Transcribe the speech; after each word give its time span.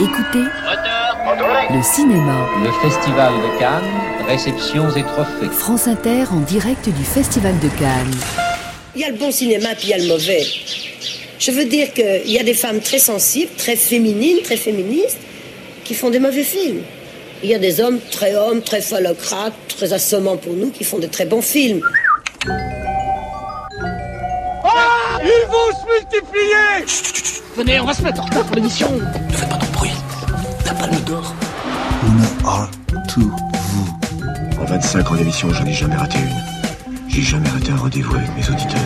Écoutez 0.00 0.44
le 1.70 1.82
cinéma. 1.82 2.46
Le 2.62 2.70
Festival 2.88 3.32
de 3.34 3.58
Cannes, 3.58 3.82
réceptions 4.28 4.88
et 4.94 5.02
trophées. 5.02 5.50
France 5.50 5.88
Inter 5.88 6.24
en 6.30 6.40
direct 6.40 6.88
du 6.88 7.04
Festival 7.04 7.58
de 7.58 7.68
Cannes. 7.68 8.14
Il 8.94 9.00
y 9.00 9.04
a 9.04 9.10
le 9.10 9.16
bon 9.16 9.32
cinéma, 9.32 9.70
puis 9.76 9.88
il 9.88 9.90
y 9.90 9.94
a 9.94 9.98
le 9.98 10.06
mauvais. 10.06 10.46
Je 11.40 11.50
veux 11.50 11.64
dire 11.64 11.92
qu'il 11.92 12.30
y 12.30 12.38
a 12.38 12.44
des 12.44 12.54
femmes 12.54 12.80
très 12.80 13.00
sensibles, 13.00 13.50
très 13.56 13.74
féminines, 13.74 14.38
très 14.44 14.56
féministes, 14.56 15.18
qui 15.84 15.94
font 15.94 16.10
des 16.10 16.20
mauvais 16.20 16.44
films. 16.44 16.82
Il 17.42 17.50
y 17.50 17.54
a 17.54 17.58
des 17.58 17.80
hommes 17.80 17.98
très 18.12 18.36
hommes, 18.36 18.62
très 18.62 18.80
phallocrates, 18.80 19.54
très 19.68 19.92
assommants 19.92 20.36
pour 20.36 20.52
nous, 20.52 20.70
qui 20.70 20.84
font 20.84 20.98
de 20.98 21.08
très 21.08 21.26
bons 21.26 21.42
films. 21.42 21.82
Ils 25.22 25.46
vont 25.48 25.72
se 25.72 25.84
multiplier 25.92 26.86
Venez, 27.56 27.80
on 27.80 27.84
va 27.84 27.94
se 27.94 28.02
mettre 28.02 28.20
en 28.20 28.24
retard 28.26 28.44
pour 28.44 28.54
l'émission. 28.54 28.88
Ne 28.92 29.36
fais 29.36 29.46
pas 29.46 29.56
bruit. 29.56 29.67
La 30.68 30.74
palme 30.74 31.00
d'or. 31.06 31.34
Una 32.04 32.26
are 32.46 32.70
to 33.08 33.20
vous. 33.20 33.88
En 34.60 34.66
25 34.66 35.10
ans 35.10 35.14
d'émission, 35.14 35.48
j'en 35.50 35.64
ai 35.64 35.72
jamais 35.72 35.96
raté 35.96 36.18
une. 36.18 37.08
J'ai 37.08 37.22
jamais 37.22 37.48
raté 37.48 37.70
un 37.72 37.76
rendez-vous 37.76 38.14
avec 38.14 38.28
mes 38.36 38.46
auditeurs. 38.50 38.78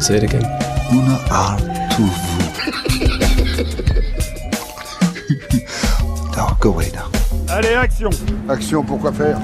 Say 0.00 0.16
it 0.16 0.24
again. 0.24 0.42
Una 0.90 1.20
are 1.30 1.56
to 1.96 2.02
vous. 2.02 2.42
now, 6.36 6.56
go 6.60 6.70
away 6.70 6.90
now. 6.92 7.08
Allez, 7.48 7.74
action 7.74 8.10
Action, 8.48 8.82
pourquoi 8.82 9.12
faire? 9.12 9.38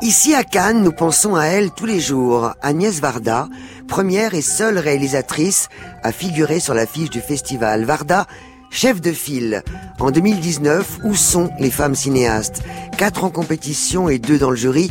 Ici 0.00 0.34
à 0.34 0.44
Cannes, 0.44 0.82
nous 0.82 0.92
pensons 0.92 1.36
à 1.36 1.44
elle 1.44 1.72
tous 1.72 1.84
les 1.84 2.00
jours. 2.00 2.52
Agnès 2.62 3.00
Varda, 3.00 3.48
première 3.86 4.32
et 4.32 4.40
seule 4.40 4.78
réalisatrice 4.78 5.68
à 6.02 6.10
figurer 6.10 6.58
sur 6.58 6.72
l'affiche 6.72 7.10
du 7.10 7.20
festival. 7.20 7.84
Varda, 7.84 8.26
chef 8.70 9.00
de 9.00 9.12
file. 9.12 9.62
En 9.98 10.10
2019, 10.10 10.98
où 11.04 11.14
sont 11.14 11.50
les 11.58 11.70
femmes 11.70 11.94
cinéastes? 11.94 12.62
Quatre 12.96 13.24
en 13.24 13.30
compétition 13.30 14.08
et 14.08 14.18
deux 14.18 14.38
dans 14.38 14.50
le 14.50 14.56
jury. 14.56 14.90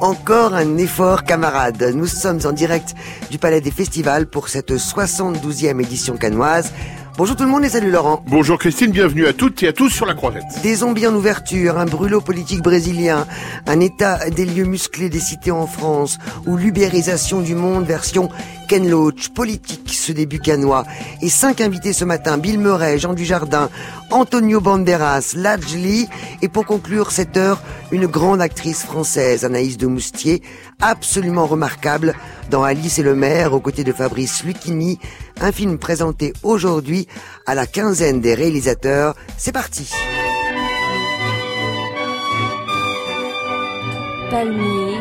Encore 0.00 0.54
un 0.54 0.76
effort 0.76 1.24
camarade. 1.24 1.92
Nous 1.94 2.06
sommes 2.06 2.40
en 2.44 2.52
direct 2.52 2.94
du 3.30 3.38
Palais 3.38 3.60
des 3.60 3.70
Festivals 3.70 4.26
pour 4.26 4.48
cette 4.48 4.72
72e 4.72 5.80
édition 5.80 6.16
cannoise. 6.16 6.72
Bonjour 7.18 7.34
tout 7.34 7.44
le 7.44 7.48
monde 7.48 7.64
et 7.64 7.70
salut 7.70 7.90
Laurent. 7.90 8.22
Bonjour 8.26 8.58
Christine, 8.58 8.90
bienvenue 8.90 9.26
à 9.26 9.32
toutes 9.32 9.62
et 9.62 9.68
à 9.68 9.72
tous 9.72 9.88
sur 9.88 10.04
la 10.04 10.12
croisette. 10.12 10.44
Des 10.62 10.74
zombies 10.74 11.06
en 11.06 11.14
ouverture, 11.14 11.78
un 11.78 11.86
brûlot 11.86 12.20
politique 12.20 12.60
brésilien, 12.60 13.26
un 13.66 13.80
état 13.80 14.28
des 14.28 14.44
lieux 14.44 14.66
musclés 14.66 15.08
des 15.08 15.18
cités 15.18 15.50
en 15.50 15.66
France, 15.66 16.18
ou 16.44 16.58
l'ubérisation 16.58 17.40
du 17.40 17.54
monde 17.54 17.86
version 17.86 18.28
Ken 18.68 18.86
Loach, 18.86 19.30
politique 19.30 19.94
ce 19.94 20.12
début 20.12 20.40
canois, 20.40 20.84
et 21.22 21.30
cinq 21.30 21.62
invités 21.62 21.94
ce 21.94 22.04
matin, 22.04 22.36
Bill 22.36 22.58
Murray, 22.58 22.98
Jean 22.98 23.14
Dujardin, 23.14 23.70
Antonio 24.10 24.60
Banderas, 24.60 25.32
Lajli, 25.36 26.08
et 26.42 26.48
pour 26.48 26.66
conclure 26.66 27.12
cette 27.12 27.38
heure, 27.38 27.62
une 27.92 28.06
grande 28.06 28.42
actrice 28.42 28.82
française, 28.82 29.44
Anaïs 29.44 29.78
de 29.78 29.86
Moustier, 29.86 30.42
absolument 30.82 31.46
remarquable 31.46 32.14
dans 32.50 32.62
Alice 32.62 32.98
et 32.98 33.02
le 33.02 33.14
maire, 33.14 33.54
aux 33.54 33.60
côtés 33.60 33.84
de 33.84 33.92
Fabrice 33.92 34.44
Lucchini, 34.44 34.98
un 35.40 35.52
film 35.52 35.78
présenté 35.78 36.32
aujourd'hui 36.42 37.06
à 37.46 37.54
la 37.54 37.66
quinzaine 37.66 38.20
des 38.20 38.34
réalisateurs. 38.34 39.14
C'est 39.36 39.52
parti 39.52 39.90
Palmier, 44.30 44.98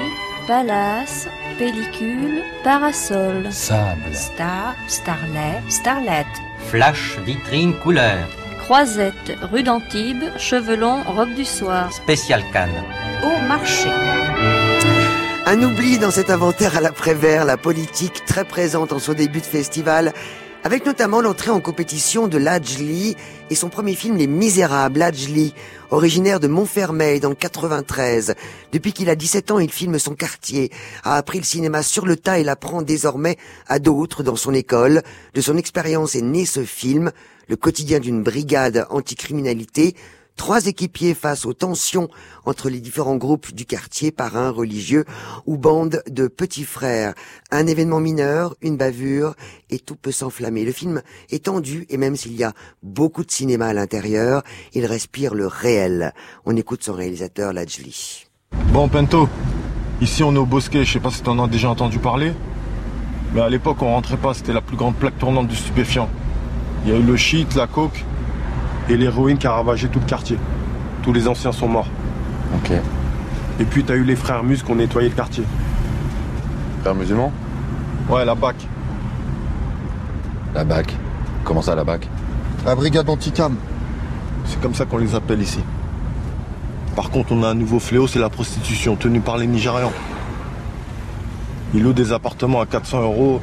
palace, 0.47 1.28
pellicule, 1.58 2.44
parasol. 2.63 3.52
Sable. 3.52 4.13
Star, 4.13 4.75
starlet, 4.88 5.61
starlet. 5.69 6.25
Flash, 6.67 7.17
vitrine, 7.25 7.73
couleur. 7.80 8.28
Croisette, 8.59 9.33
rue 9.52 9.63
d'Antibes, 9.63 10.25
chevelon, 10.38 11.03
robe 11.03 11.33
du 11.36 11.45
soir. 11.45 11.91
Spécial 11.91 12.44
Cannes. 12.52 12.83
Au 13.23 13.47
marché. 13.47 13.89
Un 15.48 15.62
oubli 15.62 16.00
dans 16.00 16.10
cet 16.10 16.32
inventaire 16.32 16.76
à 16.76 16.82
l'après-vert, 16.82 17.46
la 17.46 17.56
politique 17.56 18.25
très 18.25 18.46
présente 18.46 18.92
en 18.92 18.97
son 18.97 19.14
début 19.14 19.42
de 19.42 19.46
festival, 19.46 20.12
avec 20.64 20.88
notamment 20.88 21.22
l'entrée 21.22 21.52
en 21.52 21.62
compétition 21.62 22.28
de 22.28 22.40
Lajli 22.40 23.16
et 23.52 23.56
son 23.56 23.69
premier 23.69 23.94
film 23.94 24.18
Les 24.18 24.25
Misérables, 24.25 24.97
Lajli, 24.97 25.53
originaire 25.92 26.40
de 26.40 26.47
Montfermeil 26.47 27.19
dans 27.19 27.30
le 27.30 27.36
93. 27.36 28.34
Depuis 28.72 28.92
qu'il 28.92 29.08
a 29.08 29.16
17 29.16 29.52
ans, 29.52 29.59
il 29.59 29.72
filme 29.72 30.00
son 30.00 30.16
quartier, 30.16 30.72
a 31.03 31.16
appris 31.16 31.38
le 31.38 31.44
cinéma 31.44 31.84
sur 31.84 32.08
le 32.08 32.16
tas 32.16 32.40
et 32.40 32.44
l'apprend 32.44 32.81
désormais 32.81 33.38
à 33.68 33.78
d'autres 33.78 34.24
dans 34.24 34.36
son 34.36 34.56
école. 34.56 35.03
De 35.36 35.42
son 35.42 35.58
expérience 35.58 36.16
est 36.16 36.24
né 36.24 36.48
ce 36.48 36.64
film, 36.64 37.12
le 37.48 37.56
quotidien 37.56 38.00
d'une 38.00 38.24
brigade 38.24 38.88
anticriminalité, 38.90 39.96
Trois 40.38 40.68
équipiers 40.68 41.13
face 41.13 41.46
aux 41.46 41.53
tensions 41.53 42.09
entre 42.46 42.69
les 42.69 42.79
différents 42.79 43.16
groupes 43.16 43.53
du 43.53 43.66
quartier, 43.66 44.12
parrains, 44.12 44.50
religieux 44.50 45.06
ou 45.46 45.57
bandes 45.57 46.03
de 46.09 46.28
petits 46.28 46.66
frères. 46.66 47.13
Un 47.51 47.68
événement 47.68 48.01
mineur, 48.01 48.56
une 48.62 48.75
bavure, 48.75 49.35
et 49.69 49.79
tout 49.79 49.95
peut 49.95 50.12
s'enflammer. 50.12 50.66
Le 50.66 50.74
film 50.74 51.01
est 51.31 51.45
tendu, 51.45 51.85
et 51.90 51.97
même 51.97 52.16
s'il 52.16 52.35
y 52.35 52.44
a 52.44 52.53
beaucoup 52.84 53.24
de 53.24 53.31
cinéma 53.31 53.68
à 53.68 53.74
l'intérieur, 53.74 54.44
il 54.74 54.85
respire 54.85 55.34
le 55.34 55.47
réel. 55.47 56.13
On 56.45 56.56
écoute 56.56 56.84
son 56.84 56.94
réalisateur, 56.94 57.53
Lajli. 57.53 58.25
Bon, 58.74 58.90
Pento, 58.90 59.29
ici 60.01 60.22
on 60.22 60.35
est 60.35 60.38
au 60.38 60.45
Bosquet, 60.45 60.84
je 60.84 60.94
sais 60.94 61.00
pas 61.00 61.12
si 61.12 61.22
t'en 61.22 61.41
as 61.44 61.47
déjà 61.47 61.69
entendu 61.69 61.97
parler, 61.97 62.34
mais 63.34 63.41
à 63.41 63.50
l'époque 63.50 63.81
on 63.81 63.88
rentrait 63.88 64.18
pas, 64.18 64.34
c'était 64.34 64.53
la 64.53 64.62
plus 64.62 64.75
grande 64.78 64.95
plaque 64.95 65.18
tournante 65.18 65.47
du 65.47 65.56
stupéfiant. 65.56 66.09
Il 66.84 66.91
y 66.91 66.94
a 66.94 66.97
eu 66.97 67.03
le 67.03 67.16
shit, 67.16 67.56
la 67.56 67.68
coke, 67.68 68.03
et 68.90 68.97
l'héroïne 68.97 69.38
qui 69.38 69.47
a 69.47 69.51
ravagé 69.51 69.88
tout 69.88 70.00
le 70.00 70.06
quartier. 70.06 70.38
Tous 71.03 71.13
les 71.13 71.28
anciens 71.28 71.51
sont 71.51 71.68
morts. 71.68 71.88
Ok. 72.56 72.72
Et 73.59 73.63
puis 73.63 73.84
t'as 73.84 73.96
eu 73.96 74.03
les 74.03 74.16
frères 74.16 74.44
Mus 74.44 74.57
qui 74.63 74.72
ont 74.72 74.75
nettoyé 74.75 75.09
le 75.09 75.16
quartier. 75.16 75.44
Frère 76.81 76.95
musulman 76.95 77.31
Ouais, 78.09 78.25
la 78.25 78.35
BAC. 78.35 78.56
La 80.53 80.63
BAC. 80.63 80.94
Comment 81.44 81.62
ça, 81.62 81.75
la 81.75 81.84
BAC 81.84 82.07
La 82.66 82.75
brigade 82.75 83.09
anti-cam. 83.09 83.56
C'est 84.45 84.62
comme 84.62 84.75
ça 84.75 84.85
qu'on 84.85 84.97
les 84.97 85.16
appelle 85.16 85.41
ici. 85.41 85.59
Par 86.95 87.09
contre, 87.09 87.31
on 87.34 87.44
a 87.44 87.50
un 87.50 87.56
nouveau 87.56 87.79
fléau, 87.79 88.07
c'est 88.07 88.19
la 88.19 88.29
prostitution, 88.29 88.95
tenue 88.95 89.19
par 89.19 89.38
les 89.38 89.47
Nigérians. 89.47 89.91
Ils 91.74 91.84
louent 91.84 91.94
des 91.94 92.13
appartements 92.13 92.62
à 92.62 92.66
400 92.66 93.01
euros. 93.01 93.41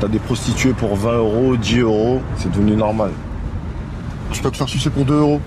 T'as 0.00 0.08
des 0.08 0.18
prostituées 0.18 0.72
pour 0.72 0.96
20 0.96 1.12
euros, 1.18 1.56
10 1.56 1.78
euros, 1.80 2.20
c'est 2.36 2.50
devenu 2.50 2.74
normal. 2.74 3.10
Tu 4.32 4.40
peux 4.40 4.50
te 4.50 4.56
faire 4.56 4.68
sucer 4.68 4.90
pour 4.90 5.04
2 5.04 5.14
euros. 5.14 5.40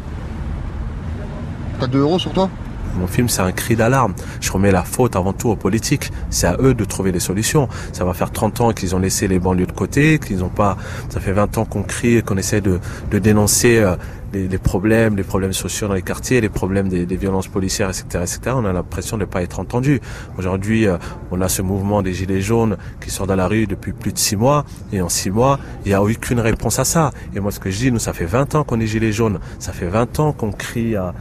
T'as 1.79 1.87
2 1.87 1.99
euros 1.99 2.19
sur 2.19 2.31
toi? 2.31 2.49
Mon 2.97 3.07
film, 3.07 3.27
c'est 3.27 3.41
un 3.41 3.51
cri 3.51 3.75
d'alarme. 3.75 4.13
Je 4.39 4.51
remets 4.51 4.71
la 4.71 4.83
faute 4.83 5.15
avant 5.17 5.33
tout 5.33 5.49
aux 5.49 5.55
politiques. 5.57 6.11
C'est 6.29 6.47
à 6.47 6.55
eux 6.61 6.73
de 6.73 6.85
trouver 6.85 7.11
des 7.11 7.19
solutions. 7.19 7.67
Ça 7.91 8.05
va 8.05 8.13
faire 8.13 8.31
30 8.31 8.61
ans 8.61 8.71
qu'ils 8.71 8.95
ont 8.95 8.99
laissé 8.99 9.27
les 9.27 9.37
banlieues 9.37 9.65
de 9.65 9.71
côté, 9.73 10.17
qu'ils 10.17 10.37
n'ont 10.37 10.49
pas. 10.49 10.77
Ça 11.09 11.19
fait 11.19 11.33
20 11.33 11.57
ans 11.57 11.65
qu'on 11.65 11.83
crie, 11.83 12.23
qu'on 12.23 12.37
essaie 12.37 12.61
de, 12.61 12.79
de 13.11 13.19
dénoncer 13.19 13.79
euh, 13.79 13.95
les, 14.35 14.57
problèmes, 14.57 15.15
les 15.15 15.23
problèmes 15.23 15.53
sociaux 15.53 15.87
dans 15.87 15.93
les 15.93 16.01
quartiers, 16.01 16.41
les 16.41 16.49
problèmes 16.49 16.89
des, 16.89 17.15
violences 17.15 17.47
policières, 17.47 17.89
etc., 17.89 18.05
etc. 18.13 18.39
On 18.55 18.65
a 18.65 18.73
l'impression 18.73 19.17
de 19.17 19.21
ne 19.21 19.25
pas 19.25 19.41
être 19.41 19.59
entendu. 19.59 20.01
Aujourd'hui, 20.37 20.87
euh, 20.87 20.97
on 21.31 21.41
a 21.41 21.49
ce 21.49 21.61
mouvement 21.61 22.01
des 22.01 22.13
gilets 22.13 22.41
jaunes 22.41 22.77
qui 22.99 23.09
sort 23.09 23.27
dans 23.27 23.35
la 23.35 23.47
rue 23.47 23.67
depuis 23.67 23.93
plus 23.93 24.11
de 24.11 24.17
six 24.17 24.35
mois, 24.35 24.65
et 24.91 25.01
en 25.01 25.09
six 25.09 25.29
mois, 25.29 25.59
il 25.85 25.89
n'y 25.89 25.93
a 25.93 26.03
aucune 26.03 26.39
réponse 26.39 26.79
à 26.79 26.85
ça. 26.85 27.11
Et 27.35 27.39
moi, 27.39 27.51
ce 27.51 27.59
que 27.59 27.69
je 27.69 27.77
dis, 27.77 27.91
nous, 27.91 27.99
ça 27.99 28.13
fait 28.13 28.25
20 28.25 28.55
ans 28.55 28.63
qu'on 28.63 28.79
est 28.79 28.87
gilets 28.87 29.11
jaunes. 29.11 29.39
Ça 29.59 29.71
fait 29.71 29.87
20 29.87 30.19
ans 30.19 30.33
qu'on 30.33 30.51
crie 30.51 30.95
à 30.95 31.13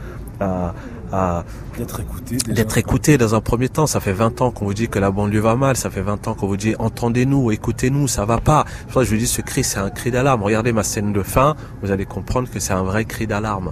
d'être 1.77 1.99
écouté, 1.99 2.37
d'être 2.47 2.77
écouté 2.77 3.17
dans 3.17 3.35
un 3.35 3.41
premier 3.41 3.69
temps. 3.69 3.87
Ça 3.87 3.99
fait 3.99 4.13
20 4.13 4.41
ans 4.41 4.51
qu'on 4.51 4.65
vous 4.65 4.73
dit 4.73 4.87
que 4.87 4.99
la 4.99 5.11
banlieue 5.11 5.39
va 5.39 5.55
mal. 5.55 5.75
Ça 5.75 5.89
fait 5.89 6.01
20 6.01 6.27
ans 6.27 6.33
qu'on 6.33 6.47
vous 6.47 6.57
dit 6.57 6.75
entendez-nous, 6.79 7.51
écoutez-nous, 7.51 8.07
ça 8.07 8.25
va 8.25 8.37
pas. 8.37 8.65
Moi, 8.93 9.03
je 9.03 9.09
vous 9.09 9.17
dis 9.17 9.27
ce 9.27 9.41
cri, 9.41 9.63
c'est 9.63 9.79
un 9.79 9.89
cri 9.89 10.11
d'alarme. 10.11 10.43
Regardez 10.43 10.73
ma 10.73 10.83
scène 10.83 11.13
de 11.13 11.23
fin, 11.23 11.55
vous 11.81 11.91
allez 11.91 12.05
comprendre 12.05 12.49
que 12.49 12.59
c'est 12.59 12.73
un 12.73 12.83
vrai 12.83 13.05
cri 13.05 13.27
d'alarme. 13.27 13.71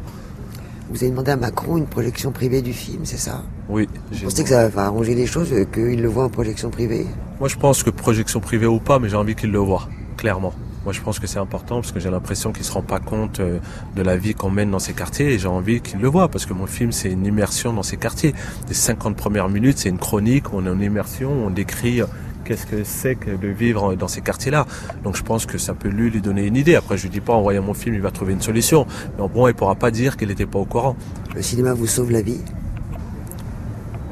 Vous 0.89 0.97
avez 0.97 1.09
demandé 1.09 1.31
à 1.31 1.37
Macron 1.37 1.77
une 1.77 1.87
projection 1.87 2.31
privée 2.31 2.61
du 2.61 2.73
film, 2.73 3.05
c'est 3.05 3.17
ça? 3.17 3.41
Oui. 3.67 3.87
Vous 4.11 4.25
pensez 4.25 4.43
que 4.43 4.49
ça 4.49 4.67
va 4.67 4.85
arranger 4.85 5.15
les 5.15 5.25
choses, 5.25 5.51
qu'il 5.73 6.01
le 6.01 6.07
voit 6.07 6.25
en 6.25 6.29
projection 6.29 6.69
privée? 6.69 7.07
Moi, 7.39 7.49
je 7.49 7.55
pense 7.55 7.81
que 7.81 7.89
projection 7.89 8.39
privée 8.39 8.67
ou 8.67 8.79
pas, 8.79 8.99
mais 8.99 9.09
j'ai 9.09 9.15
envie 9.15 9.33
qu'il 9.33 9.51
le 9.51 9.57
voit, 9.59 9.87
clairement. 10.17 10.53
Moi, 10.83 10.93
je 10.93 11.01
pense 11.01 11.19
que 11.19 11.27
c'est 11.27 11.39
important 11.39 11.75
parce 11.75 11.91
que 11.91 11.99
j'ai 11.99 12.09
l'impression 12.09 12.51
qu'il 12.51 12.65
se 12.65 12.71
rend 12.71 12.81
pas 12.81 12.99
compte 12.99 13.39
euh, 13.39 13.59
de 13.95 14.01
la 14.01 14.17
vie 14.17 14.33
qu'on 14.33 14.49
mène 14.49 14.71
dans 14.71 14.79
ces 14.79 14.93
quartiers 14.93 15.33
et 15.33 15.39
j'ai 15.39 15.47
envie 15.47 15.81
qu'il 15.81 15.99
le 15.99 16.07
voit 16.07 16.27
parce 16.27 16.45
que 16.45 16.53
mon 16.53 16.65
film, 16.65 16.91
c'est 16.91 17.11
une 17.11 17.25
immersion 17.25 17.71
dans 17.71 17.83
ces 17.83 17.97
quartiers. 17.97 18.33
Les 18.67 18.73
50 18.73 19.15
premières 19.15 19.49
minutes, 19.49 19.77
c'est 19.77 19.89
une 19.89 19.97
chronique, 19.97 20.53
on 20.53 20.65
est 20.65 20.69
en 20.69 20.79
immersion, 20.79 21.31
on 21.31 21.49
décrit 21.49 22.01
qu'est-ce 22.43 22.65
que 22.65 22.83
c'est 22.83 23.15
que 23.15 23.31
de 23.31 23.47
vivre 23.47 23.95
dans 23.95 24.07
ces 24.07 24.21
quartiers-là. 24.21 24.65
Donc 25.03 25.15
je 25.15 25.23
pense 25.23 25.45
que 25.45 25.57
ça 25.57 25.73
peut 25.73 25.89
lui 25.89 26.11
donner 26.21 26.45
une 26.45 26.57
idée. 26.57 26.75
Après, 26.75 26.97
je 26.97 27.03
lui 27.03 27.09
dis 27.09 27.21
pas 27.21 27.33
en 27.33 27.41
voyant 27.41 27.63
mon 27.63 27.73
film, 27.73 27.95
il 27.95 28.01
va 28.01 28.11
trouver 28.11 28.33
une 28.33 28.41
solution. 28.41 28.85
Mais 29.17 29.27
bon, 29.27 29.47
il 29.47 29.53
pourra 29.53 29.75
pas 29.75 29.91
dire 29.91 30.17
qu'il 30.17 30.27
n'était 30.27 30.45
pas 30.45 30.59
au 30.59 30.65
courant. 30.65 30.95
Le 31.35 31.41
cinéma 31.41 31.73
vous 31.73 31.87
sauve 31.87 32.11
la 32.11 32.21
vie 32.21 32.41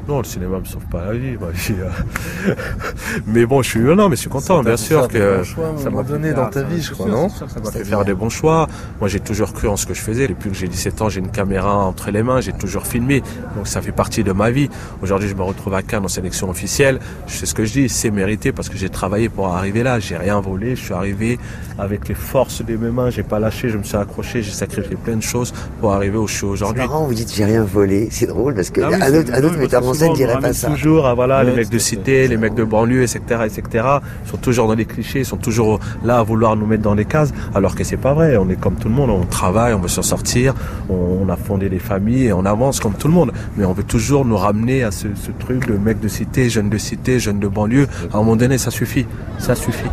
Non, 0.08 0.18
le 0.18 0.24
cinéma 0.24 0.58
me 0.58 0.64
sauve 0.64 0.84
pas 0.86 1.04
la 1.06 1.12
vie, 1.12 1.36
ma 1.40 1.50
vie. 1.50 1.74
euh. 1.80 2.54
mais 3.26 3.46
bon, 3.46 3.62
je 3.62 3.68
suis 3.68 3.80
non, 3.80 4.08
mais 4.08 4.16
je 4.16 4.22
suis 4.22 4.30
content, 4.30 4.62
bien 4.62 4.76
sûr 4.76 5.06
que 5.08 5.42
choix 5.44 5.74
ça 5.78 5.90
m'a 5.90 6.02
donné 6.02 6.32
dans 6.32 6.46
ta 6.48 6.62
vie, 6.64 6.82
c'est 6.82 6.88
je 6.88 6.94
crois, 6.94 7.06
sûr, 7.06 7.14
non 7.14 7.28
c'est 7.28 7.48
Ça 7.48 7.60
m'a 7.60 7.70
fait 7.70 7.84
faire 7.84 8.04
des 8.04 8.14
bons 8.14 8.28
choix. 8.28 8.66
Moi, 8.98 9.08
j'ai 9.08 9.20
toujours 9.20 9.52
cru 9.52 9.68
en 9.68 9.76
ce 9.76 9.86
que 9.86 9.94
je 9.94 10.00
faisais. 10.00 10.26
Depuis 10.26 10.50
que 10.50 10.56
j'ai 10.56 10.66
17 10.68 11.02
ans, 11.02 11.08
j'ai 11.08 11.20
une 11.20 11.30
caméra 11.30 11.76
entre 11.76 12.10
les 12.10 12.22
mains, 12.22 12.40
j'ai 12.40 12.52
toujours 12.52 12.86
filmé. 12.86 13.22
Donc 13.56 13.68
ça 13.68 13.80
fait 13.80 13.92
partie 13.92 14.24
de 14.24 14.32
ma 14.32 14.50
vie. 14.50 14.68
Aujourd'hui, 15.02 15.28
je 15.28 15.34
me 15.34 15.42
retrouve 15.42 15.74
à 15.74 15.82
Cannes 15.82 16.04
en 16.04 16.08
sélection 16.08 16.50
officielle. 16.50 16.98
Je 17.28 17.34
sais 17.34 17.46
ce 17.46 17.54
que 17.54 17.64
je 17.64 17.72
dis, 17.72 17.88
c'est 17.88 18.10
mérité 18.10 18.50
parce 18.52 18.68
que 18.68 18.76
j'ai 18.76 18.88
travaillé 18.88 19.28
pour 19.28 19.48
arriver 19.54 19.82
là. 19.82 20.00
J'ai 20.00 20.16
rien 20.16 20.40
volé, 20.40 20.74
je 20.74 20.82
suis 20.84 20.94
arrivé 20.94 21.38
avec 21.78 22.08
les 22.08 22.14
forces 22.14 22.64
de 22.64 22.76
mes 22.76 22.90
mains, 22.90 23.10
j'ai 23.10 23.22
pas 23.22 23.38
lâché, 23.38 23.68
je 23.68 23.78
me 23.78 23.82
suis 23.82 23.96
accroché, 23.96 24.42
j'ai 24.42 24.52
sacrifié 24.52 24.96
plein 24.96 25.16
de 25.16 25.22
choses 25.22 25.52
pour 25.80 25.92
arriver 25.92 26.18
où 26.18 26.26
je 26.26 26.32
suis 26.32 26.40
C'est 26.40 26.46
aujourd'hui. 26.46 26.82
marrant, 26.82 27.06
vous 27.06 27.14
dites 27.14 27.32
j'ai 27.32 27.44
rien 27.44 27.62
volé. 27.64 28.08
C'est 28.10 28.26
drôle 28.26 28.54
parce 28.54 28.70
que 28.70 28.80
Ah 28.80 28.88
oui, 28.90 28.94
un 28.96 29.00
c'est 29.00 29.18
autre, 29.18 29.32
un 29.34 29.44
autre 29.44 29.58
scène 29.94 30.08
souvent, 30.08 30.16
dirait 30.16 30.34
on 30.36 30.40
pas 30.40 30.52
ça. 30.52 30.68
Toujours, 30.68 31.12
voilà, 31.14 31.42
les 31.44 31.52
mecs 31.52 31.68
de 31.70 31.78
cité, 31.78 32.28
les 32.28 32.36
mecs 32.36 32.54
de 32.54 32.64
banlieue, 32.64 33.02
etc., 33.02 33.20
etc., 33.44 33.86
ils 34.24 34.30
sont 34.30 34.36
toujours 34.36 34.68
dans 34.68 34.74
les 34.74 34.84
clichés, 34.84 35.20
ils 35.20 35.26
sont 35.26 35.36
toujours 35.36 35.80
là 36.04 36.18
à 36.18 36.22
vouloir 36.22 36.56
nous 36.56 36.66
mettre 36.66 36.82
dans 36.82 36.94
les 36.94 37.04
cases, 37.04 37.32
alors 37.54 37.74
que 37.74 37.84
c'est 37.84 37.96
pas 37.96 38.14
vrai. 38.14 38.36
On 38.36 38.48
est 38.48 38.60
comme 38.60 38.76
tout 38.76 38.88
le 38.88 38.94
monde, 38.94 39.10
on 39.10 39.24
travaille, 39.24 39.74
on 39.74 39.78
veut 39.80 39.88
s'en 39.88 40.02
sortir, 40.02 40.54
on, 40.88 41.18
on 41.22 41.28
a 41.28 41.36
fondé 41.36 41.68
des 41.68 41.78
familles 41.78 42.26
et 42.26 42.32
on 42.32 42.44
avance 42.44 42.80
comme 42.80 42.94
tout 42.94 43.08
le 43.08 43.14
monde. 43.14 43.32
Mais 43.56 43.64
on 43.64 43.72
veut 43.72 43.84
toujours 43.84 44.24
nous 44.24 44.36
ramener 44.36 44.84
à 44.84 44.90
ce, 44.90 45.08
ce 45.14 45.30
truc 45.30 45.66
de 45.66 45.76
mecs 45.76 46.00
de 46.00 46.08
cité, 46.08 46.48
jeunes 46.48 46.70
de 46.70 46.78
cité, 46.78 47.18
jeunes 47.20 47.40
de 47.40 47.48
banlieue. 47.48 47.86
À 48.12 48.16
un 48.16 48.20
moment 48.20 48.36
donné, 48.36 48.58
ça 48.58 48.70
suffit. 48.70 49.06
Ça 49.38 49.54
suffit. 49.54 49.88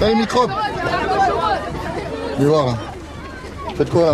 Là, 0.00 0.08
les 0.08 0.14
microbes 0.14 0.50
Viens 2.38 2.48
voir, 2.48 2.66
là. 2.66 2.74
Faites 3.76 3.90
quoi, 3.90 4.02
là? 4.02 4.12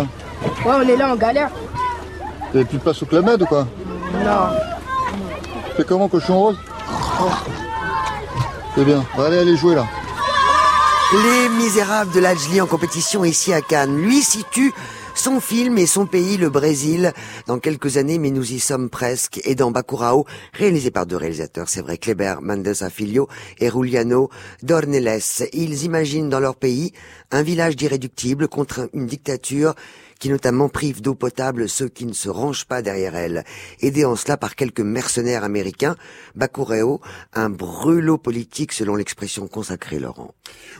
Ouais, 0.65 0.85
on 0.85 0.89
est 0.89 0.95
là 0.97 1.13
en 1.13 1.15
galère. 1.15 1.49
Vous 2.51 2.57
avez 2.57 2.65
plus 2.65 2.77
de 2.77 2.83
place 2.83 3.01
au 3.03 3.05
Club 3.05 3.25
Med 3.25 3.41
ou 3.41 3.45
quoi? 3.45 3.67
Non. 4.13 4.78
Comment, 5.87 6.09
cochon 6.09 6.39
rose 6.39 6.57
C'est 8.75 8.83
bien. 8.83 9.05
Bah, 9.15 9.27
allez, 9.27 9.37
allez 9.37 9.55
jouer, 9.55 9.75
là. 9.75 9.87
Les 11.11 11.49
Misérables 11.49 12.11
de 12.11 12.19
Lajli 12.19 12.61
en 12.61 12.67
compétition 12.67 13.23
ici 13.23 13.53
à 13.53 13.61
Cannes. 13.61 13.97
Lui 13.97 14.21
situe 14.21 14.73
son 15.15 15.39
film 15.39 15.77
et 15.77 15.85
son 15.85 16.05
pays, 16.05 16.37
le 16.37 16.49
Brésil, 16.49 17.13
dans 17.47 17.59
quelques 17.59 17.97
années, 17.97 18.19
mais 18.19 18.29
nous 18.29 18.53
y 18.53 18.59
sommes 18.59 18.89
presque. 18.89 19.41
Et 19.43 19.55
dans 19.55 19.71
Bacurao, 19.71 20.25
réalisé 20.53 20.91
par 20.91 21.05
deux 21.05 21.17
réalisateurs, 21.17 21.67
c'est 21.67 21.81
vrai, 21.81 21.97
Kleber 21.97 22.35
Mendes 22.41 22.73
Filho 22.89 23.27
et 23.59 23.69
Juliano 23.69 24.29
Dornelles. 24.63 25.19
Ils 25.53 25.83
imaginent 25.83 26.29
dans 26.29 26.39
leur 26.39 26.55
pays 26.55 26.93
un 27.31 27.41
village 27.41 27.75
d'irréductibles 27.75 28.47
contre 28.47 28.89
une 28.93 29.07
dictature 29.07 29.75
qui 30.19 30.29
notamment 30.29 30.69
prive 30.69 31.01
d'eau 31.01 31.15
potable 31.15 31.69
ceux 31.69 31.87
qui 31.87 32.05
ne 32.05 32.13
se 32.13 32.29
rangent 32.29 32.65
pas 32.65 32.81
derrière 32.81 33.15
elle. 33.15 33.45
Aidé 33.81 34.05
en 34.05 34.15
cela 34.15 34.37
par 34.37 34.55
quelques 34.55 34.81
mercenaires 34.81 35.43
américains, 35.43 35.95
Bacurao, 36.35 37.01
un 37.33 37.49
brûlot 37.49 38.17
politique 38.17 38.73
selon 38.73 38.95
l'expression 38.95 39.47
consacrée, 39.47 39.99
Laurent. 39.99 40.33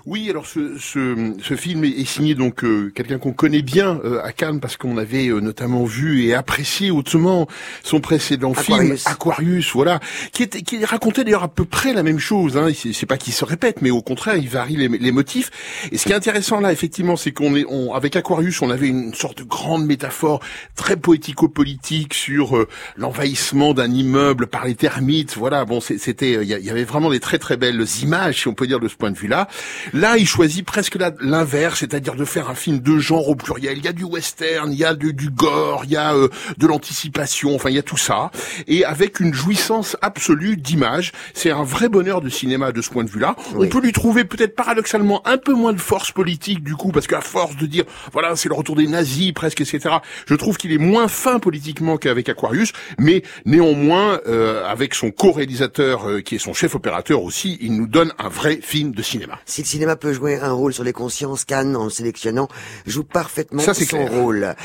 Oui, 0.06 0.30
alors 0.30 0.46
ce, 0.46 0.78
ce, 0.78 1.34
ce 1.42 1.56
film 1.56 1.84
est, 1.84 1.90
est 1.90 2.06
signé 2.06 2.36
donc 2.36 2.64
euh, 2.64 2.92
quelqu'un 2.94 3.20
qu'on 3.20 3.34
connaît 3.34 3.62
bien 3.62 4.00
euh, 4.04 4.22
à 4.24 4.32
Cannes 4.32 4.60
parce 4.60 4.78
qu'on 4.78 4.98
avait 4.98 5.28
euh, 5.28 5.40
notamment 5.40 5.84
vu 5.86 6.24
et 6.26 6.34
apprécié 6.34 6.92
hautement 6.92 7.48
son 7.84 8.00
précédent 8.00 8.52
Aquarius. 8.52 9.04
film 9.04 9.14
Aquarius, 9.14 9.72
voilà, 9.74 10.00
qui 10.34 10.44
était 10.44 10.62
qui 10.62 10.84
racontait 10.84 11.24
d'ailleurs 11.24 11.44
à 11.44 11.48
peu 11.48 11.66
près 11.66 11.94
la 11.94 12.04
même 12.04 12.20
chose. 12.20 12.58
Hein. 12.58 12.70
C'est 12.76 12.94
c'est 12.94 13.06
pas 13.06 13.18
qu'il 13.18 13.34
se 13.34 13.46
répète, 13.46 13.82
mais 13.82 13.92
au 13.92 14.02
contraire, 14.02 14.36
il 14.36 14.50
varie 14.50 14.76
les, 14.76 14.88
les 14.88 15.12
motifs. 15.12 15.52
Et 15.92 15.98
ce 15.98 16.06
qui 16.06 16.12
est 16.12 16.16
intéressant 16.16 16.60
là, 16.60 16.72
effectivement, 16.72 17.16
c'est 17.16 17.32
qu'on 17.32 17.56
est 17.56 17.66
on, 17.70 17.94
avec 17.94 18.16
Aquarius, 18.16 18.62
on 18.62 18.70
avait 18.70 18.88
une 18.88 19.14
sorte 19.14 19.29
de 19.36 19.44
grande 19.44 19.86
métaphore 19.86 20.40
très 20.76 20.98
poético-politique 20.98 22.14
sur 22.14 22.58
euh, 22.58 22.68
l'envahissement 22.98 23.74
d'un 23.74 23.92
immeuble 23.92 24.48
par 24.48 24.66
les 24.66 24.76
termites. 24.76 25.36
Voilà, 25.38 25.66
bon, 25.66 25.80
c'était, 25.80 26.38
euh, 26.38 26.44
il 26.44 26.50
y, 26.50 26.70
avait 26.70 26.84
vraiment 26.84 27.10
des 27.10 27.20
très 27.20 27.40
très 27.40 27.58
belles 27.58 27.86
images, 28.02 28.42
si 28.42 28.48
on 28.48 28.54
peut 28.54 28.68
dire 28.68 28.80
de 28.80 28.88
ce 28.88 28.96
point 28.96 29.12
de 29.12 29.18
vue-là. 29.18 29.48
Là, 29.94 30.18
il 30.18 30.28
choisit 30.28 30.66
presque 30.66 30.98
l'inverse, 31.22 31.80
c'est-à-dire 31.80 32.16
de 32.16 32.26
faire 32.26 32.50
un 32.50 32.56
film 32.56 32.80
de 32.80 32.98
genre 33.00 33.28
au 33.30 33.36
pluriel. 33.36 33.78
Il 33.78 33.86
y 33.86 33.88
a 33.88 33.94
du 33.94 34.04
western, 34.04 34.72
il 34.72 34.78
y 34.78 34.86
a 34.86 34.96
du, 34.96 35.14
du 35.14 35.30
gore, 35.30 35.82
il 35.86 35.92
y 35.92 35.98
a 35.98 36.14
euh, 36.14 36.30
de 36.58 36.68
l'anticipation, 36.68 37.56
enfin 37.56 37.70
il 37.70 37.76
y 37.76 37.80
a 37.80 37.84
tout 37.84 37.98
ça, 37.98 38.32
et 38.68 38.86
avec 38.86 39.20
une 39.20 39.34
jouissance 39.34 39.98
absolue 40.02 40.58
d'image. 40.58 41.12
C'est 41.34 41.52
un 41.52 41.64
vrai 41.64 41.90
bonheur 41.90 42.22
de 42.22 42.30
cinéma 42.30 42.72
de 42.72 42.82
ce 42.82 42.90
point 42.90 43.04
de 43.04 43.10
vue-là. 43.10 43.36
Oui. 43.56 43.68
On 43.68 43.70
peut 43.70 43.82
lui 43.82 43.92
trouver 43.92 44.24
peut-être 44.24 44.56
paradoxalement 44.56 45.26
un 45.28 45.38
peu 45.38 45.54
moins 45.54 45.74
de 45.74 45.82
force 45.82 46.12
politique 46.12 46.64
du 46.64 46.76
coup, 46.76 46.92
parce 46.92 47.08
qu'à 47.08 47.22
force 47.22 47.56
de 47.56 47.66
dire 47.66 47.84
voilà 48.14 48.36
c'est 48.36 48.50
le 48.50 48.56
retour 48.56 48.76
des 48.76 48.88
nazis 48.88 49.19
presque, 49.34 49.62
etc. 49.62 49.96
Je 50.26 50.36
trouve 50.36 50.58
qu'il 50.58 50.72
est 50.72 50.78
moins 50.78 51.08
fin 51.08 51.40
politiquement 51.40 51.98
qu'avec 51.98 52.30
Aquarius, 52.30 52.72
mais 52.98 53.24
néanmoins 53.46 54.20
euh, 54.28 54.66
avec 54.66 54.94
son 54.96 55.12
co-réalisateur 55.12 56.10
euh, 56.10 56.22
qui 56.22 56.36
est 56.36 56.40
son 56.40 56.54
chef 56.54 56.76
opérateur 56.76 57.24
aussi, 57.24 57.58
il 57.62 57.76
nous 57.76 57.88
donne 57.88 58.14
un 58.18 58.30
vrai 58.30 58.60
film 58.62 58.92
de 58.92 59.02
cinéma. 59.02 59.40
Si 59.46 59.62
le 59.62 59.68
cinéma 59.68 59.96
peut 59.96 60.14
jouer 60.14 60.40
un 60.40 60.52
rôle 60.52 60.74
sur 60.74 60.84
les 60.84 60.94
consciences, 60.94 61.46
Cannes, 61.46 61.76
en 61.76 61.86
le 61.86 61.90
sélectionnant, 61.90 62.48
joue 62.86 63.04
parfaitement 63.04 63.62
Ça, 63.62 63.74
son 63.74 63.86
clair. 63.86 64.12
rôle. 64.12 64.56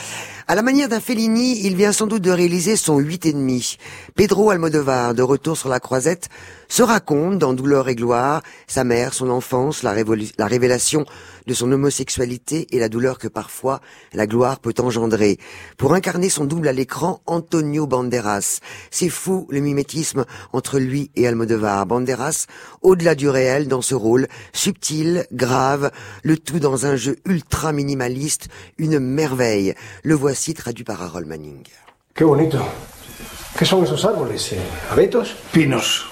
À 0.46 0.54
la 0.54 0.62
manière 0.62 0.88
d'un 0.88 1.00
Fellini, 1.00 1.66
il 1.66 1.74
vient 1.76 1.92
sans 1.92 2.06
doute 2.06 2.22
de 2.22 2.30
réaliser 2.30 2.76
son 2.76 2.98
huit 2.98 3.24
et 3.26 3.32
demi. 3.32 3.76
Pedro 4.14 4.50
Almodovar, 4.50 5.14
de 5.14 5.22
retour 5.22 5.56
sur 5.56 5.68
la 5.68 5.80
croisette, 5.80 6.28
se 6.68 6.82
raconte 6.82 7.38
dans 7.38 7.52
Douleur 7.52 7.88
et 7.88 7.94
gloire 7.94 8.42
sa 8.66 8.84
mère, 8.84 9.14
son 9.14 9.30
enfance, 9.30 9.82
la, 9.82 9.92
révélation 9.92 11.04
de 11.46 11.54
son 11.54 11.70
homosexualité 11.70 12.66
et 12.70 12.78
la 12.78 12.88
douleur 12.88 13.18
que 13.18 13.28
parfois 13.28 13.80
la 14.12 14.26
gloire 14.26 14.60
peut 14.60 14.74
engendrer. 14.78 15.38
Pour 15.76 15.94
incarner 15.94 16.28
son 16.28 16.44
double 16.44 16.68
à 16.68 16.72
l'écran, 16.72 17.20
Antonio 17.26 17.86
Banderas. 17.86 18.60
C'est 18.90 19.08
fou 19.08 19.46
le 19.50 19.60
mimétisme 19.60 20.24
entre 20.52 20.78
lui 20.78 21.10
et 21.16 21.26
Almodovar. 21.26 21.86
Banderas, 21.86 22.46
au-delà 22.82 23.14
du 23.14 23.28
réel 23.28 23.68
dans 23.68 23.82
ce 23.82 23.94
rôle, 23.94 24.28
subtil, 24.52 25.26
grave, 25.32 25.90
le 26.22 26.36
tout 26.36 26.58
dans 26.58 26.86
un 26.86 26.96
jeu 26.96 27.16
ultra 27.26 27.72
minimaliste, 27.72 28.48
une 28.78 28.98
merveille. 28.98 29.74
Le 30.02 30.14
voici 30.14 30.54
traduit 30.54 30.84
par 30.84 31.02
Harold 31.02 31.26
Manning. 31.26 31.64
Qué 32.14 32.24
bonito. 32.24 32.58
¿Qué 33.58 33.64
son 33.64 33.84
esos 33.84 34.04
árboles? 34.04 34.52
eh? 34.52 34.58
¿Abetos? 34.90 35.36
Pinos. 35.52 36.06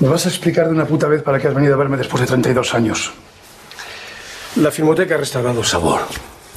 ¿Me 0.00 0.08
vas 0.08 0.26
a 0.26 0.28
explicar 0.28 0.66
de 0.66 0.72
una 0.72 0.86
puta 0.86 1.06
vez 1.06 1.22
para 1.22 1.38
qué 1.38 1.48
has 1.48 1.54
venido 1.54 1.74
a 1.74 1.76
verme 1.78 1.96
después 1.96 2.20
de 2.20 2.26
32 2.26 2.74
años? 2.74 3.12
La 4.56 4.70
Filmoteca 4.70 5.14
ha 5.14 5.18
restaurado 5.18 5.62
Sabor. 5.62 6.00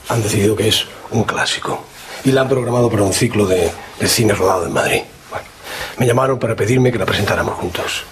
Han 0.10 0.24
decidido 0.24 0.56
que 0.56 0.68
es 0.68 0.86
un 1.12 1.24
clásico. 1.24 1.86
Y 2.26 2.32
la 2.32 2.42
han 2.42 2.50
programado 2.50 2.90
para 2.90 3.04
un 3.04 3.14
ciclo 3.14 3.46
de, 3.46 3.70
de 4.00 4.08
cine 4.08 4.34
rodado 4.34 4.66
en 4.66 4.74
Madrid. 4.74 5.02
Bueno, 5.30 5.46
me 5.98 6.08
llamaron 6.08 6.40
para 6.40 6.56
pedirme 6.56 6.92
que 6.92 6.98
la 6.98 7.06
presentáramos 7.06 7.56
juntos. 7.56 8.04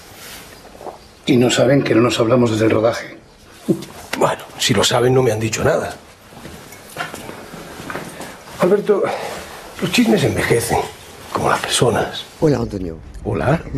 Y 1.26 1.38
no 1.38 1.50
saben 1.50 1.84
que 1.84 1.96
no 1.96 2.02
nos 2.02 2.20
hablamos 2.20 2.52
desde 2.52 2.66
el 2.66 2.72
rodaje. 2.72 3.18
Bueno, 4.18 4.44
si 4.60 4.74
lo 4.74 4.84
saben 4.84 5.14
no 5.14 5.24
me 5.24 5.32
han 5.32 5.40
dicho 5.40 5.64
nada. 5.64 5.96
Alberto, 8.60 9.04
los 9.82 9.92
chismes 9.92 10.24
envejecen, 10.24 10.80
personas. 11.36 12.26
Hola 12.42 12.62
Antonio. 12.62 12.98
Hola. 13.26 13.60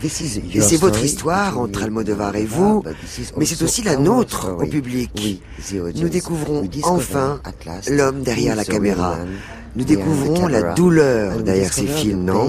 This 0.00 0.20
is- 0.20 0.40
C'est 0.60 0.76
votre 0.76 1.02
histoire 1.02 1.58
entre 1.58 1.82
Almodovar 1.82 2.36
et 2.36 2.44
vous, 2.44 2.84
mais 3.36 3.44
c'est 3.44 3.62
aussi 3.62 3.82
la 3.82 3.96
nôtre 3.96 4.48
au 4.56 4.64
public. 4.66 5.42
Nous 5.96 6.08
découvrons 6.08 6.62
enfin 6.84 7.40
l'homme 7.90 8.22
derrière 8.22 8.54
la 8.54 8.64
caméra. 8.64 9.18
Nous 9.74 9.84
découvrons 9.84 10.46
la 10.46 10.72
douleur 10.74 11.42
derrière 11.42 11.72
ces 11.72 11.86
films, 11.88 12.24
non? 12.24 12.46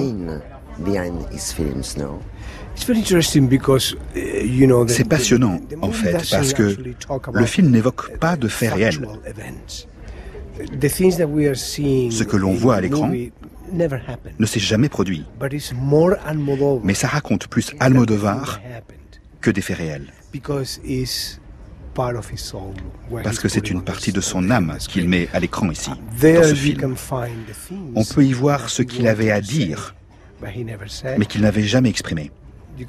C'est 4.87 5.07
passionnant, 5.09 5.59
en 5.81 5.91
fait, 5.91 6.11
parce 6.29 6.53
que 6.53 6.75
le 7.33 7.45
film 7.45 7.71
n'évoque 7.71 8.17
pas 8.19 8.35
de 8.35 8.47
faits 8.47 8.73
réels. 8.73 8.99
Ce 12.11 12.23
que 12.23 12.37
l'on 12.37 12.53
voit 12.53 12.75
à 12.75 12.81
l'écran 12.81 13.11
ne 13.71 14.45
s'est 14.45 14.59
jamais 14.59 14.89
produit. 14.89 15.25
Mais 16.83 16.93
ça 16.93 17.07
raconte 17.07 17.47
plus 17.47 17.73
Almodovar 17.79 18.59
que 19.41 19.51
des 19.51 19.61
faits 19.61 19.77
réels. 19.77 20.07
Parce 23.23 23.39
que 23.39 23.47
c'est 23.47 23.71
une 23.71 23.81
partie 23.81 24.11
de 24.11 24.21
son 24.21 24.51
âme 24.51 24.77
qu'il 24.87 25.09
met 25.09 25.27
à 25.33 25.39
l'écran 25.39 25.71
ici, 25.71 25.89
dans 26.21 26.43
ce 26.43 26.53
film. 26.55 26.95
On 27.95 28.03
peut 28.05 28.23
y 28.23 28.33
voir 28.33 28.69
ce 28.69 28.83
qu'il 28.83 29.07
avait 29.07 29.31
à 29.31 29.41
dire, 29.41 29.95
mais 31.17 31.25
qu'il 31.25 31.41
n'avait 31.41 31.63
jamais 31.63 31.89
exprimé. 31.89 32.29
Ce 32.77 32.83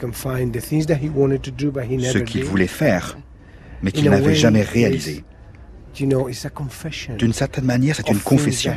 qu'il 2.18 2.44
voulait 2.44 2.66
faire, 2.66 3.16
mais 3.82 3.90
qu'il 3.90 4.10
n'avait 4.10 4.34
jamais 4.34 4.62
réalisé. 4.62 5.24
D'une 5.98 7.32
certaine 7.32 7.64
manière, 7.64 7.96
c'est 7.96 8.08
une 8.08 8.20
confession. 8.20 8.74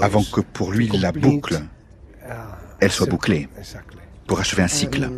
Avant 0.00 0.22
que 0.24 0.40
pour 0.40 0.72
lui 0.72 0.88
la 0.88 1.12
boucle, 1.12 1.60
elle 2.80 2.90
soit 2.90 3.06
bouclée, 3.06 3.48
pour 4.26 4.40
achever 4.40 4.62
un 4.62 4.68
cycle. 4.68 5.10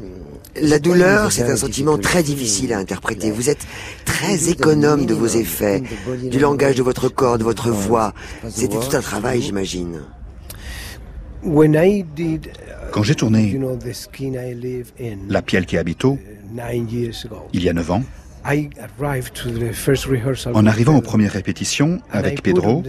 La 0.60 0.78
douleur, 0.78 1.32
c'est 1.32 1.50
un 1.50 1.56
sentiment 1.56 1.98
très 1.98 2.22
difficile 2.22 2.72
à 2.72 2.78
interpréter. 2.78 3.30
Vous 3.30 3.50
êtes 3.50 3.66
très 4.04 4.48
économe 4.50 5.04
de 5.04 5.14
vos 5.14 5.26
effets, 5.26 5.82
du 6.22 6.38
langage 6.38 6.76
de 6.76 6.82
votre 6.82 7.08
corps, 7.08 7.38
de 7.38 7.44
votre 7.44 7.70
voix. 7.70 8.14
C'était 8.48 8.78
tout 8.78 8.96
un 8.96 9.00
travail, 9.00 9.42
j'imagine. 9.42 10.02
Quand 12.92 13.02
j'ai 13.02 13.14
tourné 13.14 13.58
La 15.28 15.42
Pielle 15.42 15.66
qui 15.66 15.76
habite 15.76 16.04
au, 16.04 16.18
il 17.52 17.62
y 17.62 17.68
a 17.68 17.72
neuf 17.72 17.90
ans, 17.90 18.02
en 20.54 20.66
arrivant 20.66 20.96
aux 20.96 21.00
premières 21.00 21.32
répétitions 21.32 22.00
avec 22.10 22.42
Pedro, 22.42 22.82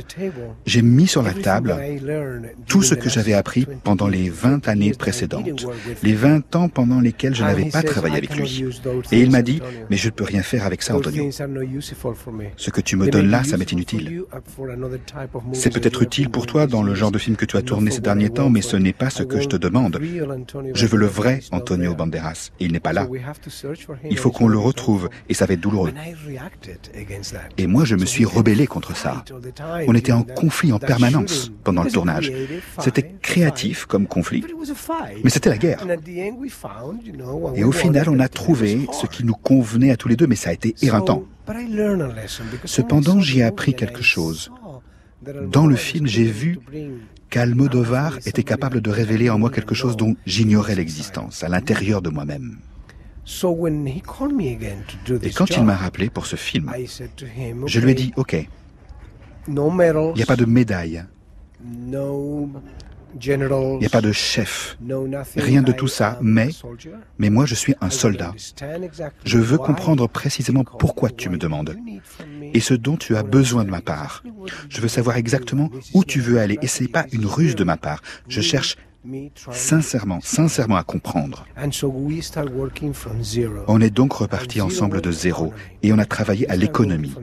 j'ai 0.66 0.82
mis 0.82 1.08
sur 1.08 1.22
la 1.22 1.34
table 1.34 1.76
tout 2.68 2.84
ce 2.84 2.94
que 2.96 3.10
j'avais 3.10 3.34
appris 3.34 3.66
pendant 3.84 4.08
les 4.08 4.30
20 4.30 4.68
années 4.68 4.92
précédentes, 4.92 5.66
les 6.04 6.14
20 6.14 6.56
ans 6.56 6.70
pendant 6.70 7.00
lesquels 7.00 7.36
je 7.36 7.44
n'avais 7.44 7.66
pas 7.66 7.84
travaillé 7.84 8.18
avec 8.18 8.36
lui. 8.36 8.66
Et 9.12 9.22
il 9.22 9.32
m'a 9.32 9.42
dit, 9.42 9.62
mais 9.90 9.98
je 9.98 10.08
ne 10.08 10.12
peux 10.12 10.26
rien 10.26 10.42
faire 10.42 10.66
avec 10.66 10.82
ça, 10.82 10.96
Antonio. 10.96 11.30
Ce 12.58 12.70
que 12.70 12.82
tu 12.82 12.98
me 12.98 13.10
donnes 13.10 13.30
là, 13.30 13.44
ça 13.44 13.58
m'est 13.58 13.72
inutile. 13.72 14.24
C'est 15.54 15.74
peut-être 15.74 16.02
utile 16.02 16.30
pour 16.30 16.48
toi 16.48 16.68
dans 16.68 16.84
le 16.84 16.96
genre 16.96 17.12
de 17.12 17.18
film 17.18 17.36
que 17.38 17.46
tu 17.46 17.56
as 17.58 17.62
tourné 17.62 17.92
ces 17.92 18.02
derniers 18.02 18.30
temps, 18.30 18.50
mais 18.50 18.62
ce 18.62 18.76
n'est 18.76 18.94
pas 18.94 19.10
ce 19.10 19.24
que 19.24 19.40
je 19.40 19.48
te 19.48 19.56
demande. 19.56 20.00
Je 20.74 20.86
veux 20.86 20.98
le 20.98 21.08
vrai 21.08 21.40
Antonio 21.52 21.96
Banderas, 21.96 22.52
et 22.60 22.66
il 22.66 22.74
n'est 22.74 22.80
pas 22.80 22.94
là. 22.94 23.08
Il 24.10 24.18
faut 24.18 24.32
qu'on 24.32 24.48
le 24.48 24.58
retrouve, 24.58 25.10
et 25.30 25.34
ça 25.34 25.45
va 25.46 25.54
être 25.54 25.62
douloureux. 25.62 25.94
Et 27.58 27.68
moi, 27.68 27.86
je 27.86 27.96
me 27.96 28.06
suis 28.06 28.26
rebellé 28.26 28.68
contre 28.68 28.96
ça. 28.96 29.24
On 29.88 29.96
était 29.96 30.12
en 30.12 30.24
conflit 30.24 30.72
en 30.72 30.80
permanence 30.80 31.52
pendant 31.64 31.84
le 31.84 31.92
tournage. 31.92 32.32
C'était 32.80 33.16
créatif 33.22 33.86
comme 33.86 34.08
conflit, 34.08 34.44
mais 35.24 35.30
c'était 35.30 35.50
la 35.50 35.58
guerre. 35.58 35.86
Et 37.56 37.64
au 37.64 37.72
final, 37.72 38.10
on 38.10 38.20
a 38.20 38.28
trouvé 38.28 38.88
ce 38.92 39.08
qui 39.08 39.24
nous 39.24 39.36
convenait 39.36 39.92
à 39.92 39.98
tous 39.98 40.08
les 40.08 40.16
deux, 40.16 40.28
mais 40.28 40.36
ça 40.36 40.50
a 40.50 40.54
été 40.54 40.76
éreintant. 40.82 41.24
Cependant, 42.66 43.20
j'y 43.20 43.40
ai 43.40 43.44
appris 43.44 43.74
quelque 43.76 44.02
chose. 44.02 44.52
Dans 45.52 45.68
le 45.68 45.76
film, 45.76 46.06
j'ai 46.08 46.26
vu 46.26 46.60
qu'Almodovar 47.30 48.18
était 48.26 48.44
capable 48.44 48.82
de 48.82 48.90
révéler 48.92 49.30
en 49.30 49.40
moi 49.40 49.50
quelque 49.50 49.76
chose 49.76 49.98
dont 49.98 50.16
j'ignorais 50.26 50.76
l'existence, 50.76 51.44
à 51.44 51.50
l'intérieur 51.50 52.02
de 52.02 52.10
moi-même. 52.10 52.58
Et 55.24 55.30
quand 55.32 55.58
il 55.58 55.64
m'a 55.64 55.76
rappelé 55.76 56.10
pour 56.10 56.28
ce 56.28 56.36
film, 56.36 56.72
je 57.66 57.80
lui 57.80 57.92
ai 57.92 57.96
dit, 57.96 58.14
OK, 58.18 58.36
il 59.48 59.54
n'y 59.54 60.24
a 60.24 60.26
pas 60.28 60.36
de 60.36 60.46
médaille, 60.46 61.04
il 61.64 62.50
n'y 63.80 63.86
a 63.86 63.90
pas 63.90 64.02
de 64.02 64.12
chef, 64.12 64.78
rien 65.36 65.62
de 65.62 65.72
tout 65.72 65.88
ça, 65.88 66.20
mais, 66.22 66.50
mais 67.18 67.30
moi 67.30 67.46
je 67.46 67.56
suis 67.56 67.76
un 67.82 67.90
soldat. 67.90 68.34
Je 69.24 69.40
veux 69.40 69.58
comprendre 69.58 70.08
précisément 70.08 70.64
pourquoi 70.64 71.10
tu 71.10 71.30
me 71.30 71.38
demandes 71.38 71.76
et 72.54 72.60
ce 72.60 72.74
dont 72.74 72.98
tu 72.98 73.16
as 73.16 73.24
besoin 73.24 73.64
de 73.64 73.70
ma 73.70 73.82
part. 73.82 74.24
Je 74.70 74.82
veux 74.82 74.88
savoir 74.88 75.18
exactement 75.18 75.70
où 75.94 76.04
tu 76.04 76.20
veux 76.20 76.40
aller 76.40 76.58
et 76.62 76.68
ce 76.68 76.84
n'est 76.84 76.90
pas 76.90 77.06
une 77.12 77.26
ruse 77.26 77.56
de 77.56 77.64
ma 77.64 77.78
part. 77.78 78.02
Je 78.28 78.42
cherche 78.42 78.76
sincèrement, 79.52 80.20
sincèrement 80.22 80.76
à 80.76 80.84
comprendre. 80.84 81.46
On 83.68 83.82
est 83.82 83.90
donc 83.90 84.14
reparti 84.14 84.62
ensemble 84.62 85.02
de 85.02 85.12
zéro 85.12 85.54
et 85.84 85.94
on 85.94 85.98
a 85.98 86.06
travaillé 86.06 86.50
à 86.50 86.56
l'économie. 86.56 87.14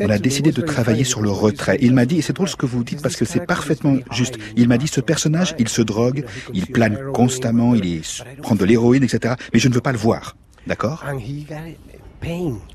On 0.00 0.10
a 0.10 0.18
décidé 0.18 0.52
de 0.52 0.62
travailler 0.62 1.04
sur 1.04 1.22
le 1.22 1.30
retrait. 1.30 1.78
Il 1.80 1.94
m'a 1.94 2.06
dit, 2.06 2.18
et 2.18 2.22
c'est 2.22 2.32
drôle 2.32 2.48
ce 2.48 2.56
que 2.56 2.66
vous 2.66 2.84
dites 2.84 3.02
parce 3.02 3.16
que 3.16 3.24
c'est 3.24 3.46
parfaitement 3.46 3.96
juste, 4.12 4.38
il 4.56 4.68
m'a 4.68 4.78
dit, 4.78 4.88
ce 4.88 5.00
personnage, 5.00 5.54
il 5.58 5.68
se 5.68 5.82
drogue, 5.82 6.24
il 6.52 6.66
plane 6.66 6.98
constamment, 7.12 7.74
il 7.74 8.02
prend 8.42 8.54
de 8.54 8.64
l'héroïne, 8.64 9.04
etc. 9.04 9.34
Mais 9.52 9.58
je 9.58 9.68
ne 9.68 9.74
veux 9.74 9.80
pas 9.80 9.92
le 9.92 9.98
voir. 9.98 10.36
D'accord? 10.66 11.04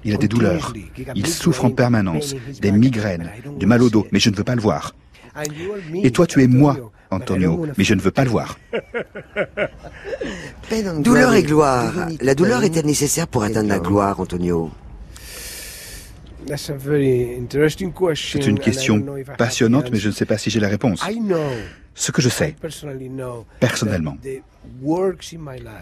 Il 0.04 0.14
a 0.14 0.18
des 0.18 0.28
douleurs, 0.28 0.74
il 1.16 1.28
souffre 1.28 1.66
en 1.66 1.72
permanence, 1.72 2.36
des 2.60 2.72
migraines, 2.72 3.32
du 3.58 3.66
mal 3.66 3.82
au 3.82 3.90
dos, 3.90 4.06
mais 4.12 4.20
je 4.20 4.30
ne 4.30 4.36
veux 4.36 4.44
pas 4.44 4.56
le 4.56 4.62
voir. 4.62 4.94
Et 5.94 6.12
toi, 6.12 6.28
tu 6.28 6.44
es 6.44 6.48
moi, 6.48 6.92
Antonio, 7.12 7.68
mais 7.78 7.84
je 7.84 7.94
ne 7.94 8.02
veux 8.02 8.12
pas 8.12 8.24
le 8.24 8.30
voir. 8.30 8.58
Douleur 11.00 11.34
et 11.34 11.44
gloire. 11.44 11.94
La 12.22 12.36
douleur 12.36 12.64
est-elle 12.64 12.86
nécessaire 12.86 13.28
pour 13.28 13.44
atteindre 13.44 13.70
la 13.70 13.80
gloire, 13.80 14.20
Antonio 14.20 14.72
c'est 18.16 18.48
une 18.48 18.60
question 18.60 19.06
passionnante, 19.38 19.92
mais 19.92 19.98
je 19.98 20.08
ne 20.08 20.14
sais 20.14 20.26
pas 20.26 20.38
si 20.38 20.50
j'ai 20.50 20.60
la 20.60 20.70
réponse. 20.70 21.04
Ce 22.00 22.12
que 22.12 22.22
je 22.22 22.30
sais, 22.30 22.56
personnellement, 23.60 24.18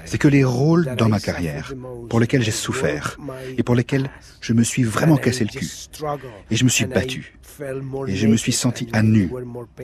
c'est 0.05 0.17
que 0.17 0.29
les 0.29 0.45
rôles 0.45 0.95
dans 0.97 1.09
ma 1.09 1.19
carrière, 1.19 1.73
pour 2.09 2.21
lesquels 2.21 2.41
j'ai 2.41 2.51
souffert, 2.51 3.17
et 3.57 3.63
pour 3.63 3.75
lesquels 3.75 4.09
je 4.39 4.53
me 4.53 4.63
suis 4.63 4.83
vraiment 4.83 5.17
cassé 5.17 5.43
le 5.43 5.49
cul, 5.49 5.67
et 6.49 6.55
je 6.55 6.63
me 6.63 6.69
suis 6.69 6.85
battu, 6.85 7.37
et 8.07 8.15
je 8.15 8.27
me 8.27 8.37
suis 8.37 8.53
senti 8.53 8.87
à 8.93 9.03
nu, 9.03 9.29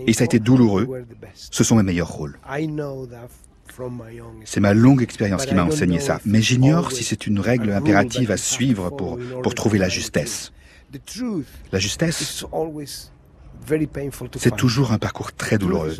et 0.07 0.13
ça 0.13 0.21
a 0.21 0.25
été 0.25 0.39
douloureux, 0.39 1.05
ce 1.35 1.65
sont 1.65 1.75
mes 1.75 1.83
meilleurs 1.83 2.11
rôles. 2.11 2.39
C'est 4.45 4.61
ma 4.61 4.73
longue 4.73 5.03
expérience 5.03 5.45
qui 5.45 5.53
m'a 5.53 5.65
enseigné 5.65 5.99
ça, 5.99 6.21
mais 6.23 6.41
j'ignore 6.41 6.93
si 6.93 7.03
c'est 7.03 7.27
une 7.27 7.41
règle 7.41 7.73
impérative 7.73 8.31
à 8.31 8.37
suivre 8.37 8.89
pour, 8.89 9.19
pour 9.43 9.53
trouver 9.53 9.79
la 9.79 9.89
justesse. 9.89 10.53
La 11.73 11.79
justesse, 11.79 12.45
c'est 14.37 14.55
toujours 14.55 14.91
un 14.91 14.97
parcours 14.97 15.31
très 15.33 15.57
douloureux. 15.57 15.95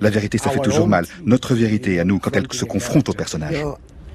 La 0.00 0.10
vérité, 0.10 0.38
ça 0.38 0.50
fait 0.50 0.60
toujours 0.60 0.88
mal. 0.88 1.06
Notre 1.24 1.54
vérité 1.54 2.00
à 2.00 2.04
nous, 2.04 2.18
quand 2.18 2.34
elle 2.34 2.46
se 2.50 2.64
confronte 2.64 3.08
au 3.08 3.12
personnage. 3.12 3.56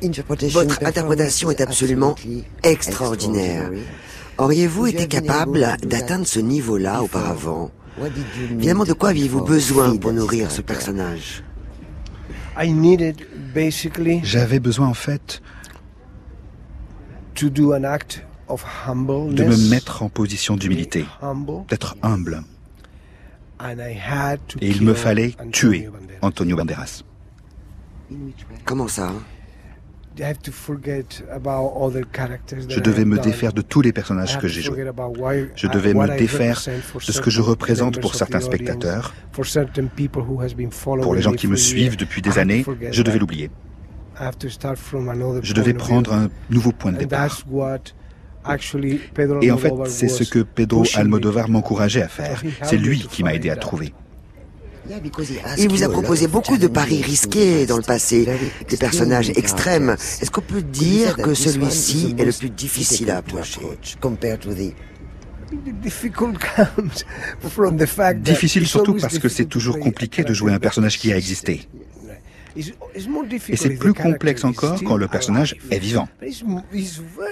Votre 0.01 0.85
interprétation 0.85 1.51
est 1.51 1.61
absolument 1.61 2.15
extraordinaire. 2.63 3.69
Auriez-vous 4.37 4.87
été 4.87 5.07
capable 5.07 5.77
d'atteindre 5.83 6.25
ce 6.25 6.39
niveau-là 6.39 7.03
auparavant 7.03 7.71
Finalement, 8.59 8.85
de 8.85 8.93
quoi 8.93 9.09
aviez-vous 9.09 9.43
besoin 9.43 9.97
pour 9.97 10.13
nourrir 10.13 10.51
ce 10.51 10.61
personnage? 10.61 11.43
J'avais 14.23 14.59
besoin 14.59 14.87
en 14.87 14.93
fait 14.93 15.41
de 17.41 19.43
me 19.43 19.69
mettre 19.69 20.03
en 20.03 20.09
position 20.09 20.55
d'humilité, 20.55 21.05
d'être 21.69 21.95
humble. 22.01 22.43
Et 24.61 24.69
il 24.69 24.83
me 24.83 24.93
fallait 24.93 25.33
tuer 25.51 25.89
Antonio 26.21 26.55
Banderas. 26.55 27.03
Comment 28.65 28.87
ça 28.87 29.11
je 30.17 32.79
devais 32.79 33.05
me 33.05 33.19
défaire 33.19 33.53
de 33.53 33.61
tous 33.61 33.81
les 33.81 33.93
personnages 33.93 34.37
que 34.37 34.47
j'ai 34.47 34.61
joués. 34.61 34.85
Je 35.55 35.67
devais 35.67 35.93
me 35.93 36.17
défaire 36.17 36.61
de 36.65 37.11
ce 37.11 37.21
que 37.21 37.29
je 37.29 37.41
représente 37.41 38.01
pour 38.01 38.15
certains 38.15 38.41
spectateurs. 38.41 39.13
Pour 39.31 41.15
les 41.15 41.21
gens 41.21 41.33
qui 41.33 41.47
me 41.47 41.55
suivent 41.55 41.95
depuis 41.95 42.21
des 42.21 42.37
années, 42.37 42.65
je 42.91 43.01
devais 43.01 43.19
l'oublier. 43.19 43.49
Je 45.41 45.53
devais 45.53 45.73
prendre 45.73 46.13
un 46.13 46.29
nouveau 46.49 46.73
point 46.73 46.91
de 46.91 46.97
départ. 46.97 47.41
Et 49.41 49.51
en 49.51 49.57
fait, 49.57 49.73
c'est 49.87 50.09
ce 50.09 50.23
que 50.23 50.39
Pedro 50.39 50.83
Almodovar 50.95 51.49
m'encourageait 51.49 52.01
à 52.01 52.07
faire. 52.07 52.43
C'est 52.63 52.77
lui 52.77 52.99
qui 52.99 53.23
m'a 53.23 53.33
aidé 53.33 53.49
à 53.49 53.55
trouver. 53.55 53.93
Il 55.57 55.69
vous 55.69 55.83
a 55.83 55.89
proposé 55.89 56.27
beaucoup 56.27 56.57
de 56.57 56.67
paris 56.67 57.01
risqués 57.01 57.65
dans 57.65 57.77
le 57.77 57.83
passé, 57.83 58.27
des 58.67 58.77
personnages 58.77 59.29
extrêmes. 59.29 59.95
Est-ce 60.21 60.31
qu'on 60.31 60.41
peut 60.41 60.63
dire 60.63 61.15
que 61.17 61.33
celui-ci 61.33 62.15
est 62.17 62.25
le 62.25 62.33
plus 62.33 62.49
difficile 62.49 63.11
à 63.11 63.17
approcher? 63.17 63.61
Difficile 68.15 68.67
surtout 68.67 68.95
parce 68.95 69.17
que 69.17 69.29
c'est 69.29 69.45
toujours 69.45 69.79
compliqué 69.79 70.23
de 70.23 70.33
jouer 70.33 70.53
un 70.53 70.59
personnage 70.59 70.99
qui 70.99 71.11
a 71.11 71.17
existé. 71.17 71.67
Et 73.49 73.55
c'est 73.55 73.75
plus 73.75 73.93
complexe 73.93 74.43
encore 74.43 74.79
quand 74.83 74.97
le 74.97 75.07
personnage 75.07 75.55
est 75.71 75.79
vivant. 75.79 76.07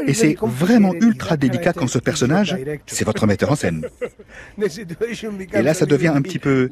Et 0.07 0.13
c'est 0.13 0.35
vraiment 0.41 0.93
ultra 0.93 1.37
délicat 1.37 1.73
quand 1.73 1.87
ce 1.87 1.99
personnage, 1.99 2.55
c'est 2.85 3.05
votre 3.05 3.27
metteur 3.27 3.51
en 3.51 3.55
scène. 3.55 3.85
Et 5.53 5.61
là, 5.61 5.73
ça 5.73 5.85
devient 5.85 6.07
un 6.09 6.21
petit 6.21 6.39
peu 6.39 6.69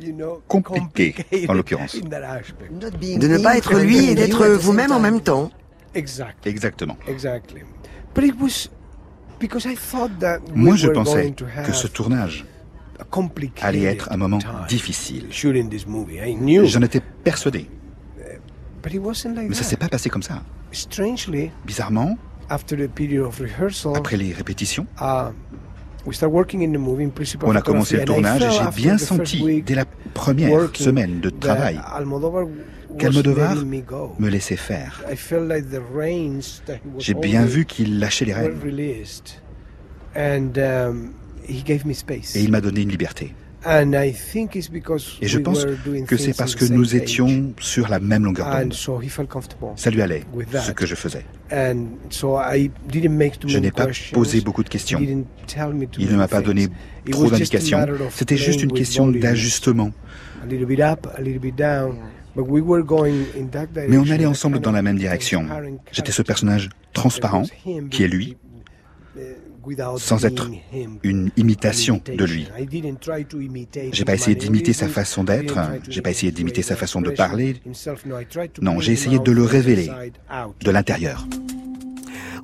compliqué, 0.47 1.15
en 1.47 1.53
l'occurrence. 1.53 1.95
De 1.95 3.27
ne 3.27 3.37
pas 3.37 3.57
être 3.57 3.75
lui 3.79 4.09
et 4.09 4.15
d'être 4.15 4.47
vous-même 4.47 4.91
en 4.91 4.99
même 4.99 5.21
temps. 5.21 5.51
Exactement. 6.45 6.97
Moi, 10.53 10.75
je 10.75 10.87
pensais 10.87 11.33
que 11.65 11.71
ce 11.71 11.87
tournage 11.87 12.45
allait 13.61 13.83
être 13.83 14.11
un 14.11 14.17
moment 14.17 14.39
difficile. 14.67 15.27
J'en 15.31 16.81
étais 16.81 17.01
persuadé. 17.23 17.67
Mais 18.85 19.55
ça 19.55 19.63
s'est 19.63 19.77
pas 19.77 19.89
passé 19.89 20.09
comme 20.09 20.23
ça. 20.23 20.43
Bizarrement, 21.65 22.17
après 22.49 24.17
les 24.17 24.33
répétitions, 24.33 24.85
uh, 25.01 25.31
on 26.05 27.55
a 27.55 27.61
commencé 27.61 27.97
le 27.97 28.05
tournage 28.05 28.43
et 28.43 28.51
j'ai 28.51 28.81
bien 28.81 28.97
senti, 28.97 29.63
dès 29.63 29.75
la 29.75 29.85
première 30.13 30.75
semaine 30.75 31.19
de 31.19 31.29
travail, 31.29 31.79
qu'Almodovar 32.99 33.55
me 34.19 34.29
laissait 34.29 34.55
faire. 34.55 35.03
J'ai 36.99 37.13
bien 37.15 37.45
vu 37.45 37.65
qu'il 37.65 37.99
lâchait 37.99 38.25
les 38.25 38.33
rênes. 38.33 38.59
Um, 40.17 41.11
et 41.47 42.41
il 42.41 42.51
m'a 42.51 42.61
donné 42.61 42.81
une 42.81 42.89
liberté. 42.89 43.33
Et 43.65 45.27
je 45.27 45.39
pense 45.39 45.65
que 46.07 46.17
c'est 46.17 46.37
parce 46.37 46.55
que 46.55 46.65
nous 46.65 46.95
étions 46.95 47.53
sur 47.59 47.87
la 47.87 47.99
même 47.99 48.25
longueur 48.25 48.49
d'onde. 48.49 48.73
Ça 49.75 49.89
lui 49.89 50.01
allait, 50.01 50.23
ce 50.61 50.71
que 50.71 50.85
je 50.85 50.95
faisais. 50.95 51.25
Je 51.51 53.59
n'ai 53.59 53.71
pas 53.71 53.87
posé 54.13 54.41
beaucoup 54.41 54.63
de 54.63 54.69
questions. 54.69 54.99
Il 54.99 56.11
ne 56.11 56.15
m'a 56.15 56.27
pas 56.27 56.41
donné 56.41 56.67
trop 57.09 57.29
d'indications. 57.29 57.85
C'était 58.11 58.37
juste 58.37 58.61
une 58.61 58.73
question 58.73 59.07
d'ajustement. 59.07 59.91
Mais 63.87 63.97
on 63.97 64.09
allait 64.09 64.25
ensemble 64.25 64.59
dans 64.59 64.71
la 64.71 64.81
même 64.81 64.97
direction. 64.97 65.47
J'étais 65.91 66.11
ce 66.11 66.21
personnage 66.21 66.69
transparent, 66.93 67.43
qui 67.89 68.03
est 68.03 68.07
lui, 68.07 68.37
sans 69.97 70.25
être 70.25 70.49
une 71.03 71.31
imitation 71.37 72.01
de 72.05 72.25
lui. 72.25 72.47
J'ai 73.91 74.05
pas 74.05 74.13
essayé 74.13 74.35
d'imiter 74.35 74.73
sa 74.73 74.87
façon 74.87 75.23
d'être, 75.23 75.57
j'ai 75.89 76.01
pas 76.01 76.11
essayé 76.11 76.31
d'imiter 76.31 76.61
sa 76.61 76.75
façon 76.75 77.01
de 77.01 77.11
parler. 77.11 77.61
Non, 78.61 78.79
j'ai 78.79 78.93
essayé 78.93 79.19
de 79.19 79.31
le 79.31 79.43
révéler 79.43 79.89
de 80.61 80.71
l'intérieur. 80.71 81.25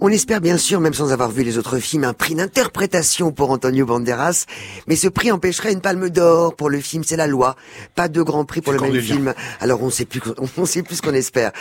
On 0.04 0.10
espère 0.10 0.42
bien 0.42 0.58
sûr, 0.58 0.82
même 0.82 0.96
sans 0.96 1.14
avoir 1.14 1.30
vu 1.30 1.44
les 1.44 1.60
autres 1.60 1.78
films, 1.78 2.06
un 2.06 2.14
prix 2.14 2.34
d'interprétation 2.34 3.32
pour 3.32 3.52
Antonio 3.52 3.86
Banderas, 3.86 4.48
mais 4.88 4.96
ce 4.96 5.08
prix 5.08 5.32
empêcherait 5.32 5.74
une 5.74 5.80
palme 5.80 6.10
d'or 6.10 6.56
pour 6.56 6.72
le 6.72 6.80
film, 6.80 7.04
c'est 7.04 7.18
la 7.18 7.28
loi. 7.28 7.56
Pas 7.94 8.08
de 8.08 8.24
grand 8.24 8.44
prix 8.44 8.62
pour 8.62 8.74
le 8.74 8.80
même 8.80 9.00
film. 9.00 9.36
Alors 9.60 9.84
on 9.84 9.92
sait 9.92 10.06
plus, 10.06 10.20
on 10.58 10.66
sait 10.66 10.82
plus 10.82 10.96
ce 10.96 11.02
qu'on 11.04 11.14
espère. 11.14 11.52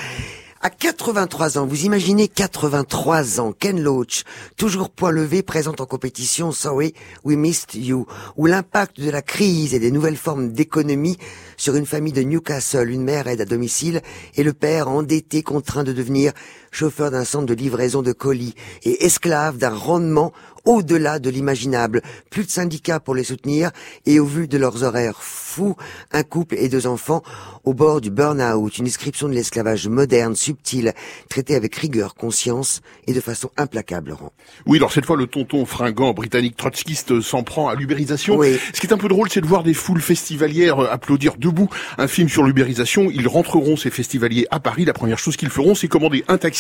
À 0.62 0.69
83 0.69 1.57
ans, 1.57 1.64
vous 1.64 1.87
imaginez 1.87 2.29
83 2.29 3.40
ans, 3.40 3.52
Ken 3.59 3.81
Loach, 3.81 4.25
toujours 4.59 4.90
point 4.90 5.11
levé, 5.11 5.43
présente 5.43 5.81
en 5.81 5.87
compétition 5.87 6.52
Sorry, 6.52 6.93
We 7.25 7.38
Missed 7.38 7.76
You, 7.76 8.07
où 8.37 8.45
l'impact 8.45 9.00
de 9.00 9.09
la 9.09 9.23
crise 9.23 9.73
et 9.73 9.79
des 9.79 9.90
nouvelles 9.90 10.19
formes 10.19 10.52
d'économie 10.52 11.17
sur 11.57 11.76
une 11.76 11.87
famille 11.87 12.12
de 12.12 12.21
Newcastle, 12.21 12.90
une 12.90 13.05
mère 13.05 13.26
aide 13.26 13.40
à 13.40 13.47
domicile 13.47 14.02
et 14.37 14.43
le 14.43 14.52
père 14.52 14.88
endetté 14.88 15.43
contraint 15.43 15.83
de 15.83 15.95
devenir 15.95 16.35
chauffeur 16.71 17.11
d'un 17.11 17.25
centre 17.25 17.47
de 17.47 17.55
livraison 17.55 18.03
de 18.03 18.12
colis 18.12 18.55
et 18.83 19.05
esclave 19.05 19.59
d'un 19.59 19.75
rendement 19.75 20.33
au-delà 20.65 21.19
de 21.19 21.31
l'imaginable. 21.31 22.03
Plus 22.31 22.45
de 22.45 22.50
syndicats 22.50 23.00
pour 23.00 23.15
les 23.15 23.25
soutenir 23.25 23.71
et 24.07 24.21
au 24.21 24.27
vu 24.27 24.47
de 24.47 24.59
leurs 24.59 24.83
horaires 24.83 25.23
fous, 25.23 25.77
un 26.12 26.23
couple 26.23 26.57
et 26.59 26.69
deux 26.69 26.87
enfants 26.87 27.23
au 27.65 27.75
bord 27.75 28.00
du 28.00 28.11
burn-out, 28.11 28.79
une 28.79 28.85
description 28.85 29.29
de 29.29 29.35
l'esclavage 29.35 29.89
moderne, 29.89 30.37
subtil, 30.37 30.93
traité 31.29 31.55
avec 31.55 31.75
rigueur, 31.77 32.15
conscience 32.15 32.83
et 33.07 33.12
de 33.12 33.21
façon 33.21 33.50
implacable, 33.57 34.11
Laurent. 34.11 34.33
Oui, 34.67 34.79
alors 34.79 34.93
cette 34.93 35.07
fois, 35.07 35.17
le 35.17 35.27
tonton 35.27 35.65
fringant 35.65 36.12
britannique 36.12 36.57
trotskiste 36.57 37.21
s'en 37.21 37.43
prend 37.43 37.69
à 37.69 37.75
l'ubérisation. 37.75 38.41
Ce 38.43 38.81
qui 38.81 38.87
est 38.87 38.93
un 38.93 38.99
peu 38.99 39.09
drôle, 39.09 39.31
c'est 39.31 39.41
de 39.41 39.47
voir 39.47 39.62
des 39.62 39.75
foules 39.75 40.00
festivalières 40.03 40.79
applaudir 40.81 41.37
debout 41.39 41.69
un 41.99 42.07
film 42.07 42.29
sur 42.29 42.43
l'ubérisation. 42.43 43.11
Ils 43.11 43.29
rentreront, 43.29 43.77
ces 43.77 43.91
festivaliers, 43.91 44.47
à 44.50 44.61
Paris. 44.61 44.85
La 44.85 44.93
première 44.93 45.19
chose 45.19 45.37
qu'ils 45.37 45.50
feront, 45.50 45.75
c'est 45.75 45.89
commander 45.89 46.25
un 46.29 46.39
taxi 46.39 46.60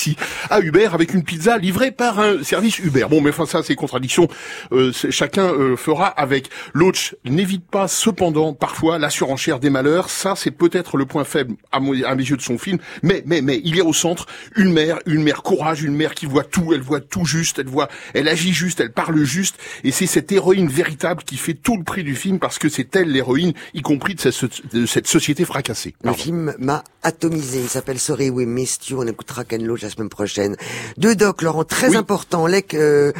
à 0.50 0.60
Uber 0.60 0.90
avec 0.92 1.14
une 1.14 1.22
pizza 1.22 1.58
livrée 1.58 1.90
par 1.90 2.20
un 2.20 2.42
service 2.42 2.78
Uber. 2.78 3.06
Bon, 3.08 3.20
mais 3.20 3.30
enfin, 3.30 3.46
ça, 3.46 3.62
c'est 3.62 3.74
contradiction. 3.74 4.28
Euh, 4.72 4.92
chacun 5.10 5.52
euh, 5.52 5.76
fera 5.76 6.06
avec. 6.06 6.50
L'autre 6.74 7.16
n'évite 7.24 7.64
pas, 7.70 7.88
cependant, 7.88 8.52
parfois, 8.54 8.98
la 8.98 9.10
surenchère 9.10 9.60
des 9.60 9.70
malheurs. 9.70 10.10
Ça, 10.10 10.34
c'est 10.36 10.50
peut-être 10.50 10.96
le 10.96 11.06
point 11.06 11.24
faible 11.24 11.54
à, 11.72 11.80
mes 11.80 12.22
yeux 12.22 12.36
de 12.36 12.42
son 12.42 12.58
film, 12.58 12.78
mais 13.02 13.22
mais 13.26 13.42
mais 13.42 13.60
il 13.64 13.76
y 13.76 13.80
a 13.80 13.84
au 13.84 13.92
centre 13.92 14.26
une 14.56 14.72
mère, 14.72 14.98
une 15.06 15.22
mère 15.22 15.42
courage, 15.42 15.82
une 15.82 15.96
mère 15.96 16.14
qui 16.14 16.26
voit 16.26 16.44
tout, 16.44 16.72
elle 16.72 16.80
voit 16.80 17.00
tout 17.00 17.24
juste, 17.24 17.58
elle 17.58 17.68
voit, 17.68 17.88
elle 18.14 18.28
agit 18.28 18.52
juste, 18.52 18.80
elle 18.80 18.92
parle 18.92 19.22
juste, 19.24 19.56
et 19.84 19.92
c'est 19.92 20.06
cette 20.06 20.30
héroïne 20.32 20.68
véritable 20.68 21.22
qui 21.22 21.36
fait 21.36 21.54
tout 21.54 21.76
le 21.76 21.84
prix 21.84 22.04
du 22.04 22.14
film 22.14 22.38
parce 22.38 22.58
que 22.58 22.68
c'est 22.68 22.94
elle 22.96 23.10
l'héroïne, 23.10 23.52
y 23.74 23.82
compris 23.82 24.14
de 24.14 24.30
cette, 24.30 25.06
société 25.06 25.44
fracassée. 25.44 25.94
Le 26.02 26.12
film 26.12 26.54
m'a 26.58 26.84
atomisé. 27.02 27.60
Il 27.60 27.68
s'appelle 27.68 27.98
Sorry 27.98 28.30
We 28.30 28.46
Missed 28.46 28.88
You. 28.88 29.02
On 29.02 29.06
écoutera 29.06 29.44
Ken 29.44 29.64
Loach 29.64 29.84
la 29.90 29.96
semaine 29.96 30.08
prochaine. 30.08 30.56
Deux 30.98 31.16
docs, 31.16 31.42
Laurent, 31.42 31.64
très 31.64 31.96
important. 31.96 32.46
Lek, 32.46 32.74
euh, 32.74 33.12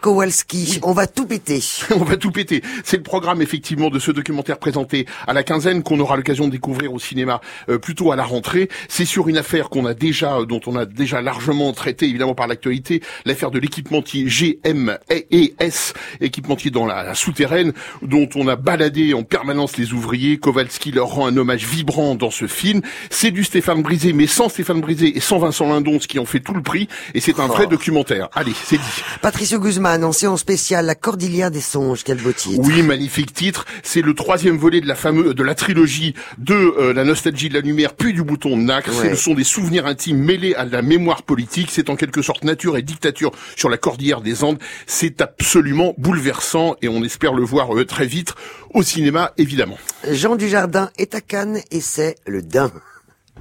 Kowalski. 0.00 0.80
On 0.82 0.92
va 0.92 1.06
tout 1.06 1.26
péter. 1.26 1.62
on 1.90 2.04
va 2.04 2.16
tout 2.16 2.30
péter. 2.30 2.62
C'est 2.84 2.98
le 2.98 3.02
programme 3.02 3.40
effectivement 3.42 3.90
de 3.90 3.98
ce 3.98 4.10
documentaire 4.10 4.58
présenté 4.58 5.06
à 5.26 5.32
la 5.32 5.42
quinzaine 5.42 5.82
qu'on 5.82 5.98
aura 6.00 6.16
l'occasion 6.16 6.46
de 6.46 6.52
découvrir 6.52 6.92
au 6.92 6.98
cinéma 6.98 7.40
euh, 7.68 7.78
plutôt 7.78 8.12
à 8.12 8.16
la 8.16 8.24
rentrée. 8.24 8.68
C'est 8.88 9.04
sur 9.04 9.28
une 9.28 9.38
affaire 9.38 9.70
qu'on 9.70 9.86
a 9.86 9.94
déjà, 9.94 10.40
euh, 10.40 10.46
dont 10.46 10.60
on 10.66 10.76
a 10.76 10.84
déjà 10.84 11.22
largement 11.22 11.72
traité 11.72 12.06
évidemment 12.06 12.34
par 12.34 12.46
l'actualité, 12.46 13.02
l'affaire 13.24 13.50
de 13.50 13.58
l'équipementier 13.58 14.24
GMES, 14.24 15.94
équipementier 16.20 16.70
dans 16.70 16.86
la, 16.86 17.14
souterraine, 17.14 17.72
dont 18.02 18.28
on 18.34 18.46
a 18.48 18.56
baladé 18.56 19.14
en 19.14 19.22
permanence 19.22 19.78
les 19.78 19.92
ouvriers. 19.92 20.38
Kowalski 20.38 20.92
leur 20.92 21.08
rend 21.08 21.26
un 21.26 21.36
hommage 21.36 21.64
vibrant 21.66 22.14
dans 22.14 22.30
ce 22.30 22.46
film. 22.46 22.82
C'est 23.10 23.30
du 23.30 23.44
Stéphane 23.44 23.82
Brisé, 23.82 24.12
mais 24.12 24.26
sans 24.26 24.48
Stéphane 24.48 24.80
Brisé 24.80 25.16
et 25.16 25.20
sans 25.20 25.38
Vincent 25.38 25.68
Lindon, 25.68 25.93
ce 26.00 26.08
qui 26.08 26.18
en 26.18 26.24
fait 26.24 26.40
tout 26.40 26.54
le 26.54 26.62
prix. 26.62 26.88
Et 27.14 27.20
c'est 27.20 27.40
un 27.40 27.46
vrai 27.46 27.64
oh. 27.66 27.70
documentaire. 27.70 28.28
Allez, 28.34 28.52
c'est 28.64 28.76
dit. 28.76 29.02
Patricio 29.22 29.58
Guzman 29.58 30.04
en 30.04 30.12
séance 30.12 30.40
spéciale, 30.40 30.86
La 30.86 30.94
Cordillère 30.94 31.50
des 31.50 31.60
Songes. 31.60 32.02
Quel 32.04 32.18
beau 32.18 32.32
titre. 32.32 32.60
Oui, 32.62 32.82
magnifique 32.82 33.32
titre. 33.32 33.64
C'est 33.82 34.02
le 34.02 34.14
troisième 34.14 34.56
volet 34.56 34.80
de 34.80 34.86
la 34.86 34.94
fameuse, 34.94 35.34
de 35.34 35.42
la 35.42 35.54
trilogie 35.54 36.14
de 36.38 36.54
euh, 36.54 36.92
la 36.92 37.04
nostalgie 37.04 37.48
de 37.48 37.54
la 37.54 37.60
lumière, 37.60 37.94
puis 37.94 38.12
du 38.12 38.22
bouton 38.22 38.56
de 38.56 38.62
nacre. 38.62 38.92
Ce 38.92 39.14
sont 39.16 39.34
des 39.34 39.44
souvenirs 39.44 39.86
intimes 39.86 40.18
mêlés 40.18 40.54
à 40.54 40.64
la 40.64 40.82
mémoire 40.82 41.22
politique. 41.22 41.68
C'est 41.70 41.90
en 41.90 41.96
quelque 41.96 42.22
sorte 42.22 42.44
nature 42.44 42.76
et 42.76 42.82
dictature 42.82 43.32
sur 43.56 43.68
la 43.68 43.76
Cordillère 43.76 44.20
des 44.20 44.44
Andes. 44.44 44.58
C'est 44.86 45.20
absolument 45.20 45.94
bouleversant 45.98 46.76
et 46.82 46.88
on 46.88 47.02
espère 47.02 47.34
le 47.34 47.42
voir 47.44 47.76
euh, 47.76 47.84
très 47.84 48.06
vite 48.06 48.34
au 48.72 48.82
cinéma, 48.82 49.32
évidemment. 49.38 49.78
Jean 50.10 50.36
Dujardin 50.36 50.90
est 50.98 51.14
à 51.14 51.20
Cannes 51.20 51.60
et 51.70 51.80
c'est 51.80 52.16
le 52.26 52.42
Dain. 52.42 52.72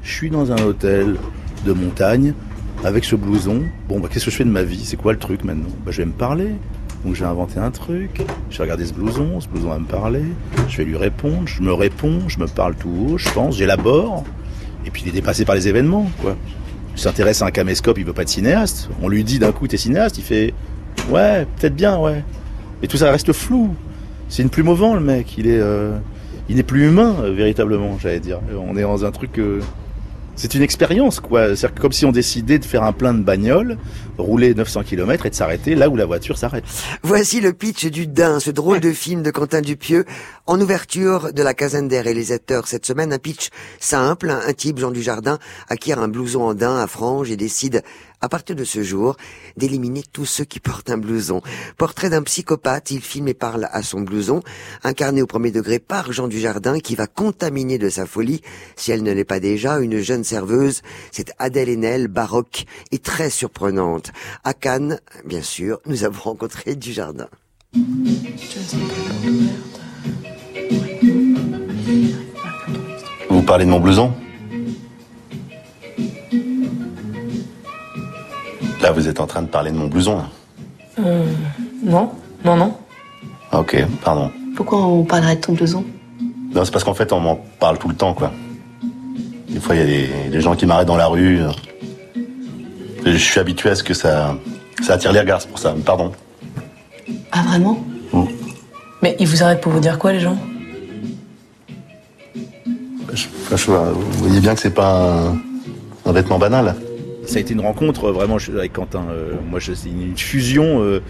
Je 0.02 0.14
suis 0.14 0.30
dans 0.30 0.52
un 0.52 0.62
hôtel 0.64 1.18
de 1.66 1.74
montagne 1.74 2.34
avec 2.84 3.06
ce 3.06 3.16
blouson. 3.16 3.62
Bon, 3.88 4.00
bah, 4.00 4.10
qu'est-ce 4.12 4.26
que 4.26 4.32
je 4.32 4.36
fais 4.36 4.44
de 4.46 4.50
ma 4.50 4.64
vie? 4.64 4.84
C'est 4.86 4.98
quoi 4.98 5.14
le 5.14 5.20
truc 5.20 5.44
maintenant? 5.44 5.70
Bah, 5.86 5.92
Je 5.92 5.98
vais 6.02 6.06
me 6.06 6.12
parler. 6.12 6.50
Donc 7.06 7.16
j'ai 7.16 7.26
inventé 7.26 7.60
un 7.60 7.70
truc, 7.70 8.22
j'ai 8.50 8.64
regardé 8.64 8.86
ce 8.86 8.94
blouson, 8.94 9.42
ce 9.42 9.48
blouson 9.50 9.68
va 9.68 9.78
me 9.80 9.86
parler, 9.86 10.24
je 10.70 10.78
vais 10.78 10.86
lui 10.86 10.96
répondre, 10.96 11.42
je 11.46 11.62
me 11.62 11.74
réponds, 11.74 12.30
je 12.30 12.40
me 12.40 12.48
parle 12.48 12.76
tout 12.76 12.90
haut, 12.90 13.18
je 13.18 13.30
pense, 13.32 13.58
j'élabore, 13.58 14.24
et 14.86 14.90
puis 14.90 15.02
il 15.04 15.10
est 15.10 15.12
dépassé 15.12 15.44
par 15.44 15.56
les 15.56 15.68
événements, 15.68 16.10
quoi. 16.22 16.38
Il 16.96 17.02
s'intéresse 17.02 17.42
à 17.42 17.48
un 17.48 17.52
caméscope, 17.52 17.98
il 17.98 18.06
veut 18.06 18.14
pas 18.14 18.22
être 18.22 18.30
cinéaste. 18.30 18.90
On 19.02 19.10
lui 19.10 19.24
dit 19.26 19.38
d'un 19.38 19.52
coup 19.52 19.68
t'es 19.68 19.76
cinéaste, 19.76 20.18
il 20.18 20.24
fait 20.24 20.54
ouais, 21.10 21.46
peut-être 21.60 21.76
bien, 21.76 21.98
ouais. 21.98 22.24
Mais 22.82 22.88
tout 22.88 22.98
ça 22.98 23.12
reste 23.12 23.34
flou. 23.34 23.76
C'est 24.30 24.44
une 24.44 24.50
plume 24.50 24.70
au 24.70 24.76
vent 24.76 24.94
le 24.94 25.02
mec, 25.02 25.38
il 25.38 25.48
est, 25.48 25.60
euh, 25.60 25.98
il 26.48 26.56
n'est 26.56 26.64
plus 26.64 26.88
humain 26.88 27.16
euh, 27.22 27.34
véritablement, 27.34 27.98
j'allais 28.00 28.22
dire. 28.22 28.40
On 28.58 28.78
est 28.78 28.84
dans 28.84 29.04
un 29.04 29.12
truc 29.12 29.40
euh, 29.40 29.60
c'est 30.36 30.56
une 30.56 30.62
expérience, 30.62 31.20
quoi. 31.20 31.56
C'est 31.56 31.78
comme 31.80 31.92
si 31.92 32.06
on 32.06 32.12
décidait 32.12 32.60
de 32.60 32.66
faire 32.66 32.84
un 32.84 32.92
plein 32.92 33.14
de 33.14 33.22
bagnoles, 33.22 33.78
rouler 34.18 34.54
900 34.54 34.84
km 34.84 35.26
et 35.26 35.30
de 35.30 35.36
s'arrêter 35.36 35.76
là 35.76 35.90
où 35.90 35.96
la 35.96 36.06
voiture 36.06 36.38
s'arrête. 36.38 36.64
Voici 37.04 37.40
le 37.40 37.54
pitch 37.54 37.86
du 37.86 38.08
Dain, 38.08 38.40
ce 38.40 38.52
drôle 38.52 38.80
de 38.80 38.92
film 38.92 39.22
de 39.22 39.32
Quentin 39.32 39.62
Dupieux, 39.62 40.06
en 40.48 40.60
ouverture 40.60 41.34
de 41.34 41.44
la 41.44 41.54
caserne 41.54 41.88
des 41.88 42.02
réalisateurs 42.02 42.68
cette 42.68 42.86
semaine. 42.86 43.14
Un 43.14 43.20
pitch 43.20 43.50
simple, 43.80 44.30
un 44.30 44.54
type, 44.54 44.80
Jean 44.80 44.92
Dujardin, 44.92 45.40
acquiert 45.70 46.00
un 46.00 46.08
blouson 46.08 46.42
en 46.42 46.54
daim 46.54 46.78
à 46.78 46.88
franges 46.88 47.32
et 47.32 47.38
décide 47.38 47.84
à 48.24 48.30
partir 48.30 48.56
de 48.56 48.64
ce 48.64 48.82
jour, 48.84 49.18
d'éliminer 49.58 50.02
tous 50.14 50.26
ceux 50.26 50.46
qui 50.46 50.62
portent 50.62 50.90
un 50.90 50.98
blouson. 50.98 51.42
Portrait 51.78 52.10
d'un 52.10 52.24
psychopathe, 52.24 52.90
il 52.90 53.02
filme 53.02 53.28
et 53.28 53.34
parle 53.34 53.68
à 53.74 53.84
son 53.84 54.00
blouson, 54.00 54.42
incarné 54.86 55.22
au 55.22 55.28
premier 55.28 55.52
degré 55.52 55.78
par 55.78 56.14
Jean 56.14 56.30
Dujardin, 56.30 56.80
qui 56.80 56.96
va 56.96 57.06
contaminer 57.06 57.78
de 57.78 57.90
sa 57.90 58.06
folie, 58.06 58.42
si 58.78 58.94
elle 58.94 59.04
ne 59.04 59.12
l'est 59.12 59.26
pas 59.26 59.42
déjà, 59.42 59.80
une 59.80 60.00
jeune 60.00 60.24
serveuse, 60.24 60.84
cette 61.12 61.34
Adèle 61.38 61.68
Haenel, 61.68 62.08
baroque 62.08 62.64
et 62.94 63.00
très 63.00 63.30
surprenante. 63.30 64.12
À 64.46 64.54
Cannes, 64.54 65.02
bien 65.26 65.42
sûr, 65.42 65.82
nous 65.86 66.06
avons 66.06 66.22
rencontré 66.22 66.76
Dujardin. 66.76 67.28
Vous 73.30 73.42
parlez 73.42 73.66
de 73.66 73.70
mon 73.70 73.82
blouson? 73.82 74.14
Là, 78.84 78.92
vous 78.92 79.08
êtes 79.08 79.22
en 79.22 79.28
train 79.28 79.42
de 79.42 79.48
parler 79.48 79.72
de 79.72 79.78
mon 79.78 79.88
blouson, 79.88 80.18
là 80.18 80.26
Euh. 81.00 81.26
Non, 81.86 82.12
non, 82.44 82.58
non. 82.58 82.76
Ah, 83.50 83.62
ok, 83.62 83.78
pardon. 84.04 84.30
Pourquoi 84.58 84.86
on 84.86 85.06
parlerait 85.06 85.38
de 85.38 85.42
ton 85.42 85.54
blouson? 85.54 85.86
Non, 86.54 86.66
c'est 86.66 86.72
parce 86.72 86.84
qu'en 86.84 86.94
fait, 86.94 87.14
on 87.14 87.22
m'en 87.22 87.38
parle 87.62 87.78
tout 87.78 87.88
le 87.88 87.96
temps, 87.96 88.14
quoi. 88.14 88.34
Des 89.48 89.62
fois, 89.62 89.76
il 89.76 89.80
y 89.80 89.84
a 89.84 90.30
des, 90.30 90.42
gens 90.42 90.54
qui 90.58 90.66
m'arrêtent 90.66 90.88
dans 90.88 90.98
la 90.98 91.08
rue. 91.08 91.40
Je 93.06 93.16
suis 93.16 93.40
habitué 93.40 93.70
à 93.70 93.76
ce 93.76 93.84
que 93.84 93.94
ça, 93.94 94.36
ça 94.82 94.96
attire 94.96 95.14
les 95.14 95.22
regards, 95.22 95.42
c'est 95.42 95.50
pour 95.50 95.60
ça. 95.60 95.74
Pardon. 95.86 96.12
Ah, 97.32 97.44
vraiment? 97.48 97.82
Mmh. 98.12 98.24
Mais 99.02 99.16
ils 99.18 99.28
vous 99.28 99.44
arrêtent 99.44 99.62
pour 99.62 99.72
vous 99.72 99.80
dire 99.80 99.98
quoi, 99.98 100.12
les 100.12 100.20
gens? 100.20 100.38
Je, 103.14 103.28
Vous 103.56 104.18
voyez 104.18 104.42
bien 104.42 104.54
que 104.54 104.60
c'est 104.60 104.74
pas 104.74 105.32
un 106.06 106.12
vêtement 106.12 106.38
banal 106.38 106.76
ça 107.26 107.38
a 107.38 107.40
été 107.40 107.54
une 107.54 107.62
rencontre 107.62 108.12
vraiment 108.12 108.38
avec 108.58 108.74
Quentin. 108.74 109.06
Euh, 109.10 109.34
moi, 109.50 109.60
c'est 109.62 109.90
une 109.90 110.18
fusion. 110.18 110.82
Euh, 110.82 111.02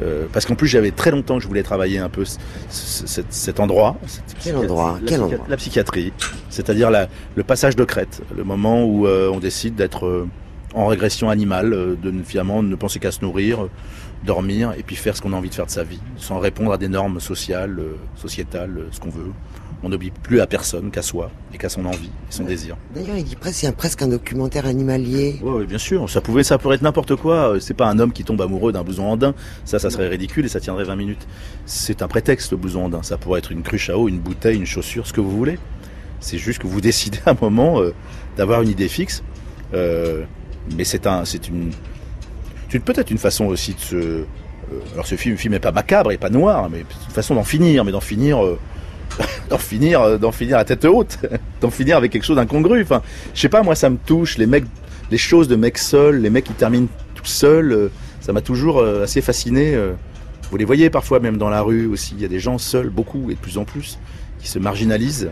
Euh, 0.00 0.26
parce 0.32 0.46
qu'en 0.46 0.54
plus, 0.54 0.68
j'avais 0.68 0.92
très 0.92 1.10
longtemps 1.10 1.38
que 1.38 1.42
je 1.42 1.48
voulais 1.48 1.64
travailler 1.64 1.98
un 1.98 2.08
peu 2.08 2.22
cet, 2.68 3.58
endroit. 3.58 3.96
Quel 4.42 4.56
endroit 4.56 4.98
la 5.02 5.08
Quel 5.08 5.20
endroit 5.22 5.44
La 5.48 5.56
psychiatrie, 5.56 6.12
c'est-à-dire 6.50 6.90
le 7.34 7.42
passage 7.42 7.74
de 7.74 7.82
crête, 7.82 8.22
le 8.36 8.44
moment 8.44 8.84
où 8.84 9.08
euh, 9.08 9.28
on 9.32 9.40
décide 9.40 9.74
d'être 9.74 10.06
euh, 10.06 10.28
en 10.72 10.86
régression 10.86 11.30
animale, 11.30 11.72
euh, 11.72 11.96
de 12.00 12.12
ne- 12.12 12.22
finalement 12.22 12.62
ne 12.62 12.76
penser 12.76 13.00
qu'à 13.00 13.10
se 13.10 13.22
nourrir, 13.22 13.64
euh, 13.64 13.70
dormir 14.24 14.72
et 14.78 14.84
puis 14.84 14.94
faire 14.94 15.16
ce 15.16 15.20
qu'on 15.22 15.32
a 15.32 15.36
envie 15.36 15.48
de 15.50 15.54
faire 15.56 15.66
de 15.66 15.70
sa 15.72 15.82
vie, 15.82 16.00
sans 16.16 16.38
répondre 16.38 16.72
à 16.72 16.78
des 16.78 16.88
normes 16.88 17.18
sociales, 17.18 17.76
euh, 17.80 17.96
sociétales, 18.14 18.74
euh, 18.78 18.88
ce 18.92 19.00
qu'on 19.00 19.10
veut. 19.10 19.32
On 19.84 19.90
n'oblie 19.90 20.10
plus 20.10 20.40
à 20.40 20.46
personne 20.48 20.90
qu'à 20.90 21.02
soi 21.02 21.30
et 21.54 21.58
qu'à 21.58 21.68
son 21.68 21.84
envie 21.84 22.06
et 22.08 22.32
son 22.32 22.42
désir. 22.42 22.76
D'ailleurs, 22.94 23.16
il 23.16 23.22
dit 23.24 23.36
presque, 23.36 23.62
il 23.62 23.66
y 23.66 23.68
a 23.68 23.72
presque 23.72 24.02
un 24.02 24.08
documentaire 24.08 24.66
animalier. 24.66 25.38
Oui, 25.40 25.66
bien 25.66 25.78
sûr. 25.78 26.10
Ça 26.10 26.20
pouvait, 26.20 26.42
ça 26.42 26.58
pourrait 26.58 26.74
être 26.76 26.82
n'importe 26.82 27.14
quoi. 27.14 27.54
Euh, 27.54 27.60
C'est 27.60 27.74
pas 27.74 27.86
un 27.88 27.98
homme 28.00 28.12
qui 28.12 28.24
tombe 28.24 28.42
amoureux 28.42 28.72
d'un 28.72 28.82
blouson 28.82 29.04
andin. 29.04 29.34
Ça, 29.64 29.78
ça 29.78 29.88
serait 29.90 30.08
ridicule 30.08 30.44
et 30.44 30.48
ça 30.48 30.58
tiendrait 30.58 30.82
20 30.84 30.96
minutes. 30.96 31.28
C'est 31.64 32.02
un 32.02 32.08
prétexte, 32.08 32.50
le 32.50 32.56
blouson 32.56 32.86
andin. 32.86 33.02
Ça 33.04 33.18
pourrait 33.18 33.38
être 33.38 33.52
une 33.52 33.62
cruche 33.62 33.88
à 33.88 33.96
eau, 33.96 34.08
une 34.08 34.18
bouteille, 34.18 34.56
une 34.56 34.66
chaussure, 34.66 35.06
ce 35.06 35.12
que 35.12 35.20
vous 35.20 35.30
voulez. 35.30 35.58
C'est 36.18 36.38
juste 36.38 36.58
que 36.60 36.66
vous 36.66 36.80
décidez 36.90 37.20
à 37.26 37.30
un 37.30 37.36
moment 37.40 37.80
euh, 37.80 37.94
d'avoir 38.36 38.62
une 38.62 38.68
idée 38.70 38.88
fixe. 38.88 39.22
Euh, 39.74 40.24
mais 40.76 40.82
c'est 40.84 41.06
un, 41.06 41.24
c'est 41.24 41.46
une, 41.48 41.70
c'est 42.68 42.80
peut-être 42.80 43.10
une 43.12 43.18
façon 43.18 43.46
aussi 43.46 43.74
de 43.74 43.78
se. 43.80 43.94
euh, 43.96 44.24
alors 44.94 45.06
ce 45.06 45.14
film, 45.14 45.34
le 45.36 45.38
film 45.38 45.54
est 45.54 45.60
pas 45.60 45.72
macabre 45.72 46.10
et 46.10 46.18
pas 46.18 46.30
noir, 46.30 46.68
mais 46.68 46.84
c'est 46.88 47.06
une 47.06 47.14
façon 47.14 47.34
d'en 47.36 47.44
finir, 47.44 47.84
mais 47.84 47.92
d'en 47.92 48.00
finir. 48.00 48.40
d'en 49.50 49.58
finir, 49.58 50.00
euh, 50.00 50.18
d'en 50.18 50.32
finir 50.32 50.58
à 50.58 50.64
tête 50.64 50.84
haute, 50.84 51.18
d'en 51.60 51.70
finir 51.70 51.96
avec 51.96 52.12
quelque 52.12 52.24
chose 52.24 52.36
d'incongru. 52.36 52.82
Enfin, 52.82 53.02
je 53.34 53.40
sais 53.40 53.48
pas, 53.48 53.62
moi 53.62 53.74
ça 53.74 53.90
me 53.90 53.96
touche, 53.96 54.38
les 54.38 54.46
mecs, 54.46 54.64
les 55.10 55.18
choses 55.18 55.48
de 55.48 55.56
mecs 55.56 55.78
seuls, 55.78 56.16
les 56.20 56.30
mecs 56.30 56.44
qui 56.44 56.52
terminent 56.52 56.88
tout 57.14 57.24
seuls, 57.24 57.72
euh, 57.72 57.88
ça 58.20 58.32
m'a 58.32 58.40
toujours 58.40 58.78
euh, 58.78 59.04
assez 59.04 59.20
fasciné. 59.20 59.76
Vous 60.50 60.56
les 60.56 60.64
voyez 60.64 60.88
parfois 60.90 61.20
même 61.20 61.36
dans 61.36 61.50
la 61.50 61.60
rue 61.60 61.86
aussi, 61.86 62.14
il 62.16 62.22
y 62.22 62.24
a 62.24 62.28
des 62.28 62.40
gens 62.40 62.58
seuls, 62.58 62.88
beaucoup 62.90 63.30
et 63.30 63.34
de 63.34 63.38
plus 63.38 63.58
en 63.58 63.64
plus, 63.64 63.98
qui 64.38 64.48
se 64.48 64.58
marginalisent, 64.58 65.30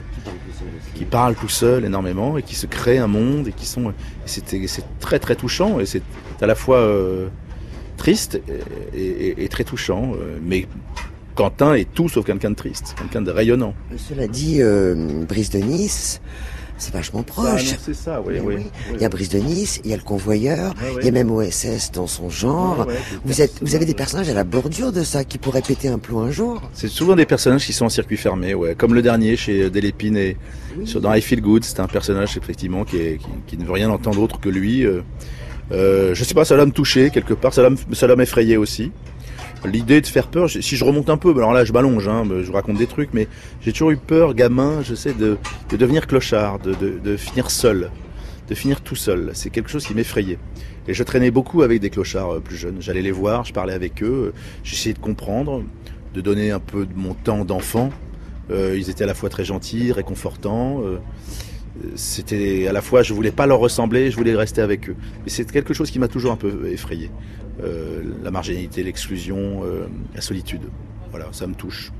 qui 0.94 1.04
parlent 1.04 1.34
tout 1.34 1.48
seuls 1.48 1.84
énormément 1.84 2.36
et 2.36 2.42
qui 2.42 2.54
se 2.54 2.66
créent 2.66 2.98
un 2.98 3.06
monde 3.06 3.48
et 3.48 3.52
qui 3.52 3.64
sont, 3.66 3.94
c'est 4.26 4.44
très 5.00 5.18
très 5.18 5.34
touchant 5.36 5.80
et 5.80 5.86
c'est 5.86 6.02
à 6.42 6.46
la 6.46 6.54
fois 6.54 6.86
triste 7.96 8.40
et, 8.94 9.42
et- 9.42 9.48
très 9.48 9.64
touchant, 9.64 10.12
mais 10.42 10.66
Quentin 11.36 11.74
est 11.74 11.92
tout 11.94 12.08
sauf 12.08 12.24
quelqu'un 12.24 12.50
de 12.50 12.56
triste, 12.56 12.94
quelqu'un 12.98 13.22
de 13.22 13.30
rayonnant. 13.30 13.74
Cela 13.96 14.26
dit, 14.26 14.56
euh, 14.60 15.24
Brice 15.28 15.50
de 15.50 15.58
Nice, 15.58 16.20
c'est 16.78 16.92
vachement 16.92 17.22
proche. 17.22 17.46
Ah 17.68 17.72
non, 17.72 17.78
c'est 17.84 17.94
ça, 17.94 18.22
oui, 18.26 18.34
Mais 18.34 18.40
oui. 18.40 18.66
Il 18.94 19.00
y 19.00 19.04
a 19.04 19.08
Brice 19.08 19.28
de 19.28 19.38
Nice, 19.38 19.80
il 19.84 19.90
y 19.90 19.94
a 19.94 19.96
le 19.96 20.02
convoyeur, 20.02 20.74
ouais. 20.82 21.00
il 21.00 21.04
y 21.04 21.08
a 21.08 21.12
même 21.12 21.30
OSS 21.30 21.92
dans 21.92 22.06
son 22.06 22.30
genre. 22.30 22.86
Vous, 23.24 23.40
êtes, 23.42 23.52
vous 23.62 23.74
avez 23.74 23.84
des 23.84 23.94
personnages 23.94 24.28
à 24.30 24.34
la 24.34 24.44
bordure 24.44 24.92
de 24.92 25.02
ça 25.02 25.24
qui 25.24 25.36
pourraient 25.38 25.62
péter 25.62 25.88
un 25.88 25.98
plomb 25.98 26.20
un 26.20 26.30
jour? 26.30 26.62
C'est 26.72 26.88
souvent 26.88 27.14
des 27.16 27.26
personnages 27.26 27.66
qui 27.66 27.72
sont 27.74 27.84
en 27.84 27.90
circuit 27.90 28.16
fermé, 28.16 28.54
ouais. 28.54 28.74
Comme 28.74 28.94
le 28.94 29.02
dernier 29.02 29.36
chez 29.36 29.68
Delépine 29.70 30.16
et 30.16 30.36
sur, 30.86 31.00
dans 31.02 31.12
I 31.14 31.20
Feel 31.20 31.42
Good, 31.42 31.64
c'est 31.64 31.80
un 31.80 31.86
personnage 31.86 32.36
effectivement 32.36 32.84
qui, 32.84 32.96
est- 32.96 33.18
qui, 33.18 33.28
qui 33.46 33.58
ne 33.58 33.64
veut 33.64 33.72
rien 33.72 33.90
entendre 33.90 34.20
autre 34.22 34.40
que 34.40 34.48
lui. 34.48 34.84
Euh, 34.86 35.02
euh, 35.72 36.14
je 36.14 36.22
sais 36.24 36.34
pas, 36.34 36.44
ça 36.44 36.56
l'a 36.56 36.64
me 36.64 36.70
toucher 36.70 37.10
quelque 37.10 37.34
part, 37.34 37.52
ça 37.52 37.60
l'a 37.62 37.70
me- 37.70 37.76
ça 37.94 38.06
l'a 38.06 38.16
m'effrayer 38.16 38.56
aussi. 38.56 38.92
L'idée 39.64 40.00
de 40.00 40.06
faire 40.06 40.28
peur, 40.28 40.48
si 40.50 40.76
je 40.76 40.84
remonte 40.84 41.10
un 41.10 41.16
peu, 41.16 41.30
alors 41.30 41.52
là 41.52 41.64
je 41.64 41.72
m'allonge, 41.72 42.06
hein, 42.08 42.24
je 42.28 42.46
vous 42.46 42.52
raconte 42.52 42.76
des 42.76 42.86
trucs, 42.86 43.12
mais 43.14 43.26
j'ai 43.60 43.72
toujours 43.72 43.90
eu 43.90 43.96
peur, 43.96 44.34
gamin, 44.34 44.82
je 44.82 44.94
sais, 44.94 45.12
de, 45.12 45.38
de 45.70 45.76
devenir 45.76 46.06
clochard, 46.06 46.58
de, 46.58 47.16
finir 47.16 47.50
seul, 47.50 47.90
de 48.48 48.54
finir 48.54 48.80
tout 48.82 48.94
seul. 48.94 49.30
C'est 49.34 49.50
quelque 49.50 49.70
chose 49.70 49.86
qui 49.86 49.94
m'effrayait. 49.94 50.38
Et 50.88 50.94
je 50.94 51.02
traînais 51.02 51.32
beaucoup 51.32 51.62
avec 51.62 51.80
des 51.80 51.90
clochards 51.90 52.34
euh, 52.36 52.40
plus 52.40 52.56
jeunes. 52.56 52.76
J'allais 52.80 53.02
les 53.02 53.10
voir, 53.10 53.44
je 53.44 53.52
parlais 53.52 53.72
avec 53.72 54.02
eux, 54.04 54.32
euh, 54.32 54.38
j'essayais 54.62 54.94
de 54.94 55.00
comprendre, 55.00 55.64
de 56.14 56.20
donner 56.20 56.52
un 56.52 56.60
peu 56.60 56.86
de 56.86 56.94
mon 56.94 57.14
temps 57.14 57.44
d'enfant. 57.44 57.90
Euh, 58.50 58.76
ils 58.78 58.88
étaient 58.88 59.04
à 59.04 59.08
la 59.08 59.14
fois 59.14 59.30
très 59.30 59.44
gentils, 59.44 59.90
réconfortants. 59.90 60.82
c'était 61.96 62.68
à 62.68 62.72
la 62.72 62.82
fois, 62.82 63.02
je 63.02 63.12
voulais 63.14 63.32
pas 63.32 63.46
leur 63.46 63.58
ressembler, 63.58 64.12
je 64.12 64.16
voulais 64.16 64.36
rester 64.36 64.60
avec 64.60 64.88
eux. 64.88 64.96
Mais 65.24 65.30
c'est 65.30 65.50
quelque 65.50 65.74
chose 65.74 65.90
qui 65.90 65.98
m'a 65.98 66.08
toujours 66.08 66.30
un 66.30 66.36
peu 66.36 66.70
effrayé. 66.70 67.10
Euh, 67.62 68.02
la 68.22 68.30
marginalité, 68.30 68.82
l'exclusion, 68.82 69.62
euh, 69.64 69.86
la 70.14 70.20
solitude. 70.20 70.62
Voilà, 71.10 71.26
ça 71.32 71.46
me 71.46 71.54
touche. 71.54 71.90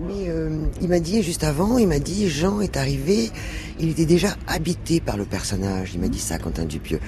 Mais 0.00 0.28
euh, 0.28 0.50
il 0.80 0.88
m'a 0.88 0.98
dit 0.98 1.22
juste 1.22 1.44
avant, 1.44 1.78
il 1.78 1.86
m'a 1.86 2.00
dit 2.00 2.28
Jean 2.28 2.60
est 2.60 2.76
arrivé, 2.76 3.30
il 3.78 3.90
était 3.90 4.06
déjà 4.06 4.36
habité 4.48 5.00
par 5.00 5.16
le 5.16 5.24
personnage. 5.24 5.92
Il 5.94 6.00
m'a 6.00 6.08
dit 6.08 6.18
ça, 6.18 6.38
Quentin 6.38 6.64
Dupieux. 6.64 6.98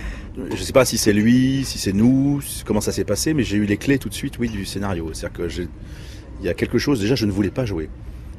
Je 0.55 0.63
sais 0.63 0.73
pas 0.73 0.85
si 0.85 0.97
c'est 0.99 1.13
lui, 1.13 1.65
si 1.65 1.79
c'est 1.79 1.93
nous, 1.93 2.41
comment 2.65 2.81
ça 2.81 2.93
s'est 2.93 3.05
passé, 3.05 3.35
mais 3.35 3.43
j'ai 3.43 3.57
eu 3.57 3.65
les 3.65 3.77
clés 3.77 3.99
tout 3.99 4.09
de 4.09 4.15
suite, 4.15 4.39
oui, 4.39 4.49
du 4.49 4.65
scénario. 4.65 5.11
C'est-à-dire 5.13 5.37
que 5.49 5.63
il 6.41 6.45
y 6.47 6.49
a 6.49 6.55
quelque 6.55 6.79
chose. 6.79 7.01
Déjà, 7.01 7.15
je 7.17 7.27
ne 7.27 7.33
voulais 7.33 7.51
pas 7.51 7.65
jouer. 7.65 7.89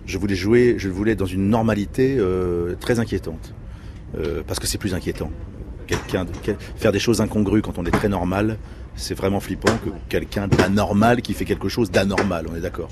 Je 0.06 0.17
voulais 0.17 0.36
jouer, 0.36 0.76
je 0.78 0.88
voulais 0.88 1.15
dans 1.15 1.26
une 1.26 1.50
normalité 1.50 2.15
euh, 2.20 2.76
très 2.80 3.00
inquiétante, 3.00 3.54
Euh, 4.17 4.41
parce 4.48 4.60
que 4.60 4.67
c'est 4.67 4.78
plus 4.78 4.93
inquiétant. 4.93 5.30
Quelqu'un, 5.88 6.24
de- 6.26 6.32
faire 6.78 6.91
des 6.93 7.00
choses 7.00 7.20
incongrues 7.20 7.62
quand 7.62 7.78
on 7.78 7.86
est 7.86 7.91
très 7.91 8.08
normal, 8.08 8.58
c'est 8.98 9.14
vraiment 9.14 9.40
flippant 9.40 9.78
que 9.86 9.90
quelqu'un 10.10 10.48
d'anormal 10.48 11.22
qui 11.22 11.34
fait 11.34 11.46
quelque 11.46 11.70
chose 11.70 11.90
d'anormal. 11.92 12.48
On 12.52 12.56
est 12.56 12.62
d'accord. 12.62 12.90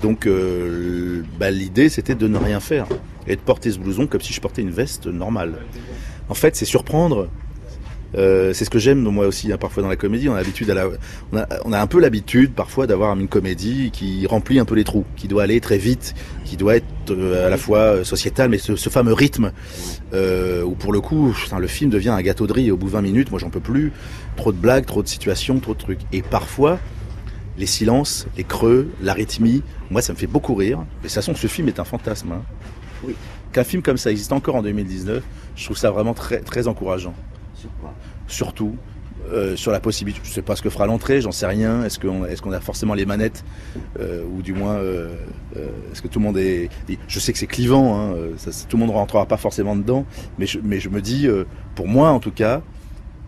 Donc, 0.00 0.26
euh, 0.26 1.22
bah, 1.38 1.50
l'idée, 1.50 1.88
c'était 1.88 2.14
de 2.14 2.26
ne 2.26 2.38
rien 2.38 2.60
faire 2.60 2.86
et 3.26 3.36
de 3.36 3.40
porter 3.40 3.70
ce 3.70 3.78
blouson 3.78 4.06
comme 4.06 4.20
si 4.20 4.32
je 4.32 4.40
portais 4.40 4.62
une 4.62 4.70
veste 4.70 5.06
normale. 5.06 5.54
En 6.28 6.34
fait, 6.34 6.56
c'est 6.56 6.64
surprendre. 6.64 7.28
Euh, 8.14 8.52
c'est 8.52 8.64
ce 8.64 8.70
que 8.70 8.78
j'aime 8.78 9.00
moi 9.00 9.26
aussi 9.26 9.52
hein, 9.52 9.56
parfois 9.58 9.82
dans 9.82 9.88
la 9.88 9.96
comédie. 9.96 10.28
On 10.28 10.34
a 10.34 10.38
l'habitude 10.38 10.68
à 10.70 10.74
la, 10.74 10.88
on 11.32 11.36
a, 11.38 11.46
on 11.64 11.72
a 11.72 11.80
un 11.80 11.86
peu 11.86 11.98
l'habitude 12.00 12.52
parfois 12.52 12.86
d'avoir 12.86 13.18
une 13.18 13.28
comédie 13.28 13.90
qui 13.90 14.26
remplit 14.26 14.58
un 14.58 14.64
peu 14.64 14.74
les 14.74 14.84
trous, 14.84 15.04
qui 15.16 15.28
doit 15.28 15.44
aller 15.44 15.60
très 15.60 15.78
vite, 15.78 16.14
qui 16.44 16.56
doit 16.56 16.76
être 16.76 16.84
euh, 17.10 17.46
à 17.46 17.50
la 17.50 17.56
fois 17.56 18.04
sociétale, 18.04 18.50
mais 18.50 18.58
ce, 18.58 18.76
ce 18.76 18.90
fameux 18.90 19.14
rythme 19.14 19.52
euh, 20.12 20.62
où 20.62 20.72
pour 20.72 20.92
le 20.92 21.00
coup, 21.00 21.32
putain, 21.36 21.58
le 21.58 21.66
film 21.66 21.90
devient 21.90 22.10
un 22.10 22.20
gâteau 22.22 22.46
de 22.46 22.52
riz. 22.52 22.70
Au 22.70 22.76
bout 22.76 22.86
de 22.86 22.92
20 22.92 23.02
minutes, 23.02 23.30
moi 23.30 23.40
j'en 23.40 23.50
peux 23.50 23.60
plus. 23.60 23.92
Trop 24.36 24.52
de 24.52 24.58
blagues, 24.58 24.86
trop 24.86 25.02
de 25.02 25.08
situations, 25.08 25.58
trop 25.60 25.74
de 25.74 25.78
trucs. 25.78 26.00
Et 26.12 26.22
parfois, 26.22 26.78
les 27.58 27.66
silences, 27.66 28.26
les 28.36 28.44
creux, 28.44 28.88
l'arythmie, 29.02 29.62
moi 29.90 30.02
ça 30.02 30.12
me 30.12 30.18
fait 30.18 30.26
beaucoup 30.26 30.54
rire. 30.54 30.78
Mais 30.78 30.84
de 30.84 31.02
toute 31.02 31.12
façon, 31.12 31.34
ce 31.34 31.46
film 31.46 31.68
est 31.68 31.80
un 31.80 31.84
fantasme. 31.84 32.32
hein. 32.32 32.42
Oui. 33.04 33.14
Qu'un 33.52 33.64
film 33.64 33.82
comme 33.82 33.98
ça 33.98 34.10
existe 34.10 34.32
encore 34.32 34.54
en 34.56 34.62
2019, 34.62 35.22
je 35.56 35.64
trouve 35.64 35.76
ça 35.76 35.90
vraiment 35.90 36.14
très, 36.14 36.40
très 36.40 36.68
encourageant. 36.68 37.14
Surtout 38.26 38.76
euh, 39.30 39.56
sur 39.56 39.70
la 39.70 39.78
possibilité, 39.78 40.20
je 40.24 40.30
sais 40.30 40.42
pas 40.42 40.56
ce 40.56 40.62
que 40.62 40.70
fera 40.70 40.86
l'entrée, 40.86 41.20
j'en 41.20 41.32
sais 41.32 41.46
rien. 41.46 41.84
Est-ce 41.84 41.98
qu'on 42.00 42.24
est 42.24 42.56
a 42.56 42.60
forcément 42.60 42.94
les 42.94 43.06
manettes 43.06 43.44
euh, 44.00 44.24
ou 44.24 44.42
du 44.42 44.52
moins 44.52 44.74
euh, 44.74 45.14
est-ce 45.92 46.02
que 46.02 46.08
tout 46.08 46.18
le 46.18 46.24
monde 46.24 46.38
est 46.38 46.70
Je 47.06 47.20
sais 47.20 47.32
que 47.32 47.38
c'est 47.38 47.46
clivant, 47.46 47.98
hein, 47.98 48.14
tout 48.68 48.76
le 48.76 48.80
monde 48.84 48.90
rentrera 48.94 49.26
pas 49.26 49.36
forcément 49.36 49.76
dedans, 49.76 50.04
mais 50.38 50.46
je, 50.46 50.58
me 50.58 51.00
dis, 51.00 51.28
pour 51.74 51.86
moi 51.86 52.10
en 52.10 52.18
tout 52.18 52.32
cas, 52.32 52.62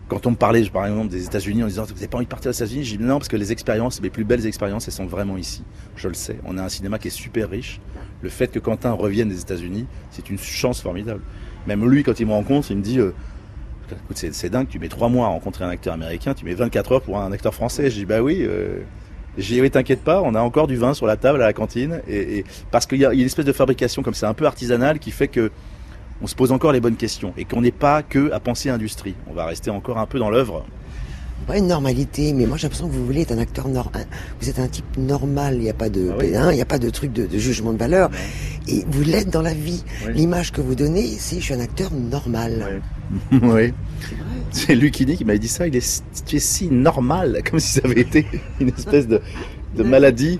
quand 0.07 0.27
on 0.27 0.31
me 0.31 0.35
parlait 0.35 0.63
par 0.69 0.85
exemple 0.85 1.09
des 1.09 1.25
États-Unis 1.25 1.63
en 1.63 1.67
disant 1.67 1.83
vous 1.83 1.93
n'avez 1.93 2.07
pas 2.07 2.17
envie 2.17 2.25
de 2.25 2.29
partir 2.29 2.49
aux 2.49 2.53
États-Unis, 2.53 2.83
je 2.83 2.97
dis 2.97 3.03
non 3.03 3.17
parce 3.17 3.29
que 3.29 3.37
les 3.37 3.51
expériences, 3.51 4.01
mes 4.01 4.09
plus 4.09 4.25
belles 4.25 4.45
expériences, 4.45 4.87
elles 4.87 4.93
sont 4.93 5.07
vraiment 5.07 5.37
ici. 5.37 5.63
Je 5.95 6.07
le 6.07 6.13
sais. 6.13 6.37
On 6.45 6.57
a 6.57 6.63
un 6.63 6.69
cinéma 6.69 6.99
qui 6.99 7.07
est 7.07 7.11
super 7.11 7.49
riche. 7.49 7.79
Le 8.21 8.29
fait 8.29 8.47
que 8.47 8.59
Quentin 8.59 8.91
revienne 8.91 9.29
des 9.29 9.39
États-Unis, 9.41 9.87
c'est 10.11 10.29
une 10.29 10.37
chance 10.37 10.81
formidable. 10.81 11.21
Même 11.67 11.87
lui, 11.89 12.03
quand 12.03 12.19
il 12.19 12.27
me 12.27 12.33
rencontre, 12.33 12.69
il 12.69 12.77
me 12.77 12.83
dit 12.83 12.99
écoute, 13.91 14.17
c'est, 14.31 14.49
dingue, 14.49 14.67
tu 14.67 14.79
mets 14.79 14.87
trois 14.89 15.09
mois 15.09 15.27
à 15.27 15.29
rencontrer 15.29 15.63
un 15.65 15.69
acteur 15.69 15.93
américain, 15.93 16.33
tu 16.33 16.45
mets 16.45 16.53
24 16.55 16.91
heures 16.93 17.01
pour 17.01 17.19
un 17.19 17.31
acteur 17.31 17.53
français. 17.53 17.89
Je 17.89 17.95
dis 17.95 18.05
bah 18.05 18.21
oui. 18.21 18.39
Euh, 18.41 18.79
j'ai 19.37 19.59
oui, 19.59 19.69
t'inquiète 19.69 20.01
pas, 20.01 20.21
on 20.21 20.33
a 20.33 20.39
encore 20.39 20.65
du 20.67 20.77
vin 20.77 20.93
sur 20.93 21.05
la 21.07 21.17
table 21.17 21.41
à 21.41 21.45
la 21.45 21.51
cantine, 21.53 22.01
et, 22.07 22.37
et- 22.39 22.45
parce 22.71 22.85
qu'il 22.85 22.99
y 22.99 23.05
a, 23.05 23.11
il 23.13 23.17
y 23.17 23.19
a 23.19 23.23
une 23.23 23.27
espèce 23.27 23.43
de 23.45 23.51
fabrication 23.51 24.01
comme 24.01 24.13
ça, 24.13 24.29
un 24.29 24.33
peu 24.33 24.45
artisanale, 24.45 24.97
qui 24.99 25.11
fait 25.11 25.27
que 25.27 25.51
on 26.21 26.27
se 26.27 26.35
pose 26.35 26.53
encore 26.53 26.71
les 26.71 26.79
bonnes 26.79 26.95
questions 26.95 27.33
et 27.35 27.43
qu'on 27.43 27.59
n'est 27.59 27.73
pas 27.73 28.01
que 28.01 28.31
à 28.31 28.39
penser 28.39 28.69
industrie. 28.69 29.15
On 29.29 29.33
va 29.33 29.45
rester 29.45 29.69
encore 29.71 29.97
un 29.97 30.05
peu 30.05 30.17
dans 30.19 30.29
l'œuvre. 30.29 30.65
Pas 31.47 31.57
une 31.57 31.67
normalité, 31.67 32.31
mais 32.33 32.45
moi 32.45 32.55
j'ai 32.55 32.63
l'impression 32.63 32.87
que 32.87 32.93
vous 32.93 33.05
voulez 33.05 33.21
être 33.23 33.33
un 33.33 33.37
acteur 33.37 33.67
normal. 33.67 34.07
Vous 34.39 34.49
êtes 34.49 34.57
un 34.57 34.69
type 34.69 34.85
normal, 34.97 35.55
il 35.55 35.59
n'y 35.63 35.69
a 35.69 35.73
pas 35.73 35.89
de 35.89 36.09
Ah 36.11 36.15
oui. 36.17 36.35
hein, 36.35 36.51
il 36.51 36.55
n'y 36.55 36.61
a 36.61 36.65
pas 36.65 36.79
de 36.79 36.89
truc 36.89 37.11
de, 37.11 37.25
de 37.27 37.37
jugement 37.37 37.73
de 37.73 37.77
valeur. 37.77 38.09
Et 38.67 38.83
vous 38.87 39.03
l'êtes 39.03 39.29
dans 39.29 39.41
la 39.41 39.53
vie. 39.53 39.83
Oui. 40.07 40.13
L'image 40.15 40.51
que 40.51 40.61
vous 40.61 40.75
donnez, 40.75 41.05
c'est 41.19 41.35
je 41.39 41.43
suis 41.45 41.53
un 41.53 41.59
acteur 41.59 41.91
normal. 41.93 42.81
oui. 43.31 43.73
C'est 44.51 44.73
Lucini 44.75 45.17
qui 45.17 45.25
m'avait 45.25 45.39
dit 45.39 45.47
ça. 45.49 45.67
Il 45.67 45.75
est, 45.75 46.03
tu 46.25 46.37
es 46.37 46.39
si 46.39 46.67
normal, 46.69 47.41
comme 47.49 47.59
si 47.59 47.73
ça 47.73 47.81
avait 47.83 48.01
été 48.01 48.25
une 48.61 48.69
espèce 48.69 49.05
de, 49.07 49.19
de 49.75 49.83
maladie. 49.83 50.39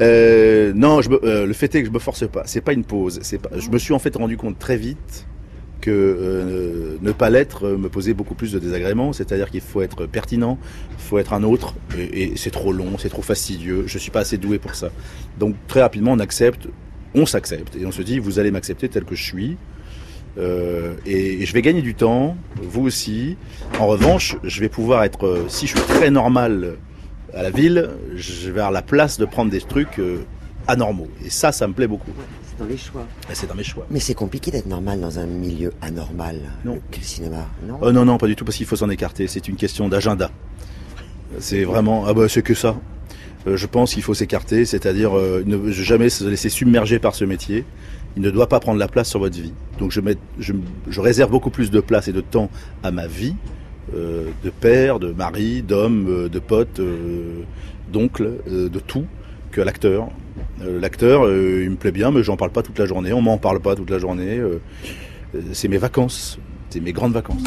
Euh, 0.00 0.72
non, 0.74 1.02
je 1.02 1.10
me- 1.10 1.24
euh, 1.24 1.46
le 1.46 1.52
fait 1.52 1.74
est 1.74 1.80
que 1.82 1.86
je 1.88 1.92
me 1.92 1.98
force 1.98 2.26
pas. 2.28 2.42
C'est 2.46 2.60
pas 2.62 2.72
une 2.72 2.84
pause. 2.84 3.18
C'est 3.22 3.38
pas. 3.38 3.50
Je 3.58 3.68
me 3.68 3.78
suis 3.78 3.92
en 3.92 3.98
fait 3.98 4.16
rendu 4.16 4.36
compte 4.38 4.58
très 4.58 4.76
vite 4.78 5.26
que 5.80 5.90
euh, 5.90 6.96
ne 7.02 7.12
pas 7.12 7.28
l'être 7.30 7.68
me 7.68 7.88
posait 7.88 8.14
beaucoup 8.14 8.34
plus 8.34 8.52
de 8.52 8.58
désagréments. 8.58 9.12
C'est-à-dire 9.12 9.50
qu'il 9.50 9.60
faut 9.60 9.82
être 9.82 10.06
pertinent, 10.06 10.58
il 10.92 11.02
faut 11.02 11.18
être 11.18 11.32
un 11.34 11.42
autre, 11.42 11.74
et, 11.98 12.22
et 12.24 12.32
c'est 12.36 12.50
trop 12.50 12.72
long, 12.72 12.96
c'est 12.98 13.08
trop 13.10 13.22
fastidieux. 13.22 13.84
Je 13.86 13.98
suis 13.98 14.10
pas 14.10 14.20
assez 14.20 14.38
doué 14.38 14.58
pour 14.58 14.74
ça. 14.74 14.90
Donc 15.38 15.54
très 15.68 15.80
rapidement, 15.82 16.12
on 16.12 16.18
accepte, 16.18 16.66
on 17.14 17.26
s'accepte 17.26 17.76
et 17.76 17.86
on 17.86 17.92
se 17.92 18.02
dit 18.02 18.18
vous 18.18 18.38
allez 18.38 18.50
m'accepter 18.50 18.88
tel 18.88 19.04
que 19.04 19.14
je 19.14 19.22
suis. 19.22 19.56
Euh, 20.38 20.94
et, 21.06 21.42
et 21.42 21.46
je 21.46 21.52
vais 21.52 21.62
gagner 21.62 21.82
du 21.82 21.94
temps, 21.94 22.36
vous 22.62 22.82
aussi. 22.82 23.36
En 23.80 23.86
revanche, 23.88 24.36
je 24.44 24.60
vais 24.60 24.68
pouvoir 24.68 25.02
être, 25.02 25.26
euh, 25.26 25.44
si 25.48 25.66
je 25.66 25.76
suis 25.76 25.86
très 25.86 26.10
normal 26.10 26.76
à 27.34 27.42
la 27.42 27.50
ville, 27.50 27.90
je 28.14 28.50
vais 28.50 28.60
avoir 28.60 28.70
la 28.70 28.82
place 28.82 29.18
de 29.18 29.24
prendre 29.24 29.50
des 29.50 29.60
trucs 29.60 29.98
euh, 29.98 30.24
anormaux. 30.68 31.08
Et 31.24 31.30
ça, 31.30 31.50
ça 31.50 31.66
me 31.66 31.72
plaît 31.72 31.88
beaucoup. 31.88 32.12
C'est 32.44 32.58
dans 32.58 32.70
les 32.70 32.76
choix. 32.76 33.06
Et 33.28 33.34
c'est 33.34 33.48
dans 33.48 33.56
mes 33.56 33.64
choix. 33.64 33.86
Mais 33.90 33.98
c'est 34.00 34.14
compliqué 34.14 34.52
d'être 34.52 34.66
normal 34.66 35.00
dans 35.00 35.18
un 35.18 35.26
milieu 35.26 35.72
anormal. 35.82 36.36
Non. 36.64 36.78
Que 36.92 36.98
le 36.98 37.04
cinéma, 37.04 37.48
non? 37.66 37.78
Oh 37.82 37.90
non, 37.90 38.04
non, 38.04 38.16
pas 38.16 38.28
du 38.28 38.36
tout, 38.36 38.44
parce 38.44 38.56
qu'il 38.56 38.66
faut 38.66 38.76
s'en 38.76 38.90
écarter. 38.90 39.26
C'est 39.26 39.48
une 39.48 39.56
question 39.56 39.88
d'agenda. 39.88 40.30
C'est 41.38 41.64
vraiment, 41.64 42.04
ah 42.06 42.14
bah 42.14 42.28
c'est 42.28 42.42
que 42.42 42.54
ça. 42.54 42.76
Euh, 43.46 43.56
je 43.56 43.66
pense 43.66 43.94
qu'il 43.94 44.02
faut 44.02 44.14
s'écarter, 44.14 44.64
c'est-à-dire 44.64 45.16
euh, 45.16 45.42
ne 45.46 45.70
jamais 45.70 46.10
se 46.10 46.24
laisser 46.24 46.48
submerger 46.48 46.98
par 46.98 47.14
ce 47.14 47.24
métier. 47.24 47.64
Il 48.16 48.22
ne 48.22 48.30
doit 48.30 48.48
pas 48.48 48.60
prendre 48.60 48.78
la 48.78 48.88
place 48.88 49.08
sur 49.08 49.20
votre 49.20 49.40
vie. 49.40 49.52
Donc 49.78 49.92
je, 49.92 51.00
réserve 51.00 51.30
beaucoup 51.30 51.50
plus 51.50 51.70
de 51.70 51.80
place 51.80 52.08
et 52.08 52.12
de 52.12 52.20
temps 52.20 52.50
à 52.82 52.90
ma 52.90 53.06
vie, 53.06 53.34
euh, 53.94 54.26
de 54.44 54.50
père, 54.50 54.98
de 54.98 55.12
mari, 55.12 55.62
d'homme, 55.62 56.28
de 56.28 56.38
pote, 56.38 56.80
d'oncle, 57.92 58.32
de 58.48 58.78
tout, 58.80 59.06
que 59.52 59.60
l'acteur. 59.60 60.08
L'acteur, 60.60 61.22
il 61.30 61.70
me 61.70 61.76
plaît 61.76 61.92
bien, 61.92 62.10
mais 62.10 62.22
j'en 62.22 62.36
parle 62.36 62.50
pas 62.50 62.62
toute 62.62 62.78
la 62.78 62.86
journée. 62.86 63.12
On 63.12 63.22
m'en 63.22 63.38
parle 63.38 63.60
pas 63.60 63.76
toute 63.76 63.90
la 63.90 63.98
journée. 63.98 64.40
c'est 65.52 65.68
mes 65.68 65.78
vacances, 65.78 66.38
c'est 66.68 66.80
mes 66.80 66.92
grandes 66.92 67.12
vacances. 67.12 67.44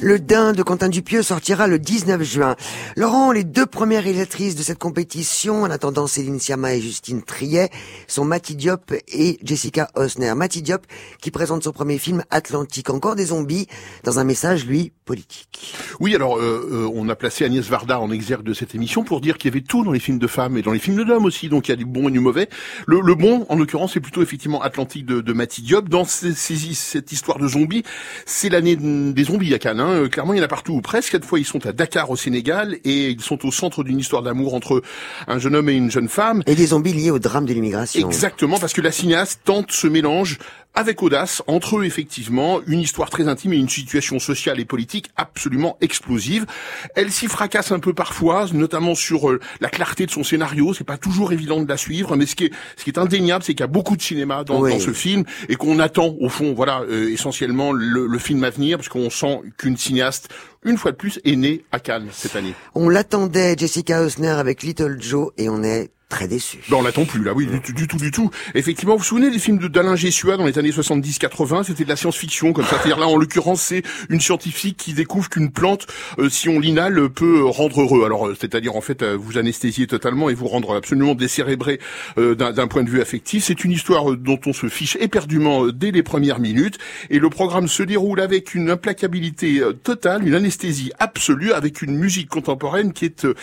Le 0.00 0.20
Dain 0.20 0.52
de 0.52 0.62
Quentin 0.62 0.88
Dupieux 0.88 1.22
sortira 1.24 1.66
le 1.66 1.80
19 1.80 2.22
juin. 2.22 2.54
Laurent, 2.96 3.32
les 3.32 3.42
deux 3.42 3.66
premières 3.66 4.04
réalisatrices 4.04 4.54
de 4.54 4.62
cette 4.62 4.78
compétition, 4.78 5.62
en 5.62 5.70
attendant 5.70 6.06
Céline 6.06 6.38
Sciamma 6.38 6.74
et 6.74 6.80
Justine 6.80 7.22
Triet, 7.22 7.68
sont 8.06 8.24
Mati 8.24 8.54
Diop 8.54 8.92
et 9.08 9.40
Jessica 9.42 9.88
Osner. 9.96 10.34
Mati 10.36 10.62
Diop 10.62 10.86
qui 11.20 11.32
présente 11.32 11.64
son 11.64 11.72
premier 11.72 11.98
film 11.98 12.22
Atlantique, 12.30 12.90
encore 12.90 13.16
des 13.16 13.26
zombies, 13.26 13.66
dans 14.04 14.20
un 14.20 14.24
message, 14.24 14.66
lui, 14.66 14.92
politique. 15.04 15.74
Oui, 15.98 16.14
alors 16.14 16.38
euh, 16.38 16.68
euh, 16.70 16.90
on 16.94 17.08
a 17.08 17.16
placé 17.16 17.44
Agnès 17.44 17.66
Varda 17.66 17.98
en 17.98 18.12
exergue 18.12 18.44
de 18.44 18.54
cette 18.54 18.76
émission 18.76 19.02
pour 19.02 19.20
dire 19.20 19.36
qu'il 19.36 19.50
y 19.50 19.52
avait 19.56 19.64
tout 19.64 19.82
dans 19.82 19.92
les 19.92 19.98
films 19.98 20.18
de 20.20 20.26
femmes 20.28 20.56
et 20.56 20.62
dans 20.62 20.72
les 20.72 20.78
films 20.78 21.02
d'hommes 21.04 21.24
aussi, 21.24 21.48
donc 21.48 21.66
il 21.66 21.72
y 21.72 21.74
a 21.74 21.76
du 21.76 21.86
bon 21.86 22.08
et 22.08 22.12
du 22.12 22.20
mauvais. 22.20 22.48
Le, 22.86 23.14
bon, 23.16 23.46
en 23.48 23.56
l'occurrence, 23.56 23.94
c'est 23.94 24.00
plutôt 24.00 24.22
effectivement 24.22 24.62
Atlantique 24.62 25.06
de, 25.06 25.20
de 25.20 25.32
Mati 25.32 25.62
Diop. 25.62 25.88
Dans 25.88 26.04
cette 26.04 27.10
histoire 27.10 27.38
de 27.38 27.48
zombies, 27.48 27.82
c'est 28.26 28.48
l'année 28.48 28.76
des 28.76 29.24
zombies 29.24 29.52
à 29.54 29.58
Cannes. 29.58 29.80
hein. 29.80 29.87
Euh, 29.90 30.08
Clairement, 30.08 30.34
il 30.34 30.38
y 30.38 30.40
en 30.40 30.44
a 30.44 30.48
partout 30.48 30.74
ou 30.74 30.80
presque. 30.80 31.12
Cette 31.12 31.24
fois, 31.24 31.38
ils 31.38 31.44
sont 31.44 31.64
à 31.66 31.72
Dakar 31.72 32.10
au 32.10 32.16
Sénégal 32.16 32.78
et 32.84 33.10
ils 33.10 33.20
sont 33.20 33.46
au 33.46 33.52
centre 33.52 33.84
d'une 33.84 33.98
histoire 33.98 34.22
d'amour 34.22 34.54
entre 34.54 34.82
un 35.26 35.38
jeune 35.38 35.54
homme 35.54 35.68
et 35.68 35.74
une 35.74 35.90
jeune 35.90 36.08
femme. 36.08 36.42
Et 36.46 36.54
des 36.54 36.66
zombies 36.66 36.92
liés 36.92 37.10
au 37.10 37.18
drame 37.18 37.46
de 37.46 37.52
l'immigration. 37.52 38.08
Exactement, 38.08 38.58
parce 38.58 38.72
que 38.72 38.80
la 38.80 38.92
cinéaste 38.92 39.40
tente 39.44 39.72
ce 39.72 39.86
mélange 39.86 40.38
avec 40.78 41.02
audace 41.02 41.42
entre 41.48 41.78
eux 41.78 41.84
effectivement 41.84 42.60
une 42.68 42.78
histoire 42.78 43.10
très 43.10 43.26
intime 43.26 43.52
et 43.52 43.56
une 43.56 43.68
situation 43.68 44.20
sociale 44.20 44.60
et 44.60 44.64
politique 44.64 45.08
absolument 45.16 45.76
explosive. 45.80 46.46
Elle 46.94 47.10
s'y 47.10 47.26
fracasse 47.26 47.72
un 47.72 47.80
peu 47.80 47.94
parfois, 47.94 48.46
notamment 48.52 48.94
sur 48.94 49.28
euh, 49.28 49.40
la 49.60 49.70
clarté 49.70 50.06
de 50.06 50.12
son 50.12 50.22
scénario. 50.22 50.72
C'est 50.74 50.84
pas 50.84 50.96
toujours 50.96 51.32
évident 51.32 51.60
de 51.60 51.68
la 51.68 51.76
suivre, 51.76 52.14
mais 52.14 52.26
ce 52.26 52.36
qui 52.36 52.44
est, 52.44 52.52
ce 52.76 52.84
qui 52.84 52.90
est 52.90 52.98
indéniable, 52.98 53.42
c'est 53.42 53.54
qu'il 53.54 53.62
y 53.62 53.64
a 53.64 53.66
beaucoup 53.66 53.96
de 53.96 54.02
cinéma 54.02 54.44
dans, 54.44 54.60
Oui. 54.60 54.70
dans 54.70 54.78
ce 54.78 54.92
film 54.92 55.24
et 55.48 55.56
qu'on 55.56 55.80
attend 55.80 56.14
au 56.20 56.28
fond, 56.28 56.54
voilà, 56.54 56.82
euh, 56.82 57.10
essentiellement 57.10 57.72
le, 57.72 58.06
le 58.06 58.18
film 58.20 58.44
à 58.44 58.50
venir, 58.50 58.78
parce 58.78 58.88
qu'on 58.88 59.10
sent 59.10 59.40
qu'une 59.56 59.76
cinéaste, 59.76 60.28
une 60.64 60.76
fois 60.76 60.92
de 60.92 60.96
plus, 60.96 61.20
est 61.24 61.36
née 61.36 61.64
à 61.72 61.80
Cannes 61.80 62.08
cette 62.12 62.36
année. 62.36 62.54
On 62.74 62.88
l'attendait, 62.88 63.56
Jessica 63.56 64.02
Osner 64.02 64.28
avec 64.28 64.62
Little 64.62 64.98
Joe, 65.00 65.30
et 65.36 65.48
on 65.48 65.62
est 65.62 65.90
très 66.08 66.26
déçus. 66.26 66.60
Ben, 66.70 66.78
on 66.78 66.82
l'attend 66.82 67.04
plus 67.04 67.22
là, 67.22 67.32
oui, 67.34 67.46
du, 67.46 67.60
tout, 67.60 67.72
du 67.72 67.86
tout, 67.86 67.98
du 67.98 68.10
tout. 68.10 68.30
Effectivement, 68.54 68.94
vous 68.94 68.98
vous 68.98 69.04
souvenez 69.04 69.30
des 69.30 69.38
films 69.38 69.58
de 69.58 69.68
d'Alain 69.68 69.94
Gessua 69.94 70.36
dans 70.36 70.46
les 70.46 70.58
années 70.58 70.70
70-80 70.70 71.64
C'était 71.64 71.84
de 71.84 71.88
la 71.88 71.96
science-fiction 71.96 72.52
comme 72.52 72.64
ça. 72.64 72.76
C'est-à-dire 72.76 72.98
là, 72.98 73.06
en 73.06 73.16
l'occurrence, 73.16 73.60
c'est 73.60 73.82
une 74.08 74.20
scientifique 74.20 74.78
qui 74.78 74.94
découvre 74.94 75.28
qu'une 75.28 75.50
plante, 75.50 75.86
euh, 76.18 76.30
si 76.30 76.48
on 76.48 76.58
l'inhale, 76.58 77.10
peut 77.10 77.44
rendre 77.44 77.82
heureux. 77.82 78.04
Alors, 78.06 78.28
euh, 78.28 78.36
c'est-à-dire 78.40 78.74
en 78.74 78.80
fait, 78.80 79.02
euh, 79.02 79.16
vous 79.18 79.36
anesthésier 79.36 79.86
totalement 79.86 80.30
et 80.30 80.34
vous 80.34 80.48
rendre 80.48 80.74
absolument 80.76 81.14
décérébré 81.14 81.78
euh, 82.16 82.34
d'un 82.34 82.68
point 82.68 82.84
de 82.84 82.90
vue 82.90 83.02
affectif. 83.02 83.44
C'est 83.44 83.62
une 83.64 83.72
histoire 83.72 84.16
dont 84.16 84.40
on 84.46 84.54
se 84.54 84.68
fiche 84.68 84.96
éperdument 85.00 85.66
dès 85.66 85.90
les 85.90 86.02
premières 86.02 86.40
minutes. 86.40 86.78
Et 87.10 87.18
le 87.18 87.28
programme 87.28 87.68
se 87.68 87.82
déroule 87.82 88.20
avec 88.20 88.54
une 88.54 88.70
implacabilité 88.70 89.60
totale, 89.82 90.26
une 90.26 90.34
anesthésie 90.48 90.92
absolue, 90.98 91.52
avec 91.52 91.82
une 91.82 91.94
musique 91.94 92.30
contemporaine 92.30 92.94
qui 92.94 93.04
est 93.04 93.26
euh, 93.26 93.34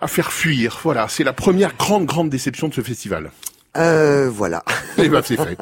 à 0.00 0.06
faire 0.06 0.32
fuir. 0.32 0.78
Voilà, 0.84 1.08
c'est 1.08 1.24
la 1.24 1.32
première 1.32 1.76
grande, 1.76 2.06
grande 2.06 2.30
déception 2.30 2.68
de 2.68 2.74
ce 2.74 2.80
festival. 2.80 3.32
Euh, 3.76 4.30
voilà. 4.32 4.62
Et 4.98 5.08
ben, 5.08 5.20
c'est 5.24 5.36
fait. 5.36 5.58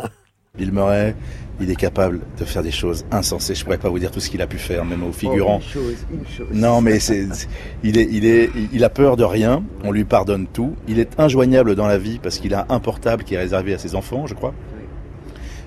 Bill 0.55 0.71
Murray, 0.71 1.17
il 1.63 1.71
est 1.71 1.77
capable 1.77 2.21
de 2.39 2.45
faire 2.45 2.63
des 2.63 2.71
choses 2.71 3.07
insensées. 3.11 3.55
Je 3.55 3.65
pourrais 3.65 3.79
pas 3.79 3.89
vous 3.89 3.99
dire 3.99 4.11
tout 4.11 4.21
ce 4.21 4.29
qu'il 4.29 4.43
a 4.43 4.47
pu 4.47 4.59
faire, 4.59 4.85
même 4.85 5.03
au 5.03 5.13
figurant. 5.13 5.61
Oh, 5.63 5.65
une 5.67 5.73
chose, 5.73 5.97
une 6.13 6.37
chose. 6.37 6.47
Non, 6.53 6.83
mais 6.83 7.01
c'est, 7.01 7.27
c'est- 7.33 7.49
il 7.83 7.97
est, 7.97 8.07
il 8.11 8.27
est, 8.27 8.51
il 8.71 8.85
a 8.85 8.91
peur 8.91 9.17
de 9.17 9.25
rien. 9.25 9.65
On 9.83 9.93
lui 9.93 10.05
pardonne 10.05 10.47
tout. 10.47 10.77
Il 10.89 10.99
est 10.99 11.19
injoignable 11.19 11.75
dans 11.75 11.87
la 11.87 11.97
vie 11.97 12.19
parce 12.23 12.39
qu'il 12.39 12.53
a 12.53 12.67
un 12.69 12.81
portable 12.81 13.25
qui 13.25 13.33
est 13.35 13.39
réservé 13.39 13.73
à 13.73 13.79
ses 13.79 13.95
enfants, 13.95 14.27
je 14.27 14.35
crois. 14.35 14.53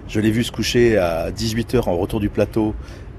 Je 0.08 0.20
l'ai 0.20 0.30
vu 0.30 0.44
se 0.44 0.52
coucher 0.52 1.00
à 1.00 1.32
18 1.32 1.74
h 1.78 1.90
en 1.90 1.98
retour 1.98 2.20
du 2.20 2.30
plateau 2.30 2.76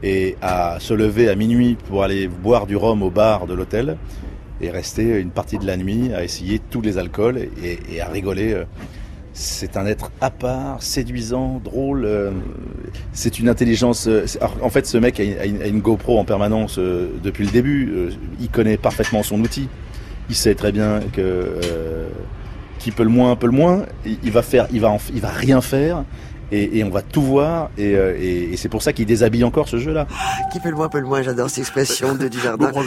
et 0.06 0.36
à 0.40 0.76
se 0.78 0.94
lever 0.94 1.28
à 1.28 1.34
minuit 1.34 1.76
pour 1.88 2.04
aller 2.04 2.28
boire 2.28 2.66
du 2.68 2.76
rhum 2.76 3.02
au 3.02 3.10
bar 3.10 3.48
de 3.48 3.54
l'hôtel 3.54 3.96
et 4.60 4.70
rester 4.70 5.18
une 5.18 5.30
partie 5.30 5.58
de 5.58 5.66
la 5.66 5.76
nuit 5.76 6.14
à 6.14 6.22
essayer 6.22 6.60
tous 6.70 6.80
les 6.80 6.96
alcools 6.96 7.48
et, 7.62 8.00
à 8.00 8.06
rigoler. 8.08 8.62
C'est 9.32 9.76
un 9.76 9.84
être 9.84 10.12
à 10.20 10.30
part, 10.30 10.82
séduisant, 10.82 11.60
drôle. 11.62 12.04
euh, 12.06 12.30
C'est 13.12 13.38
une 13.38 13.50
intelligence. 13.50 14.06
euh, 14.06 14.24
En 14.62 14.70
fait, 14.70 14.86
ce 14.86 14.96
mec 14.96 15.20
a 15.20 15.44
une, 15.44 15.80
GoPro 15.80 16.18
en 16.18 16.24
permanence 16.24 16.78
euh, 16.78 17.08
depuis 17.22 17.44
le 17.44 17.50
début. 17.50 18.10
Il 18.40 18.48
connaît 18.48 18.78
parfaitement 18.78 19.22
son 19.22 19.40
outil. 19.40 19.68
Il 20.30 20.36
sait 20.36 20.54
très 20.54 20.72
bien 20.72 21.00
que 21.12 21.58
qui 22.78 22.92
peut 22.92 23.02
le 23.02 23.10
moins 23.10 23.36
peut 23.36 23.46
le 23.46 23.52
moins. 23.52 23.84
Il 24.06 24.30
va 24.30 24.42
faire, 24.42 24.68
il 24.72 24.80
va, 24.80 24.96
il 25.12 25.20
va 25.20 25.28
rien 25.28 25.60
faire. 25.60 26.04
Et, 26.52 26.78
et 26.78 26.84
on 26.84 26.90
va 26.90 27.02
tout 27.02 27.22
voir, 27.22 27.70
et, 27.76 27.96
euh, 27.96 28.16
et- 28.18 28.52
et 28.52 28.56
c'est 28.56 28.68
pour 28.68 28.82
ça 28.82 28.92
qu'il 28.92 29.04
déshabille 29.06 29.42
encore 29.42 29.68
ce 29.68 29.78
jeu-là. 29.78 30.06
Qui 30.52 30.60
peut 30.60 30.68
le 30.70 30.76
moins, 30.76 30.88
peut 30.88 31.00
le 31.00 31.06
moins, 31.06 31.20
j'adore 31.22 31.50
cette 31.50 31.58
expression 31.58 32.14
de 32.14 32.28
Dujardin. 32.28 32.70
Bon. 32.70 32.82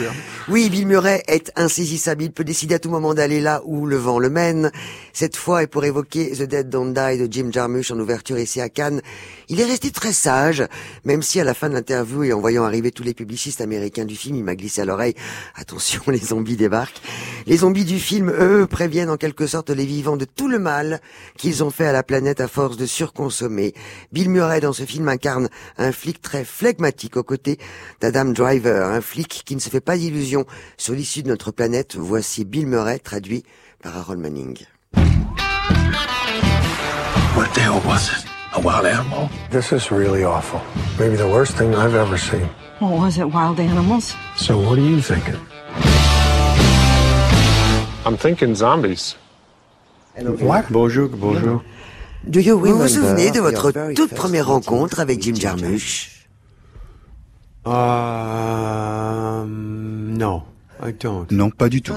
Oui, 0.48 0.70
Bill 0.70 0.86
Murray 0.86 1.22
est 1.28 1.52
insaisissable, 1.56 2.22
il 2.22 2.32
peut 2.32 2.42
décider 2.44 2.74
à 2.76 2.78
tout 2.78 2.88
moment 2.88 3.12
d'aller 3.12 3.40
là 3.40 3.60
où 3.66 3.84
le 3.84 3.96
vent 3.96 4.18
le 4.18 4.30
mène. 4.30 4.70
Cette 5.12 5.36
fois, 5.36 5.62
et 5.62 5.66
pour 5.66 5.84
évoquer 5.84 6.30
The 6.30 6.44
Dead 6.44 6.70
Don't 6.70 6.94
Die 6.94 7.18
de 7.18 7.28
Jim 7.30 7.50
Jarmusch 7.52 7.90
en 7.90 7.98
ouverture 7.98 8.38
ici 8.38 8.62
à 8.62 8.70
Cannes, 8.70 9.02
il 9.50 9.60
est 9.60 9.64
resté 9.66 9.90
très 9.90 10.12
sage, 10.14 10.64
même 11.04 11.20
si 11.20 11.38
à 11.38 11.44
la 11.44 11.52
fin 11.52 11.68
de 11.68 11.74
l'interview 11.74 12.22
et 12.24 12.32
en 12.32 12.40
voyant 12.40 12.64
arriver 12.64 12.92
tous 12.92 13.02
les 13.02 13.12
publicistes 13.14 13.60
américains 13.60 14.06
du 14.06 14.16
film, 14.16 14.36
il 14.36 14.44
m'a 14.44 14.54
glissé 14.56 14.80
à 14.80 14.84
l'oreille, 14.86 15.14
attention, 15.54 16.00
les 16.08 16.16
zombies 16.18 16.56
débarquent. 16.56 17.02
Les 17.46 17.58
zombies 17.58 17.84
du 17.84 17.98
film, 17.98 18.30
eux, 18.30 18.66
préviennent 18.66 19.10
en 19.10 19.16
quelque 19.18 19.46
sorte 19.46 19.68
les 19.68 19.84
vivants 19.84 20.16
de 20.16 20.24
tout 20.24 20.48
le 20.48 20.58
mal 20.58 21.00
qu'ils 21.36 21.62
ont 21.62 21.70
fait 21.70 21.86
à 21.86 21.92
la 21.92 22.02
planète 22.02 22.40
à 22.40 22.48
force 22.48 22.76
de 22.78 22.86
surconsommer. 22.86 23.49
Bill 24.12 24.30
Murray 24.30 24.60
dans 24.60 24.72
ce 24.72 24.84
film 24.84 25.08
incarne 25.08 25.48
un 25.78 25.92
flic 25.92 26.22
très 26.22 26.44
flegmatique 26.44 27.16
aux 27.16 27.22
côtés 27.22 27.58
d'Adam 28.00 28.26
Driver, 28.26 28.88
un 28.88 29.00
flic 29.00 29.42
qui 29.44 29.54
ne 29.54 29.60
se 29.60 29.68
fait 29.68 29.80
pas 29.80 29.96
d'illusions 29.96 30.46
sur 30.76 30.94
l'issue 30.94 31.22
de 31.22 31.28
notre 31.28 31.50
planète. 31.50 31.96
Voici 31.96 32.44
Bill 32.44 32.66
Murray 32.66 32.98
traduit 32.98 33.44
par 33.82 33.96
Harold 33.96 34.20
Manning. 34.20 34.58
What 37.36 37.48
the 37.54 37.60
hell 37.60 37.80
was 37.86 38.08
it? 38.08 38.26
A 38.52 38.60
wild 38.60 38.84
animal? 38.84 39.28
This 39.50 39.72
is 39.72 39.92
really 39.92 40.24
awful. 40.24 40.60
Maybe 40.98 41.16
the 41.16 41.28
worst 41.28 41.56
thing 41.56 41.74
I've 41.74 41.94
ever 41.94 42.18
seen. 42.18 42.48
Well, 42.80 42.98
was 42.98 43.16
it 43.18 43.32
wild 43.32 43.60
animals? 43.60 44.14
So 44.36 44.58
what 44.58 44.78
are 44.78 44.82
you 44.82 45.00
thinking? 45.00 45.38
I'm 48.04 48.16
thinking 48.16 48.54
zombies. 48.54 49.14
What? 50.16 50.68
Bonjour, 50.70 51.08
bonjour. 51.08 51.62
Do 52.26 52.38
you 52.40 52.58
vous 52.58 52.76
vous 52.76 52.88
souvenez 52.88 53.30
de 53.30 53.40
votre 53.40 53.72
toute 53.94 54.14
première 54.14 54.46
rencontre 54.48 55.00
avec 55.00 55.22
Jim 55.22 55.34
Jarmusch? 55.34 56.26
No, 57.64 57.70
I 57.70 59.46
don't. 60.18 60.59
Non, 61.30 61.50
pas 61.50 61.68
du 61.68 61.82
tout. 61.82 61.92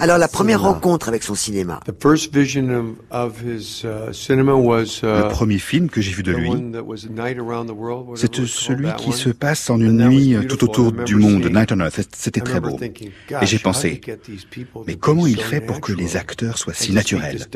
Alors 0.00 0.18
la 0.18 0.28
première 0.28 0.62
rencontre 0.62 1.08
avec 1.08 1.22
son 1.22 1.34
cinéma. 1.34 1.80
The 1.86 2.02
first 2.02 2.34
vision 2.34 2.68
of, 2.70 2.86
of 3.10 3.42
his 3.42 3.84
uh, 3.84 4.12
cinema 4.12 4.52
was 4.54 5.00
uh, 5.02 5.06
Le 5.06 5.28
premier 5.28 5.58
film 5.58 5.88
que 5.88 6.00
j'ai 6.00 6.12
vu 6.12 6.22
de 6.22 6.32
lui, 6.32 6.48
one 6.48 6.72
that 6.72 6.82
was 6.82 7.06
a 7.06 7.10
night 7.10 7.38
around 7.38 7.66
the 7.66 7.74
world. 7.76 8.08
whatever 8.08 8.16
c'est 8.16 8.38
it 8.38 8.40
was 8.40 8.46
celui 8.46 8.88
qui 8.96 9.12
se 9.12 9.30
passe 9.30 9.68
en 9.70 9.80
une 9.80 10.06
nuit 10.08 10.34
euh, 10.34 10.44
tout 10.44 10.62
autour 10.64 10.92
du 10.92 11.16
monde, 11.16 11.44
seeing- 11.44 11.52
Night 11.52 11.72
on 11.72 11.80
Earth. 11.80 12.00
C'était 12.16 12.40
très 12.40 12.60
beau. 12.60 12.76
thinking, 12.78 13.10
Et 13.40 13.46
j'ai 13.46 13.58
pensé, 13.58 14.00
mais 14.86 14.94
comment 14.94 15.26
il 15.26 15.36
so 15.36 15.42
fait 15.42 15.60
pour 15.60 15.80
que 15.80 15.92
les 15.92 16.04
natural 16.04 16.20
acteurs 16.22 16.58
soient 16.58 16.74
si 16.74 16.92
naturels 16.92 17.46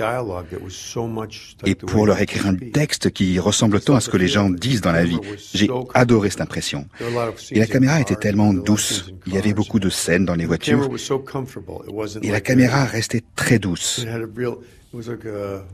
Et 1.64 1.74
pour 1.74 2.06
leur 2.06 2.20
écrire 2.20 2.46
un 2.46 2.54
texte 2.56 3.10
qui 3.10 3.38
ressemble 3.38 3.80
tant 3.80 3.94
à 3.94 4.00
ce 4.00 4.10
que 4.10 4.16
les 4.16 4.28
gens 4.28 4.50
disent 4.50 4.80
dans 4.80 4.92
la 4.92 5.04
vie. 5.04 5.18
J'ai 5.54 5.70
adoré 5.94 6.30
cette 6.30 6.40
impression. 6.40 6.86
Et 7.52 7.58
la 7.58 7.66
caméra 7.66 8.00
était 8.00 8.16
tellement 8.16 8.52
douce. 8.52 9.12
Il 9.26 9.34
y 9.34 9.38
avait 9.38 9.54
beaucoup 9.54 9.78
de 9.78 9.88
scènes 9.90 10.24
dans 10.24 10.34
les 10.34 10.44
The 10.44 10.46
voitures. 10.46 10.55
Camera 10.58 10.88
was 10.88 10.98
so 10.98 11.18
comfortable. 11.18 11.82
It 11.86 11.92
wasn't 11.92 12.24
Et 12.24 12.30
la 12.30 12.40
caméra 12.40 12.84
restait 12.84 13.22
très 13.34 13.58
douce. 13.58 13.98
It 13.98 14.08
had 14.08 14.22
a 14.22 14.26
real, 14.26 14.58
it 14.92 14.94
was 14.94 15.08
like 15.08 15.24
a, 15.26 15.64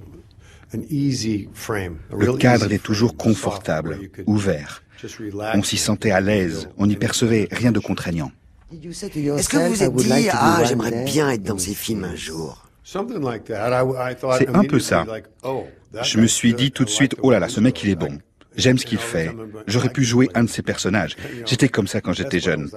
an 0.74 0.82
easy 0.90 1.48
frame. 1.54 1.98
a 2.12 2.16
Le 2.16 2.36
cadre 2.36 2.72
est 2.72 2.82
toujours 2.82 3.16
confortable, 3.16 3.98
you 4.00 4.08
could 4.08 4.24
ouvert. 4.26 4.82
just 5.00 5.16
relax 5.18 5.58
On 5.58 5.62
s'y 5.62 5.76
sentait 5.76 6.12
à 6.12 6.20
l'aise, 6.20 6.68
on 6.78 6.86
n'y 6.86 6.96
percevait 6.96 7.48
rien 7.50 7.72
de 7.72 7.80
contraignant. 7.80 8.30
Est-ce 8.72 9.48
que 9.48 9.58
vous 9.58 9.74
vous 9.74 9.82
êtes 9.82 9.94
dit, 9.94 10.28
ah, 10.30 10.62
j'aimerais 10.64 11.04
bien 11.04 11.30
être 11.30 11.42
dans 11.42 11.58
ces 11.58 11.74
films 11.74 12.04
un 12.04 12.14
jour? 12.14 12.66
C'est 12.84 12.98
un 12.98 14.64
peu 14.64 14.78
ça. 14.78 15.04
oh, 15.42 15.66
Je 16.02 16.18
me 16.18 16.26
suis 16.26 16.54
dit 16.54 16.72
tout 16.72 16.84
de 16.84 16.90
suite, 16.90 17.14
oh 17.22 17.30
là 17.30 17.38
là, 17.38 17.48
ce 17.48 17.60
mec 17.60 17.82
il 17.82 17.90
est 17.90 17.94
bon. 17.94 18.18
J'aime 18.56 18.78
ce 18.78 18.86
qu'il 18.86 18.98
fait. 18.98 19.34
J'aurais 19.66 19.90
pu 19.90 20.04
jouer 20.04 20.28
un 20.34 20.44
de 20.44 20.50
ses 20.50 20.62
personnages. 20.62 21.16
J'étais 21.46 21.68
comme 21.68 21.86
ça 21.86 22.00
quand 22.00 22.12
j'étais 22.12 22.40
jeune. 22.40 22.68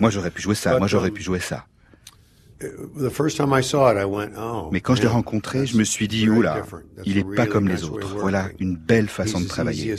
Moi 0.00 0.10
j'aurais 0.10 0.30
pu 0.30 0.42
jouer 0.42 0.54
ça, 0.54 0.78
moi 0.78 0.86
j'aurais 0.86 1.10
pu 1.10 1.22
jouer 1.22 1.40
ça. 1.40 1.66
Mais 4.70 4.80
quand 4.80 4.94
je 4.94 5.02
l'ai 5.02 5.08
rencontré, 5.08 5.66
je 5.66 5.76
me 5.76 5.84
suis 5.84 6.08
dit, 6.08 6.28
oula, 6.28 6.64
il 7.04 7.18
est 7.18 7.34
pas 7.34 7.46
comme 7.46 7.68
les 7.68 7.84
autres. 7.84 8.16
Voilà 8.18 8.50
une 8.60 8.76
belle 8.76 9.08
façon 9.08 9.40
de 9.40 9.46
travailler. 9.46 9.96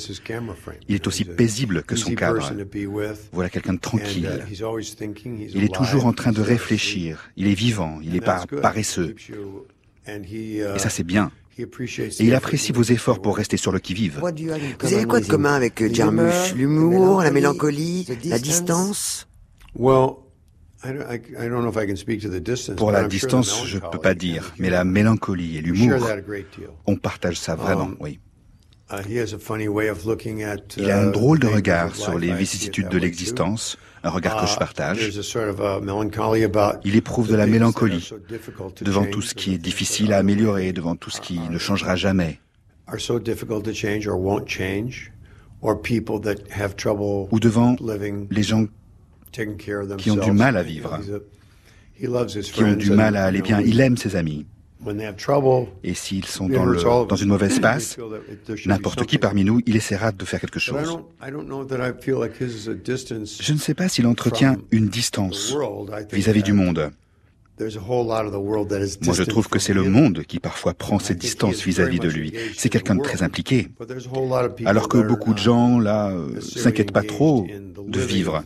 Il 0.88 0.95
est 0.95 1.08
aussi 1.08 1.25
paisible 1.25 1.84
que 1.84 1.95
son 1.95 2.15
cadre. 2.15 2.51
Voilà 3.32 3.49
quelqu'un 3.49 3.73
de 3.73 3.79
tranquille. 3.79 4.45
Il 5.53 5.63
est 5.63 5.73
toujours 5.73 6.06
en 6.06 6.13
train 6.13 6.32
de 6.32 6.41
réfléchir. 6.41 7.29
Il 7.36 7.47
est 7.47 7.53
vivant. 7.53 7.99
Il 8.01 8.13
n'est 8.13 8.21
pas 8.21 8.45
paresseux. 8.62 9.15
Et 10.08 10.79
ça, 10.79 10.89
c'est 10.89 11.03
bien. 11.03 11.32
Et 11.58 11.68
il 12.20 12.34
apprécie 12.34 12.72
vos 12.72 12.84
efforts 12.84 13.22
pour 13.22 13.38
rester 13.38 13.58
sur 13.58 13.72
le 13.72 13.80
qui-vive. 13.80 14.20
Vous 14.20 14.94
avez 14.94 15.06
quoi 15.06 15.20
de 15.20 15.28
commun 15.28 15.54
avec 15.54 15.82
euh, 15.82 15.94
Jarmusch? 15.94 16.54
L'humour, 16.56 17.22
la 17.22 17.32
mélancolie, 17.32 18.08
la 18.26 18.39
distance? 18.39 19.28
Pour 22.76 22.92
la 22.92 23.08
distance, 23.08 23.66
je 23.66 23.78
ne 23.78 23.82
peux 23.92 24.00
pas 24.00 24.13
dire, 24.13 24.54
mais 24.58 24.70
la 24.70 24.84
mélancolie 24.84 25.58
et 25.58 25.62
l'humour, 25.62 26.06
on 26.86 26.96
partage 26.98 27.39
ça 27.39 27.56
vraiment, 27.56 27.92
oui. 28.00 28.20
Il 30.77 30.91
a 30.91 31.01
un 31.01 31.08
drôle 31.08 31.39
de 31.39 31.47
regard 31.47 31.95
sur 31.95 32.19
les 32.19 32.34
vicissitudes 32.34 32.89
de 32.89 32.97
l'existence, 32.97 33.77
un 34.03 34.10
regard 34.10 34.41
que 34.41 34.47
je 34.47 34.58
partage. 34.58 35.12
Il 36.84 36.95
éprouve 36.95 37.29
de 37.29 37.36
la 37.36 37.47
mélancolie 37.47 38.10
devant 38.82 39.06
tout 39.06 39.21
ce 39.21 39.34
qui 39.34 39.53
est 39.53 39.58
difficile 39.58 40.13
à 40.13 40.17
améliorer, 40.17 40.73
devant 40.73 40.95
tout 40.95 41.10
ce 41.10 41.21
qui 41.21 41.39
ne 41.39 41.58
changera 41.58 41.95
jamais. 41.95 42.39
Ou 47.32 47.39
devant 47.39 47.75
les 48.29 48.43
gens 48.43 48.65
qui 49.97 50.12
ont 50.12 50.15
du 50.17 50.32
mal 50.32 50.58
à 50.58 50.63
vivre, 50.63 50.99
qui 51.97 52.63
ont 52.63 52.73
du 52.73 52.91
mal 52.91 53.15
à 53.15 53.25
aller 53.25 53.41
bien. 53.41 53.62
Il 53.62 53.79
aime 53.79 53.97
ses 53.97 54.15
amis. 54.15 54.45
Et 55.84 55.93
s'ils 55.93 56.26
sont 56.26 56.48
dans, 56.48 56.65
le, 56.65 56.82
dans 56.82 57.15
une 57.15 57.30
mauvaise 57.30 57.60
passe, 57.60 57.98
n'importe 58.65 59.06
qui 59.06 59.17
parmi 59.17 59.43
nous, 59.43 59.62
il 59.65 59.76
essaiera 59.76 60.12
de 60.12 60.26
faire 60.26 60.39
quelque 60.39 60.60
chose. 60.60 61.00
Je 61.22 63.54
ne 63.54 63.58
sais 63.58 63.74
pas 63.74 63.89
s'il 63.89 64.08
entretient 64.08 64.58
une 64.72 64.88
distance 64.88 65.56
vis-à-vis 66.12 66.43
du 66.43 66.54
monde. 66.54 66.91
Moi, 67.60 69.13
je 69.13 69.24
trouve 69.24 69.48
que 69.48 69.60
c'est 69.60 69.74
le 69.74 69.84
monde 69.84 70.24
qui 70.24 70.39
parfois 70.39 70.74
prend 70.74 70.98
cette 70.98 71.19
distance 71.19 71.62
vis-à-vis 71.62 72.00
de 72.00 72.10
lui. 72.10 72.34
C'est 72.58 72.69
quelqu'un 72.69 72.96
de 72.96 73.02
très 73.02 73.22
impliqué. 73.22 73.69
Alors 74.65 74.89
que 74.89 74.98
beaucoup 74.98 75.34
de 75.34 75.39
gens, 75.39 75.80
là, 75.80 76.10
euh, 76.10 76.39
s'inquiètent 76.41 76.91
pas 76.91 77.04
trop 77.04 77.46
de 77.88 78.00
vivre. 78.00 78.43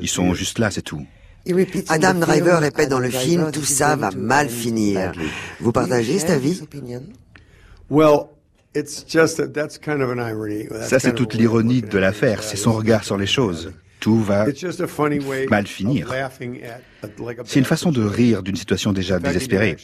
Ils 0.00 0.08
sont 0.08 0.34
juste 0.34 0.58
là, 0.58 0.70
c'est 0.70 0.82
tout. 0.82 1.04
Adam 1.88 2.14
Driver 2.14 2.60
répète 2.60 2.88
dans 2.88 2.98
le 2.98 3.10
film 3.10 3.50
Tout 3.52 3.64
ça 3.64 3.96
va 3.96 4.10
mal 4.10 4.48
finir. 4.48 5.12
Vous 5.60 5.72
partagez 5.72 6.18
cet 6.18 6.30
avis 6.30 6.62
Ça, 10.82 10.98
c'est 10.98 11.14
toute 11.14 11.34
l'ironie 11.34 11.82
de 11.82 11.98
l'affaire, 11.98 12.42
c'est 12.42 12.56
son 12.56 12.72
regard 12.72 13.04
sur 13.04 13.16
les 13.16 13.26
choses. 13.26 13.72
Tout 14.00 14.22
va 14.22 14.46
mal 15.48 15.66
finir. 15.66 16.12
C'est 17.44 17.58
une 17.58 17.64
façon 17.64 17.90
de 17.92 18.02
rire 18.02 18.42
d'une 18.42 18.56
situation 18.56 18.92
déjà 18.92 19.18
désespérée. 19.18 19.76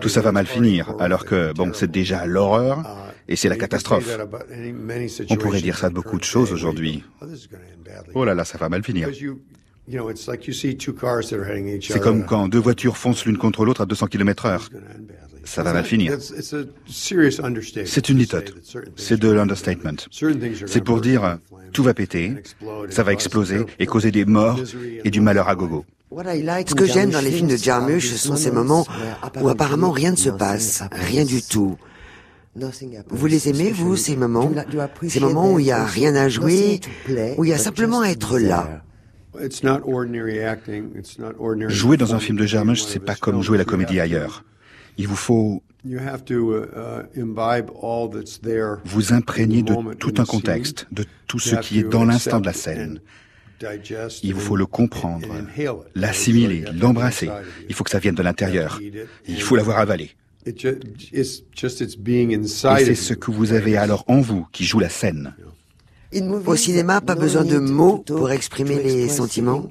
Tout 0.00 0.08
ça 0.08 0.20
va 0.20 0.32
mal 0.32 0.46
finir, 0.46 0.94
alors 1.00 1.24
que, 1.24 1.52
bon, 1.52 1.72
c'est 1.74 1.90
déjà 1.90 2.26
l'horreur 2.26 2.84
et 3.28 3.36
c'est 3.36 3.48
la 3.48 3.56
catastrophe. 3.56 4.18
On 5.30 5.36
pourrait 5.36 5.62
dire 5.62 5.78
ça 5.78 5.88
de 5.88 5.94
beaucoup 5.94 6.18
de 6.18 6.24
choses 6.24 6.52
aujourd'hui. 6.52 7.02
Oh 8.14 8.24
là 8.24 8.34
là, 8.34 8.44
ça 8.44 8.58
va 8.58 8.68
mal 8.68 8.84
finir. 8.84 9.08
C'est 11.80 12.00
comme 12.00 12.24
quand 12.24 12.48
deux 12.48 12.58
voitures 12.58 12.96
foncent 12.96 13.26
l'une 13.26 13.36
contre 13.36 13.64
l'autre 13.64 13.82
à 13.82 13.86
200 13.86 14.06
km 14.06 14.46
heure. 14.46 14.70
Ça 15.44 15.62
va 15.62 15.74
mal 15.74 15.84
finir. 15.84 16.16
C'est 16.86 18.08
une 18.08 18.18
litote. 18.18 18.54
C'est 18.96 19.20
de 19.20 19.30
l'understatement. 19.30 19.96
C'est 20.66 20.82
pour 20.82 21.00
dire 21.00 21.38
tout 21.72 21.82
va 21.82 21.92
péter, 21.92 22.34
ça 22.88 23.02
va 23.02 23.12
exploser 23.12 23.66
et 23.78 23.86
causer 23.86 24.10
des 24.10 24.24
morts 24.24 24.58
et 25.04 25.10
du 25.10 25.20
malheur 25.20 25.48
à 25.48 25.54
gogo. 25.54 25.84
Ce 26.10 26.74
que 26.74 26.86
j'aime 26.86 27.10
dans 27.10 27.20
les 27.20 27.30
films 27.30 27.48
de 27.48 27.56
Jarmusch, 27.56 28.08
ce 28.08 28.16
sont 28.16 28.36
ces 28.36 28.50
moments 28.50 28.86
où 29.40 29.48
apparemment 29.48 29.90
rien 29.90 30.12
ne 30.12 30.16
se 30.16 30.30
passe, 30.30 30.82
rien 30.92 31.24
du 31.24 31.42
tout. 31.42 31.76
Vous 33.10 33.26
les 33.26 33.48
aimez, 33.48 33.72
vous, 33.72 33.96
ces 33.96 34.16
moments? 34.16 34.50
Ces 35.08 35.20
moments 35.20 35.52
où 35.52 35.58
il 35.58 35.64
n'y 35.64 35.72
a 35.72 35.84
rien 35.84 36.14
à 36.14 36.28
jouer, 36.28 36.80
où 37.36 37.44
il 37.44 37.50
y 37.50 37.52
a 37.52 37.58
simplement 37.58 38.00
à 38.00 38.08
être 38.08 38.38
là. 38.38 38.82
Jouer 41.68 41.96
dans 41.96 42.14
un 42.14 42.20
film 42.20 42.38
de 42.38 42.46
Jarmusch, 42.46 42.82
c'est 42.82 43.00
pas 43.00 43.14
comme 43.14 43.42
jouer 43.42 43.58
la 43.58 43.64
comédie 43.64 44.00
ailleurs. 44.00 44.44
Il 44.96 45.08
vous 45.08 45.16
faut 45.16 45.62
vous 48.84 49.12
imprégner 49.12 49.62
de 49.62 49.94
tout 49.94 50.14
un 50.18 50.24
contexte, 50.24 50.86
de 50.92 51.04
tout 51.26 51.38
ce 51.38 51.56
qui 51.56 51.80
est 51.80 51.84
dans 51.84 52.04
l'instant 52.04 52.40
de 52.40 52.46
la 52.46 52.52
scène. 52.52 53.00
Il 54.22 54.34
vous 54.34 54.40
faut 54.40 54.56
le 54.56 54.66
comprendre, 54.66 55.28
l'assimiler, 55.94 56.64
l'embrasser. 56.74 57.28
Il 57.68 57.74
faut 57.74 57.84
que 57.84 57.90
ça 57.90 57.98
vienne 57.98 58.14
de 58.14 58.22
l'intérieur. 58.22 58.80
Il 59.28 59.42
faut 59.42 59.56
l'avoir 59.56 59.78
avalé. 59.78 60.10
Et 60.46 60.54
c'est 62.84 62.94
ce 62.94 63.14
que 63.14 63.30
vous 63.30 63.52
avez 63.52 63.76
alors 63.76 64.04
en 64.08 64.20
vous 64.20 64.46
qui 64.52 64.64
joue 64.64 64.78
la 64.78 64.90
scène. 64.90 65.34
Au 66.46 66.56
cinéma, 66.56 67.00
pas 67.00 67.14
besoin 67.14 67.44
de 67.44 67.58
mots 67.58 67.98
pour 67.98 68.30
exprimer 68.30 68.82
les 68.82 69.08
sentiments 69.08 69.68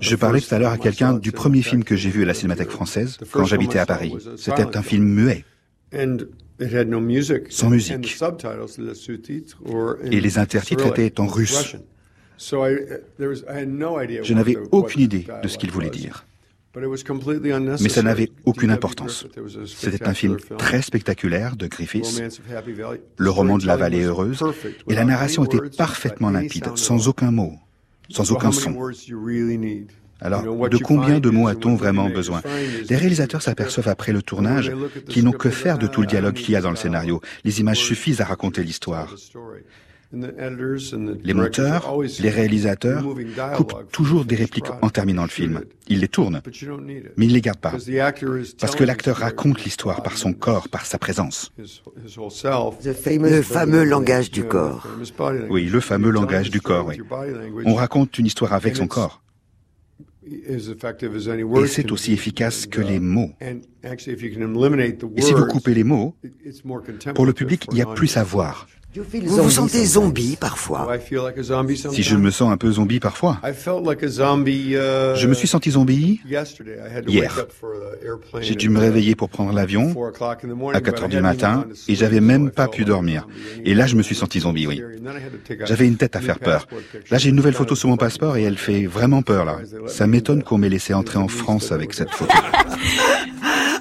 je 0.00 0.16
parlais 0.16 0.40
tout 0.40 0.54
à 0.54 0.58
l'heure 0.58 0.72
à 0.72 0.78
quelqu'un 0.78 1.12
du 1.14 1.30
premier 1.32 1.62
film 1.62 1.84
que 1.84 1.94
j'ai 1.94 2.10
vu 2.10 2.22
à 2.22 2.26
la 2.26 2.34
Cinémathèque 2.34 2.70
française 2.70 3.18
quand 3.30 3.44
j'habitais 3.44 3.78
à 3.78 3.86
Paris. 3.86 4.14
C'était 4.36 4.76
un 4.76 4.82
film 4.82 5.04
muet. 5.04 5.44
Sans 7.50 7.70
musique. 7.70 8.18
Et 10.04 10.20
les 10.20 10.38
intertitres 10.38 10.86
étaient 10.86 11.20
en 11.20 11.26
russe. 11.26 11.76
Je 12.38 14.34
n'avais 14.34 14.56
aucune 14.72 15.02
idée 15.02 15.26
de 15.42 15.48
ce 15.48 15.58
qu'il 15.58 15.70
voulait 15.70 15.90
dire. 15.90 16.24
Mais 16.74 17.88
ça 17.88 18.02
n'avait 18.02 18.30
aucune 18.44 18.70
importance. 18.70 19.26
C'était 19.66 20.08
un 20.08 20.14
film 20.14 20.38
très 20.58 20.80
spectaculaire 20.80 21.56
de 21.56 21.66
Griffiths, 21.66 22.22
le 23.16 23.30
roman 23.30 23.58
de 23.58 23.66
la 23.66 23.76
vallée 23.76 24.04
heureuse, 24.04 24.42
et 24.88 24.94
la 24.94 25.04
narration 25.04 25.44
était 25.44 25.60
parfaitement 25.76 26.30
limpide, 26.30 26.76
sans 26.76 27.08
aucun 27.08 27.30
mot, 27.30 27.54
sans 28.08 28.32
aucun 28.32 28.52
son. 28.52 28.76
Alors, 30.20 30.68
de 30.68 30.78
combien 30.78 31.18
de 31.18 31.30
mots 31.30 31.48
a-t-on 31.48 31.74
vraiment 31.74 32.08
besoin? 32.08 32.42
Les 32.88 32.96
réalisateurs 32.96 33.42
s'aperçoivent 33.42 33.88
après 33.88 34.12
le 34.12 34.22
tournage 34.22 34.72
qu'ils 35.08 35.24
n'ont 35.24 35.32
que 35.32 35.50
faire 35.50 35.78
de 35.78 35.86
tout 35.86 36.00
le 36.00 36.06
dialogue 36.06 36.34
qu'il 36.34 36.54
y 36.54 36.56
a 36.56 36.60
dans 36.60 36.70
le 36.70 36.76
scénario. 36.76 37.20
Les 37.44 37.60
images 37.60 37.80
suffisent 37.80 38.20
à 38.20 38.24
raconter 38.24 38.62
l'histoire. 38.62 39.14
Les 40.12 41.34
monteurs, 41.34 41.96
les 42.20 42.30
réalisateurs 42.30 43.02
coupent 43.56 43.90
toujours 43.90 44.24
des 44.24 44.36
répliques 44.36 44.70
en 44.82 44.90
terminant 44.90 45.22
le 45.22 45.28
film. 45.28 45.62
Ils 45.88 46.00
les 46.00 46.08
tournent, 46.08 46.42
mais 47.16 47.26
ils 47.26 47.28
ne 47.28 47.34
les 47.34 47.40
gardent 47.40 47.58
pas. 47.58 47.74
Parce 48.60 48.76
que 48.76 48.84
l'acteur 48.84 49.16
raconte 49.16 49.64
l'histoire 49.64 50.02
par 50.02 50.18
son 50.18 50.32
corps, 50.34 50.68
par 50.68 50.84
sa 50.84 50.98
présence. 50.98 51.52
Le 51.58 53.42
fameux 53.42 53.84
langage 53.84 54.30
du 54.30 54.44
corps. 54.44 54.86
Oui, 55.48 55.64
le 55.66 55.80
fameux 55.80 56.10
langage 56.10 56.50
du 56.50 56.60
corps, 56.60 56.86
oui. 56.86 57.00
On 57.64 57.74
raconte 57.74 58.18
une 58.18 58.26
histoire 58.26 58.52
avec 58.52 58.76
son 58.76 58.86
corps. 58.86 59.22
Et 60.24 60.58
c'est 61.66 61.90
aussi 61.90 62.12
efficace 62.12 62.66
que 62.66 62.80
les 62.80 63.00
mots. 63.00 63.30
Et 63.42 65.20
si 65.20 65.32
vous 65.32 65.46
coupez 65.46 65.74
les 65.74 65.84
mots, 65.84 66.14
pour 67.14 67.26
le 67.26 67.32
public, 67.32 67.66
il 67.72 67.78
y 67.78 67.82
a 67.82 67.86
plus 67.86 68.16
à 68.16 68.22
voir. 68.22 68.68
Vous 68.94 69.42
vous 69.42 69.50
sentez 69.50 69.86
zombie 69.86 70.36
parfois 70.38 70.86
Si 71.92 72.02
je 72.02 72.16
me 72.16 72.30
sens 72.30 72.52
un 72.52 72.58
peu 72.58 72.70
zombie 72.72 73.00
parfois. 73.00 73.38
Je 73.42 75.26
me 75.26 75.34
suis 75.34 75.48
senti 75.48 75.70
zombie 75.70 76.20
hier. 77.06 77.46
J'ai 78.40 78.54
dû 78.54 78.68
me 78.68 78.78
réveiller 78.78 79.14
pour 79.14 79.30
prendre 79.30 79.52
l'avion 79.52 79.94
à 80.74 80.80
4 80.80 81.02
heures 81.02 81.08
du 81.08 81.20
matin 81.20 81.66
et 81.88 81.94
j'avais 81.94 82.20
même 82.20 82.50
pas 82.50 82.68
pu 82.68 82.84
dormir. 82.84 83.26
Et 83.64 83.74
là, 83.74 83.86
je 83.86 83.96
me 83.96 84.02
suis 84.02 84.14
senti 84.14 84.40
zombie, 84.40 84.66
oui. 84.66 84.82
J'avais 85.64 85.86
une 85.86 85.96
tête 85.96 86.14
à 86.16 86.20
faire 86.20 86.38
peur. 86.38 86.66
Là, 87.10 87.16
j'ai 87.16 87.30
une 87.30 87.36
nouvelle 87.36 87.54
photo 87.54 87.74
sur 87.74 87.88
mon 87.88 87.96
passeport 87.96 88.36
et 88.36 88.42
elle 88.42 88.58
fait 88.58 88.84
vraiment 88.86 89.22
peur, 89.22 89.46
là. 89.46 89.58
Ça 89.86 90.06
m'étonne 90.06 90.42
qu'on 90.42 90.58
m'ait 90.58 90.68
laissé 90.68 90.92
entrer 90.92 91.18
en 91.18 91.28
France 91.28 91.72
avec 91.72 91.94
cette 91.94 92.10
photo. 92.14 92.34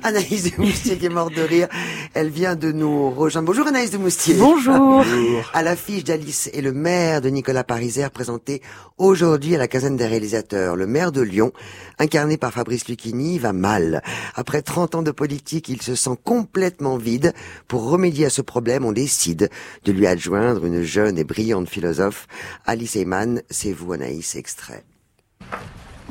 Anaïs 0.04 0.52
de 0.52 0.62
Moustier 0.62 0.98
qui 0.98 1.06
est 1.06 1.10
morte 1.10 1.36
de 1.36 1.42
rire. 1.42 1.68
Elle 2.14 2.30
vient 2.30 2.56
de 2.56 2.72
nous 2.72 3.12
rejoindre. 3.12 3.48
Bonjour 3.48 3.68
Anaïs 3.68 3.92
de 3.92 3.98
Moustier. 3.98 4.34
Bonjour. 4.36 5.06
À 5.54 5.62
l'affiche 5.62 6.04
d'Alice 6.04 6.50
et 6.54 6.62
le 6.62 6.72
maire 6.72 7.22
de 7.22 7.30
Nicolas 7.30 7.64
Pariser 7.64 8.08
présenté 8.10 8.62
aujourd'hui 8.98 9.56
à 9.56 9.58
la 9.60 9.68
caserne 9.68 9.98
des 9.98 10.08
réalisateurs. 10.08 10.76
Le 10.76 10.88
maire 10.88 11.12
de 11.12 11.22
Lyon, 11.22 11.52
incarné 12.00 12.38
par 12.38 12.52
Fabrice 12.52 12.88
Lucchini, 12.88 13.38
va 13.38 13.54
mal. 13.54 14.02
Après 14.34 14.62
30 14.62 14.96
ans 14.96 15.04
de 15.04 15.12
politique, 15.12 15.70
il 15.70 15.82
se 15.82 15.94
sent 15.94 16.18
complètement 16.24 16.98
vide. 16.98 17.34
Pour 17.68 17.90
remédier 17.90 18.26
à 18.26 18.30
ce 18.32 18.42
problème, 18.42 18.86
on 18.86 18.92
décide 18.92 19.50
de 19.86 19.92
lui 19.92 20.08
adjoindre 20.08 20.66
une 20.66 20.82
jeune 20.82 21.20
et 21.20 21.24
brillante 21.24 21.70
philosophe. 21.70 22.28
Alice 22.66 22.96
Eyman, 22.96 23.42
c'est 23.50 23.72
vous 23.72 23.94
Anaïs, 23.94 24.36
extrait. 24.36 24.84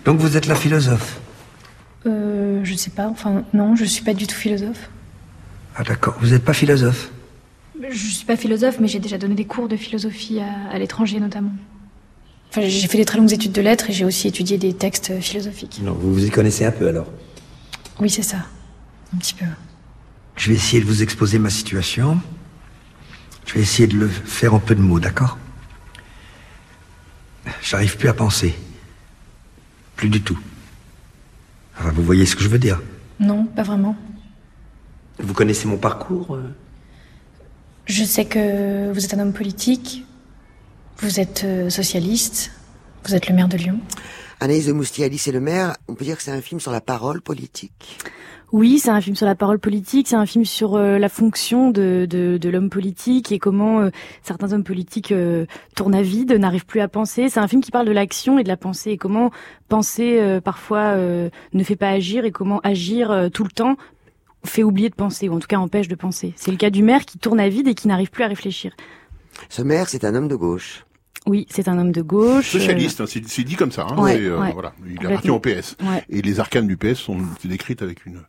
Donc 0.05 0.19
vous 0.21 0.37
êtes 0.37 0.47
la 0.47 0.55
philosophe? 0.55 1.21
Euh, 2.07 2.61
je 2.65 2.75
sais 2.75 2.91
pas, 2.91 3.09
enfin, 3.09 3.45
non, 3.53 3.77
je 3.77 3.85
suis 3.85 4.03
pas 4.03 4.15
du 4.15 4.27
tout 4.27 4.35
philosophe. 4.35 4.89
Ah 5.77 5.83
d'accord, 5.83 6.17
vous 6.21 6.29
n'êtes 6.29 6.45
pas 6.45 6.55
philosophe? 6.55 7.11
Je 7.91 7.97
suis 7.97 8.25
pas 8.25 8.37
philosophe, 8.37 8.79
mais 8.81 8.89
j'ai 8.89 8.99
déjà 8.99 9.19
donné 9.19 9.35
des 9.35 9.45
cours 9.45 9.69
de 9.69 9.77
philosophie 9.77 10.41
à, 10.41 10.71
à 10.75 10.79
l'étranger 10.79 11.21
notamment. 11.21 11.53
Enfin, 12.51 12.63
j'ai 12.63 12.89
fait 12.89 12.99
des 12.99 13.05
très 13.05 13.19
longues 13.19 13.33
études 13.33 13.53
de 13.53 13.63
lettres 13.63 13.91
et 13.91 13.93
j'ai 13.93 14.05
aussi 14.05 14.27
étudié 14.29 14.59
des 14.59 14.75
textes 14.75 15.21
philosophiques. 15.21 15.81
Non, 15.83 15.93
vous 15.93 16.13
vous 16.13 16.25
y 16.25 16.31
connaissez 16.31 16.65
un 16.65 16.73
peu 16.73 16.89
alors. 16.89 17.07
Oui, 18.01 18.11
c'est 18.11 18.23
ça. 18.23 18.39
Un 19.15 19.19
petit 19.19 19.35
peu. 19.35 19.45
Je 20.37 20.51
vais 20.51 20.57
essayer 20.57 20.83
de 20.83 20.87
vous 20.87 21.03
exposer 21.03 21.39
ma 21.39 21.51
situation. 21.51 22.21
Je 23.47 23.55
vais 23.55 23.61
essayer 23.61 23.87
de 23.87 23.97
le 23.97 24.09
faire 24.09 24.55
en 24.55 24.59
peu 24.59 24.75
de 24.75 24.81
mots, 24.81 25.01
d'accord? 25.01 25.39
J'arrive 27.63 27.97
plus 27.97 28.09
à 28.09 28.15
penser. 28.15 28.55
Plus 29.97 30.09
du 30.09 30.21
tout. 30.21 30.39
Enfin, 31.81 31.93
vous 31.93 32.03
voyez 32.03 32.27
ce 32.27 32.37
que 32.37 32.43
je 32.43 32.49
veux 32.49 32.59
dire? 32.59 32.83
Non, 33.19 33.47
pas 33.47 33.63
vraiment. 33.63 33.97
Vous 35.19 35.33
connaissez 35.33 35.67
mon 35.67 35.79
parcours 35.79 36.35
euh? 36.35 36.55
Je 37.87 38.05
sais 38.05 38.27
que 38.27 38.93
vous 38.93 39.05
êtes 39.05 39.15
un 39.15 39.21
homme 39.21 39.33
politique, 39.33 40.05
vous 40.99 41.19
êtes 41.19 41.43
euh, 41.45 41.71
socialiste, 41.71 42.53
vous 43.05 43.15
êtes 43.15 43.29
le 43.29 43.35
maire 43.35 43.49
de 43.49 43.57
Lyon. 43.57 43.81
Anaïs 44.41 44.67
de 44.67 44.73
Moustier, 44.73 45.07
Alice 45.07 45.27
et 45.27 45.33
le 45.33 45.41
maire, 45.41 45.77
on 45.89 45.95
peut 45.95 46.05
dire 46.05 46.17
que 46.17 46.23
c'est 46.23 46.31
un 46.31 46.43
film 46.43 46.61
sur 46.61 46.71
la 46.71 46.81
parole 46.83 47.23
politique? 47.23 47.99
Oui, 48.53 48.81
c'est 48.81 48.91
un 48.91 49.01
film 49.01 49.15
sur 49.15 49.27
la 49.27 49.37
parole 49.37 49.61
politique, 49.61 50.09
c'est 50.09 50.17
un 50.17 50.27
film 50.27 50.45
sur 50.45 50.75
euh, 50.75 50.99
la 50.99 51.09
fonction 51.09 51.71
de, 51.71 52.07
de, 52.11 52.37
de 52.37 52.49
l'homme 52.49 52.69
politique 52.69 53.31
et 53.31 53.39
comment 53.39 53.81
euh, 53.81 53.91
certains 54.23 54.53
hommes 54.53 54.65
politiques 54.65 55.13
euh, 55.13 55.47
tournent 55.77 55.95
à 55.95 56.03
vide, 56.03 56.33
n'arrivent 56.33 56.67
plus 56.67 56.81
à 56.81 56.89
penser. 56.89 57.29
C'est 57.29 57.39
un 57.39 57.47
film 57.47 57.63
qui 57.63 57.71
parle 57.71 57.87
de 57.87 57.93
l'action 57.93 58.41
et 58.41 58.43
de 58.43 58.49
la 58.49 58.57
pensée 58.57 58.91
et 58.91 58.97
comment 58.97 59.31
penser 59.69 60.41
parfois 60.43 60.97
ne 60.97 61.63
fait 61.63 61.77
pas 61.77 61.91
agir 61.91 62.25
et 62.25 62.33
comment 62.33 62.59
agir 62.65 63.31
tout 63.33 63.45
le 63.45 63.51
temps 63.51 63.77
fait 64.45 64.65
oublier 64.65 64.89
de 64.89 64.95
penser 64.97 65.29
ou 65.29 65.35
en 65.35 65.39
tout 65.39 65.47
cas 65.47 65.59
empêche 65.59 65.87
de 65.87 65.95
penser. 65.95 66.33
C'est 66.37 66.51
le 66.51 66.57
cas 66.57 66.71
du 66.71 66.83
maire 66.83 67.05
qui 67.05 67.19
tourne 67.19 67.39
à 67.39 67.49
vide 67.49 67.69
et 67.69 67.75
qui 67.75 67.87
n'arrive 67.87 68.11
plus 68.11 68.25
à 68.25 68.27
réfléchir. 68.27 68.73
Ce 69.49 69.63
maire, 69.63 69.89
c'est 69.89 70.05
un 70.05 70.15
homme 70.17 70.29
de 70.29 70.35
gauche. 70.35 70.85
Oui, 71.27 71.47
c'est 71.51 71.69
un 71.69 71.79
homme 71.79 71.93
de 71.93 72.01
gauche. 72.01 72.49
Socialiste, 72.51 73.01
hein, 73.03 73.05
c'est 73.07 73.27
c'est 73.29 73.45
dit 73.45 73.55
comme 73.55 73.71
ça. 73.71 73.87
Hein, 73.89 73.97
Ouais, 74.03 74.19
euh, 74.21 74.41
ouais. 74.41 74.53
voilà, 74.53 74.73
il 74.89 75.07
appartient 75.07 75.31
au 75.31 75.39
PS. 75.39 75.77
Ouais. 75.83 76.03
Et 76.09 76.23
les 76.23 76.41
arcanes 76.41 76.67
du 76.67 76.77
PS 76.79 76.95
sont 76.99 77.19
décrites 77.45 77.83
avec 77.83 78.07
une 78.07 78.21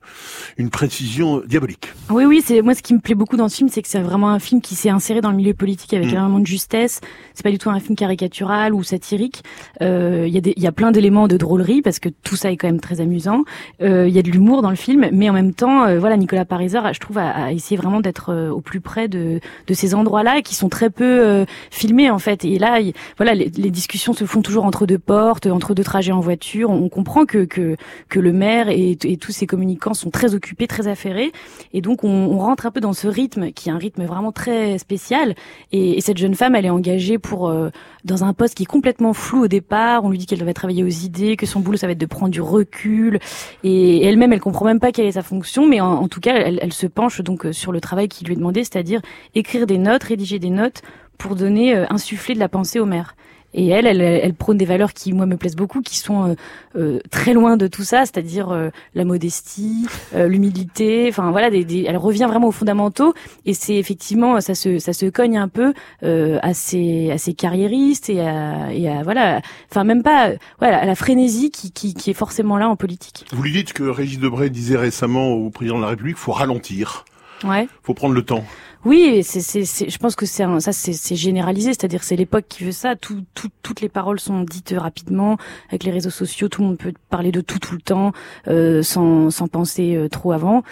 une 0.58 0.70
précision 0.70 1.42
diabolique. 1.48 1.88
Oui, 2.10 2.26
oui, 2.26 2.44
c'est 2.46 2.62
moi 2.62 2.76
ce 2.76 2.82
qui 2.84 2.94
me 2.94 3.00
plaît 3.00 3.16
beaucoup 3.16 3.38
dans 3.38 3.48
ce 3.48 3.56
film, 3.56 3.70
c'est 3.70 3.82
que 3.82 3.88
c'est 3.88 4.02
vraiment 4.02 4.30
un 4.30 4.40
film 4.40 4.60
qui 4.62 4.76
s'est 4.76 4.90
inséré 4.90 5.22
dans 5.22 5.32
le 5.32 5.38
milieu 5.38 5.54
politique 5.54 5.94
avec 5.94 6.08
Mm. 6.08 6.12
énormément 6.12 6.40
de 6.40 6.46
justesse. 6.48 7.00
C'est 7.34 7.44
pas 7.44 7.52
du 7.52 7.58
tout 7.58 7.70
un 7.70 7.80
film 7.80 7.96
caricatural 7.96 8.74
ou 8.74 8.84
satirique. 8.84 9.44
Euh, 9.82 10.26
Il 10.28 10.34
y 10.34 10.38
a 10.38 10.42
des, 10.42 10.54
y 10.58 10.68
a 10.68 10.72
plein 10.74 10.92
d'éléments 10.92 11.28
de 11.30 11.38
drôlerie 11.38 11.82
parce 11.82 12.00
que 12.00 12.10
tout 12.10 12.36
ça 12.36 12.52
est 12.52 12.58
quand 12.58 12.68
même 12.68 12.82
très 12.82 13.00
amusant. 13.00 13.44
Euh, 13.82 14.06
Il 14.08 14.14
y 14.14 14.20
a 14.20 14.22
de 14.22 14.30
l'humour 14.30 14.62
dans 14.62 14.70
le 14.70 14.76
film, 14.76 15.08
mais 15.14 15.30
en 15.30 15.34
même 15.34 15.54
temps, 15.54 15.86
euh, 15.86 15.98
voilà, 15.98 16.18
Nicolas 16.18 16.44
Pariser, 16.46 16.80
je 16.94 17.00
trouve, 17.00 17.18
a, 17.20 17.30
a 17.30 17.52
essayé 17.54 17.78
vraiment 17.78 18.02
d'être 18.02 18.32
euh, 18.34 18.50
au 18.50 18.60
plus 18.60 18.82
près 18.82 19.08
de 19.08 19.40
de 19.68 19.74
ces 19.74 19.96
endroits-là 19.96 20.42
qui 20.42 20.56
sont 20.56 20.68
très 20.70 20.90
peu 20.90 21.06
euh, 21.06 21.46
filmés 21.70 22.10
en 22.10 22.20
fait. 22.20 22.44
Et 22.44 22.60
là, 22.60 22.81
il- 22.82 22.94
voilà, 23.18 23.34
les, 23.34 23.50
les 23.56 23.72
discussions 23.72 24.14
se 24.14 24.26
font 24.26 24.42
toujours 24.42 24.66
entre 24.66 24.86
deux 24.86 25.00
portes, 25.00 25.48
entre 25.48 25.74
deux 25.74 25.84
trajets 25.84 26.12
en 26.12 26.20
voiture. 26.20 26.70
On 26.70 26.90
comprend 26.90 27.26
que 27.26 27.46
que 27.46 27.76
que 28.10 28.20
le 28.20 28.34
maire 28.34 28.70
et, 28.70 28.98
et 29.04 29.18
tous 29.18 29.32
ses 29.32 29.48
communicants 29.48 29.94
sont 29.94 30.10
très 30.10 30.36
occupés, 30.36 30.68
très 30.68 30.88
affairés. 30.88 31.32
Et 31.74 31.82
donc, 31.82 32.04
on, 32.04 32.10
on 32.10 32.38
rentre 32.40 32.66
un 32.66 32.72
peu 32.72 32.82
dans 32.82 32.94
ce 32.94 33.08
rythme 33.08 33.52
qui 33.52 33.70
est 33.70 33.72
un 33.72 33.78
rythme 33.78 34.04
vraiment 34.06 34.32
très 34.32 34.78
spécial. 34.78 35.36
Et, 35.72 35.98
et 35.98 36.02
cette 36.02 36.18
jeune 36.18 36.36
femme, 36.36 36.56
elle 36.56 36.66
est 36.66 36.70
engagée 36.72 37.18
pour 37.18 37.50
euh, 37.50 37.70
dans 38.06 38.24
un 38.24 38.34
poste 38.34 38.56
qui 38.56 38.64
est 38.64 38.66
complètement 38.66 39.14
flou 39.14 39.44
au 39.44 39.48
départ. 39.48 40.04
On 40.04 40.10
lui 40.10 40.18
dit 40.18 40.26
qu'elle 40.26 40.40
devait 40.40 40.54
travailler 40.54 40.84
aux 40.84 40.88
idées, 40.88 41.38
que 41.38 41.46
son 41.46 41.60
boulot, 41.60 41.78
ça 41.78 41.88
va 41.88 41.94
être 41.94 42.00
de 42.00 42.06
prendre 42.06 42.32
du 42.32 42.42
recul. 42.42 43.20
Et 43.64 44.04
elle-même, 44.06 44.34
elle 44.34 44.42
comprend 44.42 44.66
même 44.66 44.80
pas 44.80 44.92
quelle 44.92 45.06
est 45.06 45.14
sa 45.14 45.24
fonction. 45.24 45.68
Mais 45.68 45.80
en, 45.82 45.92
en 45.94 46.08
tout 46.08 46.20
cas, 46.20 46.36
elle, 46.36 46.60
elle 46.62 46.74
se 46.74 46.88
penche 46.88 47.22
donc 47.22 47.46
euh, 47.46 47.54
sur 47.54 47.72
le 47.72 47.80
travail 47.82 48.08
qui 48.08 48.26
lui 48.26 48.34
est 48.34 48.38
demandé, 48.38 48.64
c'est-à-dire 48.64 49.02
écrire 49.36 49.68
des 49.68 49.78
notes, 49.78 50.04
rédiger 50.04 50.40
des 50.40 50.50
notes 50.50 50.82
pour 51.22 51.36
donner, 51.36 51.76
euh, 51.76 51.86
insuffler 51.90 52.34
de 52.36 52.40
la 52.40 52.50
pensée 52.50 52.80
au 52.80 52.86
maire. 52.86 53.16
Et 53.54 53.68
elle, 53.68 53.86
elle, 53.86 54.00
elle 54.00 54.34
prône 54.34 54.56
des 54.58 54.64
valeurs 54.64 54.94
qui, 54.94 55.12
moi, 55.12 55.26
me 55.26 55.36
plaisent 55.36 55.58
beaucoup, 55.58 55.82
qui 55.82 55.98
sont 55.98 56.24
euh, 56.30 56.36
euh, 56.78 57.00
très 57.12 57.34
loin 57.34 57.58
de 57.58 57.68
tout 57.68 57.84
ça, 57.84 58.06
c'est-à-dire 58.06 58.50
euh, 58.50 58.70
la 58.96 59.04
modestie, 59.04 59.86
euh, 60.16 60.30
l'humilité. 60.30 61.08
Enfin, 61.10 61.32
voilà, 61.32 61.50
des, 61.50 61.66
des- 61.66 61.84
elle 61.86 61.98
revient 61.98 62.28
vraiment 62.30 62.48
aux 62.48 62.54
fondamentaux. 62.54 63.14
Et 63.46 63.54
c'est 63.54 63.76
effectivement, 63.76 64.40
ça 64.40 64.56
se, 64.56 64.80
ça 64.80 64.94
se 64.94 65.06
cogne 65.08 65.38
un 65.38 65.50
peu 65.50 65.74
euh, 66.04 66.40
à 66.44 66.54
ces, 66.54 67.12
à 67.12 67.18
ces 67.18 67.34
carriéristes 67.34 68.10
et 68.10 68.22
à, 68.22 68.72
et 68.74 68.88
à 68.90 69.04
voilà, 69.04 69.42
enfin 69.70 69.84
même 69.84 70.02
pas, 70.02 70.32
voilà, 70.60 70.80
à 70.80 70.86
la 70.86 70.96
frénésie 70.96 71.52
qui, 71.52 71.74
qui, 71.74 71.94
qui 71.94 72.10
est 72.10 72.14
forcément 72.14 72.58
là 72.58 72.70
en 72.70 72.78
politique. 72.78 73.26
Vous 73.34 73.44
lui 73.44 73.52
dites 73.52 73.74
que 73.74 73.84
Régis 73.84 74.18
Debray 74.20 74.50
disait 74.50 74.78
récemment 74.78 75.28
au 75.28 75.50
président 75.50 75.76
de 75.76 75.82
la 75.84 75.90
République, 75.90 76.16
faut 76.16 76.32
ralentir, 76.32 77.04
Ouais. 77.44 77.68
faut 77.84 77.94
prendre 77.96 78.14
le 78.14 78.22
temps. 78.22 78.46
Oui, 78.84 79.22
c'est, 79.24 79.42
c'est, 79.42 79.66
c'est, 79.66 79.90
je 79.90 79.98
pense 80.00 80.16
que 80.16 80.26
c'est 80.26 80.44
un- 80.44 80.60
ça, 80.60 80.72
c'est, 80.72 80.94
c'est 80.94 81.16
généralisé, 81.16 81.70
c'est-à-dire 81.70 82.04
c'est 82.04 82.16
l'époque 82.16 82.46
qui 82.50 82.64
veut 82.64 82.72
ça. 82.72 82.96
Tout, 82.96 83.24
tout, 83.36 83.50
toutes 83.62 83.82
les 83.82 83.90
paroles 83.90 84.20
sont 84.20 84.42
dites 84.42 84.74
rapidement 84.78 85.38
avec 85.70 85.84
les 85.84 85.92
réseaux 85.92 86.10
sociaux. 86.10 86.48
Tout 86.50 86.62
le 86.62 86.68
monde 86.70 86.78
peut 86.78 86.94
parler 87.10 87.32
de 87.32 87.42
tout 87.42 87.60
tout 87.60 87.76
le 87.76 87.82
temps, 87.82 88.12
euh, 88.48 88.82
sans, 88.82 89.30
sans 89.30 89.48
penser 89.48 89.96
euh, 89.96 90.10
trop 90.10 90.32
avant. 90.32 90.64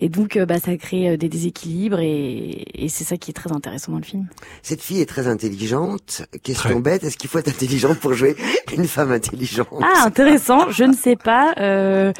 Et 0.00 0.08
donc, 0.08 0.36
euh, 0.36 0.44
bah, 0.46 0.58
ça 0.58 0.76
crée 0.76 1.10
euh, 1.10 1.16
des 1.16 1.28
déséquilibres 1.28 2.00
et, 2.00 2.64
et 2.74 2.88
c'est 2.88 3.04
ça 3.04 3.16
qui 3.16 3.30
est 3.30 3.34
très 3.34 3.52
intéressant 3.52 3.92
dans 3.92 3.98
le 3.98 4.04
film. 4.04 4.26
Cette 4.62 4.82
fille 4.82 5.00
est 5.00 5.06
très 5.06 5.28
intelligente. 5.28 6.22
Question 6.42 6.70
Très. 6.70 6.80
bête, 6.80 7.04
est-ce 7.04 7.16
qu'il 7.16 7.30
faut 7.30 7.38
être 7.38 7.48
intelligent 7.48 7.94
pour 7.94 8.14
jouer 8.14 8.36
une 8.76 8.86
femme 8.88 9.12
intelligente? 9.12 9.68
Ah, 9.82 10.04
intéressant. 10.06 10.70
Je 10.70 10.84
ne 10.84 10.94
sais 10.94 11.16
pas. 11.16 11.54
Euh, 11.58 12.12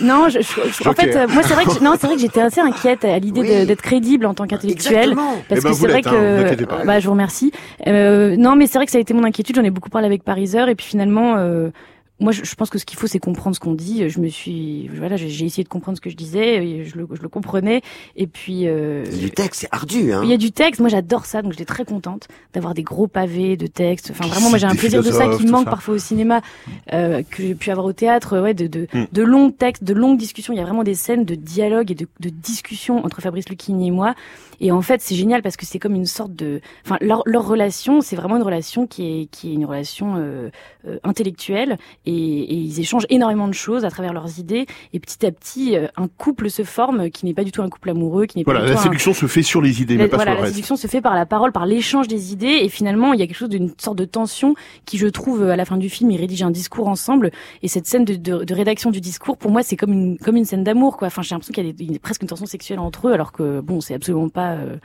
non, 0.00 0.28
je, 0.28 0.40
je- 0.40 0.60
je- 0.82 0.88
en 0.88 0.92
fait, 0.94 1.14
euh, 1.14 1.28
moi, 1.28 1.42
c'est 1.42 1.54
vrai 1.54 1.64
que 1.64 1.82
non, 1.84 1.94
c'est 2.00 2.06
vrai 2.06 2.16
que 2.16 2.22
j'étais 2.22 2.40
assez 2.40 2.60
inquiète 2.60 3.04
à 3.04 3.18
l'idée 3.18 3.42
de- 3.60 3.64
d'être 3.66 3.82
crédible 3.82 4.26
en 4.26 4.34
tant 4.34 4.46
Exactement. 4.88 5.34
parce 5.48 5.60
Eh 5.60 5.62
ben, 5.64 5.70
que 5.70 5.76
c'est 5.76 5.86
vrai 5.86 6.02
hein, 6.04 6.54
que, 6.56 6.64
pas. 6.64 6.84
bah, 6.84 7.00
je 7.00 7.06
vous 7.06 7.12
remercie. 7.12 7.52
Euh, 7.86 8.36
non, 8.36 8.56
mais 8.56 8.66
c'est 8.66 8.78
vrai 8.78 8.86
que 8.86 8.92
ça 8.92 8.98
a 8.98 9.00
été 9.00 9.14
mon 9.14 9.24
inquiétude. 9.24 9.56
J'en 9.56 9.64
ai 9.64 9.70
beaucoup 9.70 9.90
parlé 9.90 10.06
avec 10.06 10.22
Pariser, 10.24 10.64
et 10.68 10.74
puis 10.74 10.86
finalement. 10.86 11.36
Euh, 11.36 11.70
moi, 12.22 12.32
je, 12.32 12.44
je 12.44 12.54
pense 12.54 12.68
que 12.68 12.76
ce 12.78 12.84
qu'il 12.84 12.98
faut, 12.98 13.06
c'est 13.06 13.18
comprendre 13.18 13.56
ce 13.56 13.60
qu'on 13.60 13.72
dit. 13.72 14.06
Je 14.10 14.20
me 14.20 14.28
suis, 14.28 14.88
voilà, 14.94 15.16
j'ai 15.16 15.46
essayé 15.46 15.64
de 15.64 15.70
comprendre 15.70 15.96
ce 15.96 16.02
que 16.02 16.10
je 16.10 16.16
disais, 16.16 16.56
et 16.62 16.84
je 16.84 16.98
le, 16.98 17.08
je 17.14 17.22
le 17.22 17.28
comprenais. 17.30 17.80
Et 18.14 18.26
puis, 18.26 18.68
euh, 18.68 19.04
Il 19.10 19.16
y 19.16 19.20
a 19.20 19.28
du 19.28 19.30
texte, 19.30 19.60
c'est 19.62 19.68
ardu, 19.72 20.12
hein. 20.12 20.20
il 20.22 20.28
y 20.28 20.34
a 20.34 20.36
du 20.36 20.52
texte. 20.52 20.80
Moi, 20.80 20.90
j'adore 20.90 21.24
ça, 21.24 21.40
donc 21.40 21.52
j'étais 21.52 21.64
très 21.64 21.86
contente 21.86 22.28
d'avoir 22.52 22.74
des 22.74 22.82
gros 22.82 23.06
pavés 23.06 23.56
de 23.56 23.66
texte. 23.66 24.10
Enfin, 24.10 24.26
vraiment, 24.28 24.50
moi, 24.50 24.58
j'ai 24.58 24.66
un 24.66 24.74
plaisir 24.74 25.02
de 25.02 25.10
ça 25.10 25.28
qui 25.34 25.46
me 25.46 25.50
manque 25.50 25.64
ça. 25.64 25.70
parfois 25.70 25.94
au 25.94 25.98
cinéma, 25.98 26.42
euh, 26.92 27.22
que 27.22 27.42
j'ai 27.42 27.54
pu 27.54 27.70
avoir 27.70 27.86
au 27.86 27.94
théâtre. 27.94 28.38
Ouais, 28.38 28.52
de 28.52 28.66
de, 28.66 28.86
Mm. 28.92 29.04
de 29.10 29.22
longs 29.22 29.50
textes, 29.50 29.82
de 29.84 29.94
longues 29.94 30.18
discussions. 30.18 30.52
Il 30.52 30.58
y 30.58 30.60
a 30.60 30.64
vraiment 30.64 30.84
des 30.84 30.94
scènes 30.96 31.24
de 31.24 31.34
dialogue 31.34 31.90
et 31.90 31.94
de, 31.94 32.06
de 32.20 32.28
discussion 32.28 33.02
entre 33.02 33.22
Fabrice 33.22 33.48
Lucchini 33.48 33.88
et 33.88 33.92
moi. 33.92 34.14
Et 34.60 34.70
en 34.72 34.82
fait, 34.82 35.00
c'est 35.00 35.14
génial 35.14 35.42
parce 35.42 35.56
que 35.56 35.64
c'est 35.66 35.78
comme 35.78 35.94
une 35.94 36.06
sorte 36.06 36.34
de, 36.34 36.60
enfin, 36.84 36.96
leur, 37.00 37.22
leur 37.26 37.46
relation, 37.46 38.00
c'est 38.02 38.16
vraiment 38.16 38.36
une 38.36 38.42
relation 38.42 38.86
qui 38.86 39.22
est 39.22 39.26
qui 39.26 39.50
est 39.50 39.54
une 39.54 39.64
relation 39.64 40.16
euh, 40.16 40.50
euh, 40.86 40.98
intellectuelle 41.02 41.78
et, 42.06 42.12
et 42.12 42.54
ils 42.54 42.80
échangent 42.80 43.06
énormément 43.10 43.48
de 43.48 43.54
choses 43.54 43.84
à 43.84 43.90
travers 43.90 44.12
leurs 44.12 44.38
idées. 44.38 44.66
Et 44.92 45.00
petit 45.00 45.24
à 45.26 45.30
petit, 45.32 45.76
euh, 45.76 45.86
un 45.96 46.08
couple 46.08 46.50
se 46.50 46.62
forme 46.62 47.10
qui 47.10 47.26
n'est 47.26 47.34
pas 47.34 47.44
du 47.44 47.52
tout 47.52 47.62
un 47.62 47.68
couple 47.68 47.90
amoureux, 47.90 48.26
qui 48.26 48.38
n'est 48.38 48.44
pas 48.44 48.52
Voilà, 48.52 48.66
du 48.66 48.72
la 48.74 48.78
un- 48.80 48.82
séduction 48.82 49.14
se 49.14 49.26
fait 49.26 49.42
sur 49.42 49.60
les 49.62 49.82
idées, 49.82 49.96
la, 49.96 50.04
mais 50.04 50.08
pas 50.08 50.16
voilà, 50.16 50.32
sur 50.32 50.36
le 50.36 50.40
la 50.40 50.44
reste. 50.44 50.54
séduction 50.54 50.76
se 50.76 50.86
fait 50.86 51.00
par 51.00 51.14
la 51.14 51.26
parole, 51.26 51.52
par 51.52 51.66
l'échange 51.66 52.08
des 52.08 52.32
idées, 52.32 52.58
et 52.62 52.68
finalement, 52.68 53.12
il 53.12 53.20
y 53.20 53.22
a 53.22 53.26
quelque 53.26 53.36
chose 53.36 53.48
d'une 53.48 53.72
sorte 53.78 53.96
de 53.98 54.04
tension 54.04 54.54
qui, 54.84 54.98
je 54.98 55.06
trouve, 55.06 55.42
à 55.48 55.56
la 55.56 55.64
fin 55.64 55.76
du 55.78 55.88
film, 55.88 56.10
ils 56.10 56.18
rédigent 56.20 56.46
un 56.46 56.50
discours 56.50 56.88
ensemble, 56.88 57.30
et 57.62 57.68
cette 57.68 57.86
scène 57.86 58.04
de, 58.04 58.14
de, 58.14 58.44
de 58.44 58.54
rédaction 58.54 58.90
du 58.90 59.00
discours, 59.00 59.36
pour 59.36 59.50
moi, 59.50 59.62
c'est 59.62 59.76
comme 59.76 59.92
une 59.92 60.18
comme 60.18 60.36
une 60.36 60.44
scène 60.44 60.64
d'amour, 60.64 60.96
quoi. 60.96 61.06
Enfin, 61.08 61.22
j'ai 61.22 61.34
l'impression 61.34 61.52
qu'il 61.54 61.64
y 61.66 61.68
a 61.68 61.72
des- 61.72 61.84
il 61.84 61.92
y 61.92 61.96
a 61.96 61.98
presque 61.98 62.22
une 62.22 62.28
tension 62.28 62.46
sexuelle 62.46 62.78
entre 62.78 63.08
eux, 63.08 63.12
alors 63.12 63.32
que 63.32 63.60
bon, 63.60 63.80
c'est 63.80 63.94
absolument 63.94 64.28
pas. 64.28 64.49
Euh, 64.56 64.76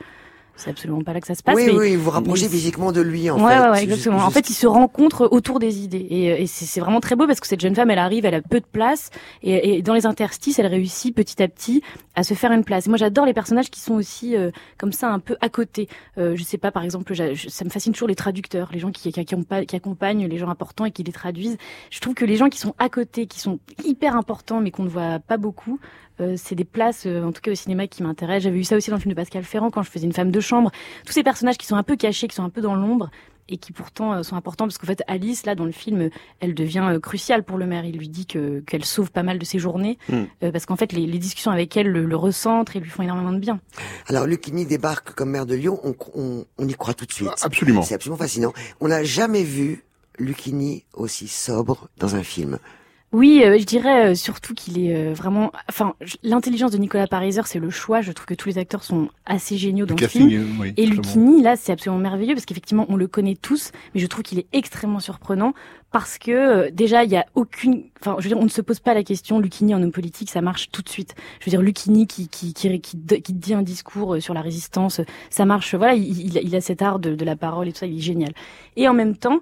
c'est 0.58 0.70
absolument 0.70 1.02
pas 1.02 1.12
là 1.12 1.20
que 1.20 1.26
ça 1.26 1.34
se 1.34 1.42
passe. 1.42 1.54
Oui, 1.54 1.64
mais, 1.66 1.72
oui, 1.74 1.96
vous 1.96 2.08
rapprochez 2.08 2.44
mais- 2.44 2.48
physiquement 2.50 2.90
de 2.90 3.02
lui, 3.02 3.28
en 3.28 3.38
ouais, 3.38 3.52
fait. 3.52 3.60
Ouais, 3.60 3.68
ouais, 3.72 3.82
exactement. 3.82 4.24
En 4.24 4.30
fait, 4.30 4.48
ils 4.48 4.54
se 4.54 4.66
rencontrent 4.66 5.28
autour 5.30 5.58
des 5.58 5.80
idées. 5.84 5.98
Et, 6.08 6.42
et 6.42 6.46
c'est 6.46 6.80
vraiment 6.80 7.00
très 7.00 7.14
beau 7.14 7.26
parce 7.26 7.40
que 7.40 7.46
cette 7.46 7.60
jeune 7.60 7.74
femme, 7.74 7.90
elle 7.90 7.98
arrive, 7.98 8.24
elle 8.24 8.36
a 8.36 8.40
peu 8.40 8.60
de 8.60 8.64
place. 8.64 9.10
Et, 9.42 9.74
et 9.76 9.82
dans 9.82 9.92
les 9.92 10.06
interstices, 10.06 10.58
elle 10.58 10.64
réussit 10.66 11.14
petit 11.14 11.42
à 11.42 11.48
petit 11.48 11.82
à 12.14 12.22
se 12.22 12.32
faire 12.32 12.52
une 12.52 12.64
place. 12.64 12.86
Moi, 12.88 12.96
j'adore 12.96 13.26
les 13.26 13.34
personnages 13.34 13.68
qui 13.70 13.80
sont 13.80 13.92
aussi 13.92 14.34
euh, 14.34 14.50
comme 14.78 14.92
ça, 14.92 15.10
un 15.12 15.18
peu 15.18 15.36
à 15.42 15.50
côté. 15.50 15.88
Euh, 16.16 16.34
je 16.36 16.42
sais 16.42 16.56
pas, 16.56 16.70
par 16.70 16.84
exemple, 16.84 17.12
je- 17.12 17.48
ça 17.50 17.66
me 17.66 17.68
fascine 17.68 17.92
toujours 17.92 18.08
les 18.08 18.14
traducteurs, 18.14 18.70
les 18.72 18.78
gens 18.78 18.90
qui, 18.92 19.12
qui, 19.12 19.20
accompagnent, 19.20 19.66
qui 19.66 19.76
accompagnent 19.76 20.26
les 20.26 20.38
gens 20.38 20.48
importants 20.48 20.86
et 20.86 20.90
qui 20.90 21.02
les 21.02 21.12
traduisent. 21.12 21.58
Je 21.90 22.00
trouve 22.00 22.14
que 22.14 22.24
les 22.24 22.36
gens 22.36 22.48
qui 22.48 22.58
sont 22.60 22.74
à 22.78 22.88
côté, 22.88 23.26
qui 23.26 23.40
sont 23.40 23.58
hyper 23.84 24.16
importants, 24.16 24.62
mais 24.62 24.70
qu'on 24.70 24.84
ne 24.84 24.88
voit 24.88 25.18
pas 25.18 25.36
beaucoup, 25.36 25.78
euh, 26.20 26.34
c'est 26.36 26.54
des 26.54 26.64
places, 26.64 27.04
euh, 27.06 27.22
en 27.24 27.32
tout 27.32 27.40
cas 27.40 27.50
au 27.52 27.54
cinéma, 27.54 27.86
qui 27.86 28.02
m'intéressent. 28.02 28.44
J'avais 28.44 28.56
vu 28.58 28.64
ça 28.64 28.76
aussi 28.76 28.90
dans 28.90 28.96
le 28.96 29.02
film 29.02 29.12
de 29.12 29.16
Pascal 29.16 29.44
Ferrand 29.44 29.70
quand 29.70 29.82
je 29.82 29.90
faisais 29.90 30.06
une 30.06 30.12
femme 30.12 30.30
de 30.30 30.40
chambre. 30.40 30.70
Tous 31.04 31.12
ces 31.12 31.22
personnages 31.22 31.58
qui 31.58 31.66
sont 31.66 31.76
un 31.76 31.82
peu 31.82 31.96
cachés, 31.96 32.28
qui 32.28 32.34
sont 32.34 32.44
un 32.44 32.50
peu 32.50 32.60
dans 32.60 32.74
l'ombre 32.74 33.10
et 33.48 33.58
qui 33.58 33.70
pourtant 33.70 34.12
euh, 34.12 34.22
sont 34.24 34.34
importants 34.34 34.64
parce 34.64 34.76
qu'en 34.76 34.88
fait 34.88 35.02
Alice 35.06 35.46
là 35.46 35.54
dans 35.54 35.66
le 35.66 35.70
film 35.70 36.10
elle 36.40 36.52
devient 36.52 36.84
euh, 36.90 36.98
cruciale 36.98 37.44
pour 37.44 37.58
le 37.58 37.66
maire 37.66 37.84
il 37.84 37.96
lui 37.96 38.08
dit 38.08 38.26
que 38.26 38.58
qu'elle 38.58 38.84
sauve 38.84 39.12
pas 39.12 39.22
mal 39.22 39.38
de 39.38 39.44
ses 39.44 39.60
journées 39.60 39.98
Mm. 40.08 40.14
euh, 40.42 40.50
parce 40.50 40.66
qu'en 40.66 40.74
fait 40.74 40.90
les, 40.92 41.06
les 41.06 41.18
discussions 41.20 41.52
avec 41.52 41.76
elle 41.76 41.86
le, 41.86 42.06
le 42.06 42.16
recentrent 42.16 42.74
et 42.74 42.80
lui 42.80 42.90
font 42.90 43.04
énormément 43.04 43.30
de 43.30 43.38
bien 43.38 43.60
Alors, 44.08 44.26
Lucchini 44.26 44.66
débarque 44.66 45.12
comme 45.14 45.30
maire 45.30 45.46
de 45.46 45.54
Lyon, 45.54 45.78
on, 45.84 45.94
on, 46.16 46.44
on 46.58 46.66
y 46.68 46.74
croit 46.74 46.94
tout 46.94 47.06
de 47.06 47.12
suite. 47.12 47.30
Absolument. 47.42 47.82
C'est 47.82 47.94
absolument 47.94 48.18
fascinant. 48.18 48.52
On 48.80 48.88
n'a 48.88 49.04
jamais 49.04 49.44
vu 49.44 49.84
Lucchini 50.18 50.84
aussi 50.94 51.28
sobre 51.28 51.88
dans 51.98 52.16
un 52.16 52.24
film. 52.24 52.58
Oui, 53.12 53.42
euh, 53.44 53.56
je 53.58 53.64
dirais 53.64 54.10
euh, 54.10 54.14
surtout 54.14 54.52
qu'il 54.52 54.78
est 54.84 54.94
euh, 54.94 55.14
vraiment. 55.14 55.52
Enfin, 55.68 55.94
l'intelligence 56.22 56.72
de 56.72 56.78
Nicolas 56.78 57.06
Pariser, 57.06 57.42
c'est 57.44 57.60
le 57.60 57.70
choix. 57.70 58.00
Je 58.00 58.12
trouve 58.12 58.26
que 58.26 58.34
tous 58.34 58.48
les 58.48 58.58
acteurs 58.58 58.82
sont 58.82 59.08
assez 59.24 59.56
géniaux 59.56 59.86
dans 59.86 59.94
le, 59.94 60.06
film. 60.06 60.58
oui, 60.60 60.74
et 60.76 60.86
Lucchini, 60.86 61.40
là, 61.40 61.56
c'est 61.56 61.72
absolument 61.72 62.00
merveilleux 62.00 62.34
parce 62.34 62.46
qu'effectivement, 62.46 62.84
on 62.88 62.96
le 62.96 63.06
connaît 63.06 63.36
tous, 63.36 63.70
mais 63.94 64.00
je 64.00 64.06
trouve 64.06 64.22
qu'il 64.24 64.38
est 64.38 64.46
extrêmement 64.52 65.00
surprenant 65.00 65.54
parce 65.92 66.18
que 66.18 66.30
euh, 66.30 66.70
déjà, 66.70 67.04
il 67.04 67.10
y 67.10 67.16
a 67.16 67.24
aucune. 67.34 67.84
Enfin, 68.00 68.16
je 68.18 68.24
veux 68.24 68.28
dire, 68.28 68.38
on 68.38 68.44
ne 68.44 68.50
se 68.50 68.60
pose 68.60 68.80
pas 68.80 68.92
la 68.92 69.02
question. 69.02 69.38
Lucchini 69.38 69.74
en 69.74 69.82
homme 69.82 69.92
politique, 69.92 70.28
ça 70.28 70.42
marche 70.42 70.70
tout 70.70 70.82
de 70.82 70.88
suite. 70.88 71.14
Je 71.40 71.46
veux 71.46 71.50
dire, 71.50 71.62
Lucchini 71.62 72.06
qui 72.06 72.28
qui 72.28 72.52
qui, 72.52 72.80
qui, 72.80 72.98
qui 73.22 73.32
dit 73.32 73.54
un 73.54 73.62
discours 73.62 74.16
euh, 74.16 74.20
sur 74.20 74.34
la 74.34 74.42
résistance, 74.42 75.00
ça 75.30 75.44
marche. 75.44 75.74
Voilà, 75.74 75.94
il, 75.94 76.36
il 76.36 76.56
a 76.56 76.60
cet 76.60 76.82
art 76.82 76.98
de, 76.98 77.14
de 77.14 77.24
la 77.24 77.36
parole 77.36 77.68
et 77.68 77.72
tout 77.72 77.78
ça, 77.78 77.86
il 77.86 77.98
est 77.98 78.02
génial. 78.02 78.32
Et 78.76 78.88
en 78.88 78.94
même 78.94 79.16
temps. 79.16 79.40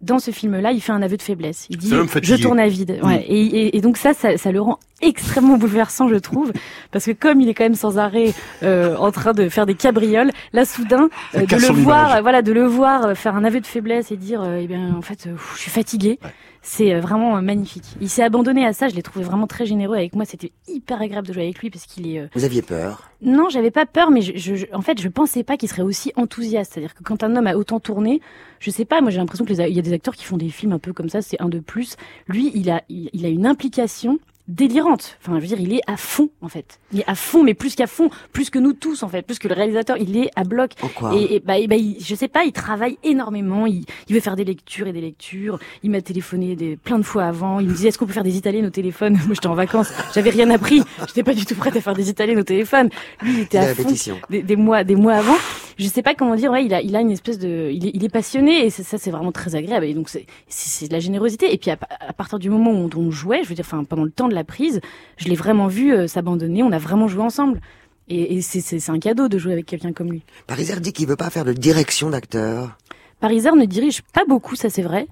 Dans 0.00 0.18
ce 0.18 0.30
film-là, 0.30 0.72
il 0.72 0.80
fait 0.80 0.92
un 0.92 1.02
aveu 1.02 1.16
de 1.16 1.22
faiblesse. 1.22 1.66
Il 1.70 1.78
dit 1.78 1.90
je 2.22 2.34
tourne 2.36 2.58
à 2.58 2.68
vide. 2.68 2.98
Mm. 3.02 3.06
Ouais. 3.06 3.24
Et, 3.26 3.42
et, 3.42 3.76
et 3.76 3.80
donc 3.80 3.96
ça, 3.96 4.12
ça, 4.12 4.36
ça 4.36 4.52
le 4.52 4.60
rend 4.60 4.78
extrêmement 5.00 5.58
bouleversant, 5.58 6.08
je 6.08 6.16
trouve, 6.16 6.52
parce 6.90 7.04
que 7.04 7.10
comme 7.12 7.40
il 7.40 7.48
est 7.48 7.54
quand 7.54 7.64
même 7.64 7.74
sans 7.74 7.98
arrêt 7.98 8.32
euh, 8.62 8.96
en 8.96 9.10
train 9.10 9.32
de 9.32 9.48
faire 9.48 9.66
des 9.66 9.74
cabrioles, 9.74 10.30
là 10.52 10.64
soudain, 10.64 11.08
euh, 11.34 11.44
de 11.44 11.56
le 11.56 11.72
voir, 11.72 12.16
euh, 12.16 12.20
voilà, 12.22 12.42
de 12.42 12.52
le 12.52 12.64
voir 12.64 13.04
euh, 13.06 13.14
faire 13.14 13.36
un 13.36 13.44
aveu 13.44 13.60
de 13.60 13.66
faiblesse 13.66 14.10
et 14.12 14.16
dire, 14.16 14.42
euh, 14.42 14.60
eh 14.62 14.66
bien, 14.66 14.94
en 14.96 15.02
fait, 15.02 15.28
je 15.54 15.60
suis 15.60 15.70
fatigué. 15.70 16.18
C'est 16.66 16.94
euh, 16.94 17.00
vraiment 17.00 17.36
euh, 17.36 17.42
magnifique. 17.42 17.84
Il 18.00 18.08
s'est 18.08 18.22
abandonné 18.22 18.64
à 18.64 18.72
ça. 18.72 18.88
Je 18.88 18.94
l'ai 18.94 19.02
trouvé 19.02 19.22
vraiment 19.24 19.46
très 19.46 19.66
généreux 19.66 19.96
avec 19.96 20.14
moi. 20.16 20.24
C'était 20.24 20.50
hyper 20.66 21.00
agréable 21.02 21.28
de 21.28 21.32
jouer 21.34 21.42
avec 21.44 21.58
lui 21.58 21.68
parce 21.68 21.84
qu'il 21.84 22.08
est. 22.08 22.18
euh, 22.20 22.26
Vous 22.34 22.44
aviez 22.44 22.62
peur? 22.62 23.10
Non, 23.20 23.48
j'avais 23.50 23.70
pas 23.70 23.84
peur, 23.84 24.10
mais 24.10 24.22
je, 24.22 24.32
je- 24.36 24.54
je- 24.54 24.66
en 24.72 24.80
fait, 24.80 24.98
je 25.00 25.08
pensais 25.08 25.44
pas 25.44 25.56
qu'il 25.58 25.68
serait 25.68 25.82
aussi 25.82 26.12
enthousiaste. 26.16 26.72
C'est-à-dire 26.72 26.94
que 26.94 27.02
quand 27.02 27.22
un 27.22 27.36
homme 27.36 27.46
a 27.46 27.54
autant 27.56 27.80
tourné, 27.80 28.20
je 28.60 28.70
sais 28.70 28.86
pas, 28.86 29.02
moi 29.02 29.10
j'ai 29.10 29.18
l'impression 29.18 29.44
que 29.44 29.50
les 29.50 29.60
a- 29.60 29.68
il 29.68 29.76
y 29.76 29.78
a 29.78 29.82
des 29.82 29.92
acteurs 29.92 30.14
qui 30.16 30.24
font 30.24 30.38
des 30.38 30.48
films 30.48 30.72
un 30.72 30.78
peu 30.78 30.92
comme 30.94 31.10
ça, 31.10 31.20
c'est 31.20 31.40
un 31.40 31.50
de 31.50 31.58
plus. 31.58 31.96
Lui, 32.28 32.50
il 32.54 32.70
a, 32.70 32.82
il, 32.88 33.10
il 33.12 33.26
a 33.26 33.28
une 33.28 33.46
implication 33.46 34.18
délirante. 34.48 35.16
Enfin, 35.22 35.36
je 35.36 35.40
veux 35.40 35.46
dire, 35.46 35.60
il 35.60 35.72
est 35.74 35.80
à 35.86 35.96
fond 35.96 36.28
en 36.42 36.48
fait. 36.48 36.78
Il 36.92 37.00
est 37.00 37.08
à 37.08 37.14
fond, 37.14 37.42
mais 37.42 37.54
plus 37.54 37.74
qu'à 37.74 37.86
fond, 37.86 38.10
plus 38.32 38.50
que 38.50 38.58
nous 38.58 38.72
tous 38.74 39.02
en 39.02 39.08
fait, 39.08 39.22
plus 39.22 39.38
que 39.38 39.48
le 39.48 39.54
réalisateur. 39.54 39.96
Il 39.98 40.16
est 40.16 40.30
à 40.36 40.44
bloc. 40.44 40.72
En 40.82 40.88
quoi 40.88 41.14
et, 41.14 41.36
et 41.36 41.40
bah, 41.40 41.58
et 41.58 41.66
bah, 41.66 41.76
il- 41.76 41.96
je 42.04 42.14
sais 42.14 42.28
pas, 42.28 42.44
il 42.44 42.52
travaille 42.52 42.98
énormément. 43.02 43.66
Il, 43.66 43.84
il 44.08 44.14
veut 44.14 44.20
faire 44.20 44.36
des 44.36 44.44
lectures 44.44 44.86
et 44.86 44.92
des 44.92 45.00
lectures. 45.00 45.58
Il 45.82 45.90
m'a 45.90 46.02
téléphoné 46.02 46.56
des, 46.56 46.76
plein 46.76 46.98
de 46.98 47.04
fois 47.04 47.24
avant. 47.24 47.60
Il 47.60 47.68
me 47.68 47.72
disait 47.72 47.88
est-ce 47.88 47.98
qu'on 47.98 48.06
peut 48.06 48.12
faire 48.12 48.22
des 48.22 48.36
italiennes 48.36 48.66
au 48.66 48.70
téléphone? 48.70 49.14
Moi, 49.26 49.34
j'étais 49.34 49.46
en 49.46 49.54
vacances, 49.54 49.92
j'avais 50.14 50.30
rien 50.30 50.50
appris. 50.50 50.82
J'étais 51.08 51.22
pas 51.22 51.34
du 51.34 51.46
tout 51.46 51.54
prête 51.54 51.76
à 51.76 51.80
faire 51.80 51.94
des 51.94 52.10
italiennes 52.10 52.38
au 52.40 52.44
téléphone. 52.44 52.90
Lui, 53.22 53.32
il 53.34 53.40
était 53.40 53.58
à 53.58 53.74
fond 53.74 53.88
des, 54.30 54.42
des 54.42 54.56
mois, 54.56 54.84
des 54.84 54.96
mois 54.96 55.14
avant. 55.14 55.36
Je 55.78 55.86
sais 55.86 56.02
pas 56.02 56.14
comment 56.14 56.34
dire. 56.34 56.50
Ouais, 56.50 56.64
il 56.64 56.74
a, 56.74 56.80
il 56.80 56.94
a 56.96 57.00
une 57.00 57.10
espèce 57.10 57.38
de, 57.38 57.70
il 57.72 57.86
est, 57.86 57.90
il 57.94 58.04
est 58.04 58.08
passionné 58.08 58.64
et 58.66 58.70
ça, 58.70 58.98
c'est 58.98 59.10
vraiment 59.10 59.32
très 59.32 59.54
agréable. 59.54 59.86
Et 59.86 59.94
donc 59.94 60.08
c'est, 60.08 60.26
de 60.88 60.92
la 60.92 61.00
générosité. 61.00 61.52
Et 61.52 61.58
puis 61.58 61.70
à, 61.70 61.78
à 62.00 62.12
partir 62.12 62.38
du 62.38 62.50
moment 62.50 62.72
où 62.72 62.88
on 62.96 63.10
jouait, 63.10 63.42
je 63.42 63.48
veux 63.48 63.54
dire, 63.54 63.64
enfin 63.66 63.84
pendant 63.84 64.04
le 64.04 64.10
temps 64.10 64.28
de 64.28 64.34
la 64.34 64.44
prise, 64.44 64.80
je 65.16 65.28
l'ai 65.28 65.34
vraiment 65.36 65.66
vu 65.66 65.92
euh, 65.92 66.06
s'abandonner. 66.06 66.62
On 66.62 66.72
a 66.72 66.78
vraiment 66.78 67.08
joué 67.08 67.22
ensemble. 67.22 67.60
Et, 68.08 68.36
et 68.36 68.42
c'est, 68.42 68.60
c'est, 68.60 68.80
c'est 68.80 68.92
un 68.92 68.98
cadeau 68.98 69.28
de 69.28 69.38
jouer 69.38 69.52
avec 69.52 69.66
quelqu'un 69.66 69.92
comme 69.92 70.10
lui. 70.10 70.22
Pariser 70.46 70.78
dit 70.80 70.92
qu'il 70.92 71.06
veut 71.06 71.16
pas 71.16 71.30
faire 71.30 71.44
de 71.44 71.52
direction 71.52 72.10
d'acteur. 72.10 72.76
Pariser 73.20 73.50
ne 73.52 73.64
dirige 73.64 74.02
pas 74.12 74.24
beaucoup, 74.28 74.56
ça 74.56 74.68
c'est 74.68 74.82
vrai. 74.82 75.06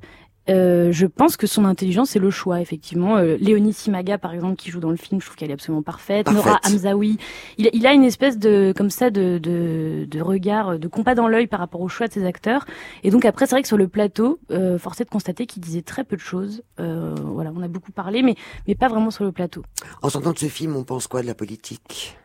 Euh, 0.49 0.91
je 0.91 1.07
pense 1.07 1.37
que 1.37 1.47
son 1.47 1.65
intelligence 1.65 2.11
c'est 2.11 2.19
le 2.19 2.31
choix 2.31 2.61
effectivement. 2.61 3.17
Euh, 3.17 3.37
Léonie 3.39 3.73
Simaga 3.73 4.19
par 4.19 4.35
exemple 4.35 4.57
qui 4.57 4.71
joue 4.71 4.81
dans 4.81 4.91
le 4.91 4.97
film, 4.97 5.21
je 5.21 5.27
trouve 5.27 5.37
qu'elle 5.37 5.51
est 5.51 5.55
absolument 5.55 5.83
parfaite. 5.83 6.27
Parfaite. 6.27 6.45
Nora 6.45 6.61
Hamzaoui, 6.65 7.17
il, 7.59 7.71
il 7.73 7.87
a 7.87 7.93
une 7.93 8.03
espèce 8.03 8.39
de 8.39 8.73
comme 8.77 8.91
ça 8.91 9.11
de, 9.11 9.39
de, 9.39 10.05
de 10.09 10.21
regard, 10.21 10.79
de 10.79 10.89
compas 10.89 11.15
dans 11.15 11.29
l'œil 11.29 11.47
par 11.47 11.61
rapport 11.61 11.81
au 11.81 11.89
choix 11.89 12.09
de 12.09 12.13
ses 12.13 12.27
acteurs. 12.27 12.65
Et 13.05 13.11
donc 13.11 13.25
après 13.25 13.47
c'est 13.47 13.55
vrai 13.55 13.63
que 13.63 13.69
sur 13.69 13.77
le 13.77 13.87
plateau, 13.87 14.41
euh, 14.51 14.79
force 14.79 15.01
est 15.01 15.05
de 15.05 15.11
constater 15.11 15.47
qu'il 15.47 15.63
disait 15.63 15.83
très 15.83 16.03
peu 16.03 16.17
de 16.17 16.21
choses. 16.21 16.63
Euh, 16.81 17.15
voilà, 17.17 17.53
on 17.55 17.63
a 17.63 17.69
beaucoup 17.69 17.93
parlé, 17.93 18.23
mais 18.23 18.35
mais 18.67 18.75
pas 18.75 18.89
vraiment 18.89 19.11
sur 19.13 19.25
le 19.25 19.31
plateau. 19.33 19.63
En 20.03 20.09
sortant 20.09 20.33
de 20.33 20.39
ce 20.39 20.47
film, 20.47 20.75
on 20.75 20.83
pense 20.83 21.07
quoi 21.07 21.23
de 21.23 21.27
la 21.29 21.35
politique? 21.35 22.17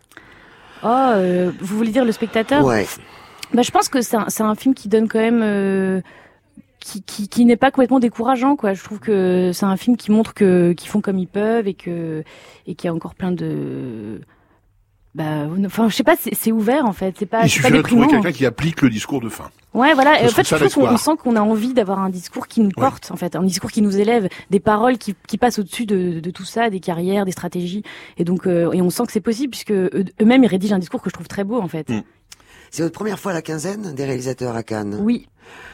Oh, 0.84 0.88
euh, 0.88 1.52
vous 1.60 1.78
voulez 1.78 1.92
dire 1.92 2.06
le 2.06 2.12
spectateur? 2.12 2.64
Ouais. 2.64 2.86
Bah, 3.54 3.62
je 3.62 3.72
pense 3.72 3.90
que 3.90 4.02
c'est 4.02 4.18
un, 4.18 4.26
c'est 4.28 4.44
un 4.44 4.54
film 4.56 4.76
qui 4.76 4.90
donne 4.90 5.08
quand 5.08 5.20
même, 5.20 5.42
euh, 5.42 6.02
qui, 6.80 7.02
qui, 7.02 7.28
qui 7.28 7.46
n'est 7.46 7.58
pas 7.58 7.72
complètement 7.72 8.00
décourageant, 8.00 8.56
quoi. 8.56 8.74
Je 8.74 8.84
trouve 8.84 9.00
que 9.00 9.52
c'est 9.54 9.66
un 9.66 9.78
film 9.78 9.98
qui 9.98 10.12
montre 10.12 10.34
que 10.34 10.74
qu'ils 10.74 10.90
font 10.90 11.02
comme 11.02 11.18
ils 11.20 11.28
peuvent 11.28 11.68
et 11.68 11.74
que 11.74 12.24
et 12.68 12.76
qu'il 12.76 12.88
y 12.88 12.92
a 12.92 12.94
encore 12.94 13.16
plein 13.16 13.32
de, 13.32 14.22
bah, 15.16 15.48
enfin, 15.66 15.90
je 15.90 15.96
sais 15.96 16.04
pas, 16.04 16.16
c'est 16.16 16.36
c'est 16.36 16.52
ouvert 16.52 16.86
en 16.86 16.94
fait. 16.94 17.16
C'est 17.18 17.26
pas, 17.26 17.40
Il 17.40 17.42
pas 17.44 17.48
suffirait 17.48 17.78
de 17.78 17.82
trouver 17.82 18.08
quelqu'un 18.08 18.32
qui 18.32 18.46
applique 18.46 18.82
le 18.82 18.90
discours 18.90 19.20
de 19.22 19.30
fin. 19.30 19.50
Ouais, 19.74 19.94
voilà. 19.94 20.24
En 20.24 20.28
fait, 20.30 20.48
je 20.48 20.56
trouve 20.56 20.88
qu'on 20.90 20.98
sent 20.98 21.12
qu'on 21.22 21.36
a 21.36 21.42
envie 21.42 21.74
d'avoir 21.74 22.00
un 22.00 22.10
discours 22.10 22.48
qui 22.48 22.62
nous 22.62 22.70
porte, 22.72 23.12
en 23.12 23.16
fait, 23.16 23.36
un 23.36 23.44
discours 23.44 23.72
qui 23.72 23.82
nous 23.82 23.98
élève, 23.98 24.28
des 24.50 24.60
paroles 24.60 24.98
qui, 24.98 25.14
qui 25.28 25.38
passent 25.38 25.60
au-dessus 25.60 25.86
de, 25.86 26.20
de 26.20 26.32
tout 26.32 26.46
ça, 26.46 26.70
des 26.70 26.80
carrières, 26.80 27.26
des 27.26 27.32
stratégies. 27.32 27.84
Et 28.18 28.24
donc, 28.24 28.48
euh, 28.48 28.72
et 28.72 28.82
on 28.82 28.90
sent 28.90 29.06
que 29.06 29.12
c'est 29.12 29.20
possible 29.22 29.52
puisque 29.52 29.72
eux- 29.72 30.06
eux-mêmes 30.22 30.44
ils 30.44 30.48
rédigent 30.48 30.74
un 30.74 30.80
discours 30.80 31.02
que 31.02 31.10
je 31.10 31.14
trouve 31.14 31.28
très 31.28 31.44
beau, 31.44 31.60
en 31.60 31.68
fait. 31.68 31.92
C'est 32.72 32.82
votre 32.84 32.96
première 32.96 33.20
fois 33.20 33.32
à 33.32 33.36
la 33.36 33.42
quinzaine 33.42 33.94
des 33.94 34.04
réalisateurs 34.06 34.56
à 34.56 34.64
Cannes? 34.64 34.98
Oui. 35.02 35.28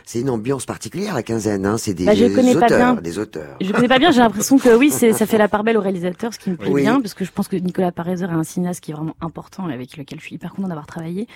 C'est 0.06 0.20
une 0.20 0.30
ambiance 0.30 0.66
particulière 0.66 1.14
la 1.14 1.24
quinzaine, 1.24 1.66
hein. 1.66 1.78
c'est 1.78 1.94
des 1.94 2.06
Bah, 2.06 2.14
je 2.14 2.26
connais 2.26 2.54
pas 2.54 2.66
auteurs, 2.66 2.94
bien. 2.94 3.02
des 3.02 3.20
auteurs. 3.20 3.56
Je 3.62 3.72
connais 3.72 3.88
pas 3.88 4.00
bien, 4.00 4.12
j'ai 4.12 4.20
l'impression 4.20 4.58
que 4.58 4.76
oui, 4.76 4.90
c'est, 4.92 5.14
ça 5.14 5.26
fait 5.26 5.38
la 5.38 5.48
part 5.48 5.64
belle 5.64 5.78
au 5.78 5.82
réalisateur, 5.82 6.34
ce 6.34 6.40
qui 6.40 6.50
me 6.50 6.58
plaît 6.58 6.70
Oui. 6.70 6.82
bien, 6.82 7.00
parce 7.00 7.14
que 7.14 7.24
je 7.24 7.32
pense 7.32 7.48
que 7.48 7.56
Nicolas 7.56 7.92
Pariser 7.94 8.26
est 8.26 8.30
un 8.30 8.44
cinéaste 8.44 8.82
qui 8.82 8.92
est 8.92 8.94
vraiment 8.94 9.16
important 9.22 9.70
et 9.70 9.74
avec 9.74 9.96
lequel 9.96 10.20
je 10.20 10.26
suis 10.26 10.36
hyper 10.36 10.54
content 10.54 10.68
d'avoir 10.68 10.86
travaillé. 10.88 11.28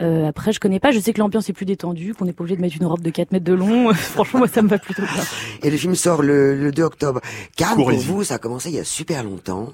Euh, 0.00 0.28
après, 0.28 0.52
je 0.52 0.60
connais 0.60 0.80
pas, 0.80 0.90
je 0.90 1.00
sais 1.00 1.12
que 1.12 1.18
l'ambiance 1.18 1.48
est 1.48 1.52
plus 1.54 1.64
détendue, 1.66 2.14
qu'on 2.14 2.26
n'est 2.26 2.32
pas 2.32 2.42
obligé 2.42 2.56
de 2.56 2.60
mettre 2.62 2.76
une 2.78 2.86
robe 2.86 3.00
de 3.02 3.10
4 3.10 3.32
mètres 3.32 3.44
de 3.46 3.54
long. 3.54 3.92
Franchement, 3.94 4.40
moi, 4.40 4.48
ça 4.48 4.60
me 4.62 4.68
va 4.68 4.78
plutôt 4.78 5.02
bien. 5.02 5.22
Et 5.62 5.70
le 5.70 5.76
film 5.76 5.94
sort 5.94 6.22
le, 6.22 6.56
le 6.56 6.72
2 6.72 6.82
octobre. 6.82 7.20
Cannes, 7.56 7.76
pour 7.76 7.90
vous, 7.90 8.24
ça 8.24 8.34
a 8.34 8.38
commencé 8.38 8.68
il 8.68 8.76
y 8.76 8.80
a 8.80 8.84
super 8.84 9.24
longtemps. 9.24 9.70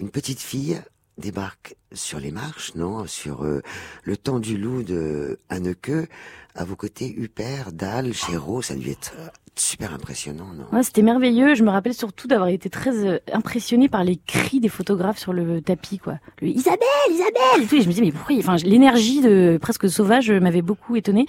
Une 0.00 0.10
petite 0.10 0.40
fille 0.40 0.80
débarque 1.18 1.76
sur 1.92 2.20
les 2.20 2.30
marches, 2.30 2.74
non 2.74 3.06
Sur 3.06 3.44
euh, 3.44 3.60
le 4.04 4.16
temps 4.16 4.38
du 4.38 4.56
loup 4.56 4.82
de 4.82 5.38
Anneke. 5.48 6.08
À 6.54 6.64
vos 6.64 6.76
côtés, 6.76 7.14
Huppert, 7.16 7.72
Dahl, 7.72 8.12
Chéreau, 8.12 8.62
ça 8.62 8.74
dû 8.74 8.90
être 8.90 9.12
euh, 9.18 9.28
super 9.54 9.94
impressionnant, 9.94 10.48
non? 10.56 10.64
Ouais, 10.72 10.82
c'était 10.82 11.02
merveilleux. 11.02 11.54
Je 11.54 11.62
me 11.62 11.70
rappelle 11.70 11.94
surtout 11.94 12.26
d'avoir 12.26 12.48
été 12.48 12.68
très 12.70 13.06
euh, 13.06 13.18
impressionnée 13.32 13.88
par 13.88 14.04
les 14.04 14.16
cris 14.16 14.60
des 14.60 14.68
photographes 14.68 15.18
sur 15.18 15.32
le 15.32 15.60
tapis, 15.60 15.98
quoi. 15.98 16.18
Le 16.40 16.48
Isabelle, 16.48 16.78
Isabelle, 17.10 17.62
et 17.62 17.66
tout. 17.66 17.76
Et 17.76 17.82
je 17.82 17.86
me 17.86 17.92
disais, 17.92 18.04
mais 18.04 18.12
pourquoi, 18.12 18.36
enfin, 18.38 18.56
l'énergie 18.56 19.20
de 19.20 19.58
presque 19.60 19.88
sauvage 19.88 20.30
m'avait 20.30 20.62
beaucoup 20.62 20.96
étonnée. 20.96 21.26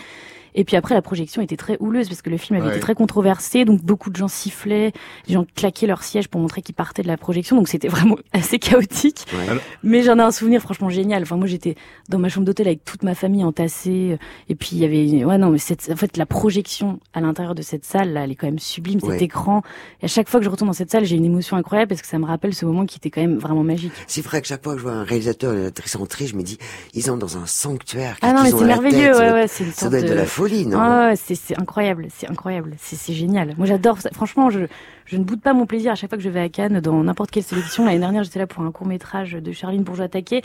Et 0.56 0.64
puis 0.64 0.76
après, 0.76 0.96
la 0.96 1.02
projection 1.02 1.42
était 1.42 1.58
très 1.58 1.78
houleuse 1.80 2.08
parce 2.10 2.22
que 2.22 2.30
le 2.30 2.38
film 2.38 2.58
avait 2.60 2.68
Ouais. 2.68 2.74
été 2.74 2.82
très 2.82 2.96
controversé, 2.96 3.66
donc 3.66 3.82
beaucoup 3.84 4.10
de 4.10 4.16
gens 4.16 4.28
sifflaient, 4.28 4.92
les 5.28 5.34
gens 5.34 5.46
claquaient 5.56 5.88
leur 5.88 6.04
siège 6.04 6.28
pour 6.28 6.42
montrer 6.42 6.62
qu'ils 6.62 6.76
partaient 6.76 7.02
de 7.04 7.08
la 7.08 7.18
projection, 7.18 7.56
donc 7.56 7.68
c'était 7.68 7.88
vraiment 7.88 8.18
assez 8.34 8.60
chaotique. 8.60 9.26
Alors- 9.48 9.62
Mais 9.84 10.04
j'en 10.04 10.18
ai 10.20 10.22
un 10.22 10.32
souvenir 10.32 10.62
franchement 10.62 10.90
génial. 10.90 11.24
Enfin, 11.24 11.38
moi, 11.38 11.48
j'étais 11.48 11.76
dans 12.10 12.20
ma 12.20 12.30
chambre 12.30 12.46
d'hôtel 12.46 12.68
avec 12.68 12.84
toute 12.84 13.04
ma 13.04 13.16
famille 13.16 13.44
entassée, 13.44 14.18
et 14.50 14.56
puis 14.56 14.70
il 14.74 14.78
y 14.80 14.86
avait, 14.86 15.24
ouais, 15.26 15.38
non, 15.38 15.50
mais 15.50 15.58
cette, 15.58 15.90
en 15.92 15.96
fait, 15.96 16.18
la 16.18 16.26
projection 16.26 17.00
à 17.14 17.22
l'intérieur 17.22 17.56
de 17.56 17.62
cette 17.62 17.86
salle, 17.86 18.14
là, 18.14 18.24
elle 18.24 18.32
est 18.32 18.36
quand 18.36 18.48
même 18.48 18.60
sublime, 18.60 19.00
cet 19.00 19.10
Ouais. 19.10 19.24
écran. 19.24 19.62
Et 20.02 20.06
à 20.06 20.08
chaque 20.08 20.30
fois 20.30 20.40
que 20.40 20.44
je 20.46 20.50
retourne 20.50 20.70
dans 20.70 20.74
cette 20.74 20.92
salle, 20.92 21.06
j'ai 21.06 21.16
une 21.16 21.26
émotion 21.26 21.58
incroyable 21.58 21.90
parce 21.90 22.02
que 22.02 22.08
ça 22.08 22.20
me 22.20 22.26
rappelle 22.26 22.54
ce 22.54 22.66
moment 22.66 22.86
qui 22.86 22.98
était 22.98 23.10
quand 23.10 23.22
même 23.22 23.38
vraiment 23.38 23.64
magique. 23.64 23.92
C'est 24.08 24.22
vrai 24.22 24.42
que 24.42 24.48
chaque 24.48 24.64
fois 24.64 24.74
que 24.74 24.80
je 24.80 24.84
vois 24.84 24.94
un 24.94 25.04
réalisateur 25.04 25.54
et 25.54 25.60
une 25.60 25.66
actrice 25.66 25.96
entrer, 25.96 26.28
je 26.28 26.36
me 26.36 26.44
dis, 26.44 26.58
ils 26.94 27.10
entrent 27.12 27.20
dans 27.20 27.38
un 27.38 27.46
sanctuaire. 27.46 28.18
Ah 28.22 28.34
non, 28.34 28.44
mais 28.44 28.52
c'est 28.52 28.64
merveilleux, 28.66 29.12
tête, 29.12 29.18
ouais, 29.18 29.32
ouais, 29.32 29.48
c'est 29.48 29.64
une 29.64 29.72
Ça 29.72 29.82
sorte 29.82 29.92
doit 29.92 30.00
être 30.00 30.10
de 30.10 30.14
la 30.14 30.22
de- 30.24 30.28
folie, 30.40 30.66
non? 30.66 30.78
Ah, 30.80 31.14
c'est 31.16 31.58
incroyable, 31.60 32.08
c'est 32.10 32.30
incroyable, 32.30 32.76
c'est 32.80 33.14
génial. 33.14 33.54
Moi 33.58 33.66
j'adore 33.68 34.00
ça. 34.02 34.10
Franchement, 34.14 34.50
je 34.50 34.62
je 35.06 35.18
ne 35.18 35.24
boude 35.24 35.42
pas 35.42 35.54
mon 35.54 35.66
plaisir 35.66 35.92
à 35.92 35.96
chaque 35.96 36.10
fois 36.12 36.18
que 36.18 36.24
je 36.24 36.30
vais 36.30 36.40
à 36.40 36.50
Cannes 36.50 36.82
dans 36.82 37.04
n'importe 37.04 37.32
quelle 37.32 37.42
sélection. 37.44 37.84
L'année 37.86 37.98
dernière, 38.00 38.24
j'étais 38.24 38.38
là 38.38 38.46
pour 38.46 38.62
un 38.64 38.72
court 38.72 38.86
métrage 38.86 39.34
de 39.34 39.52
Charline 39.52 39.82
Bourgeois 39.82 40.06
attaqué 40.06 40.42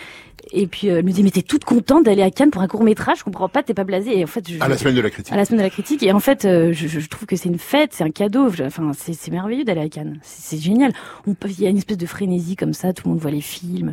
et 0.53 0.67
puis 0.67 0.89
euh, 0.91 0.99
elle 0.99 1.05
me 1.05 1.11
dit 1.13 1.23
mais 1.23 1.31
t'es 1.31 1.43
toute 1.43 1.65
contente 1.65 2.05
d'aller 2.05 2.23
à 2.23 2.31
Cannes 2.31 2.51
pour 2.51 2.63
un 2.63 2.69
court 2.69 2.83
métrage, 2.83 3.19
je 3.19 3.25
comprends 3.25 3.49
pas, 3.49 3.63
t'es 3.63 3.75
pas 3.75 3.85
blasée 3.85 4.19
et 4.19 4.25
en 4.25 4.27
fait 4.27 4.49
je, 4.51 4.61
À 4.63 4.69
la 4.69 4.77
semaine 4.79 4.95
de 4.95 5.01
la 5.01 5.11
critique. 5.11 5.33
à 5.33 5.37
la 5.37 5.45
semaine 5.45 5.59
de 5.59 5.65
la 5.65 5.71
critique 5.71 6.03
et 6.03 6.13
en 6.13 6.21
fait 6.21 6.45
euh, 6.45 6.73
je, 6.73 6.87
je 6.89 7.09
trouve 7.09 7.27
que 7.27 7.37
c'est 7.37 7.49
une 7.49 7.59
fête, 7.59 7.93
c'est 7.93 8.05
un 8.05 8.11
cadeau. 8.11 8.49
Enfin 8.65 8.93
c'est 8.95 9.31
merveilleux 9.31 9.65
d'aller 9.65 9.83
à 9.83 9.89
Cannes, 9.89 10.19
c'est 10.23 10.59
génial. 10.59 10.93
On 11.27 11.35
peut, 11.35 11.49
il 11.51 11.61
y 11.61 11.67
a 11.67 11.71
une 11.71 11.77
espèce 11.79 11.99
de 11.99 12.07
frénésie 12.07 12.57
comme 12.57 12.73
ça, 12.75 12.93
tout 12.93 13.03
le 13.07 13.11
monde 13.13 13.21
voit 13.21 13.31
les 13.31 13.41
films. 13.43 13.93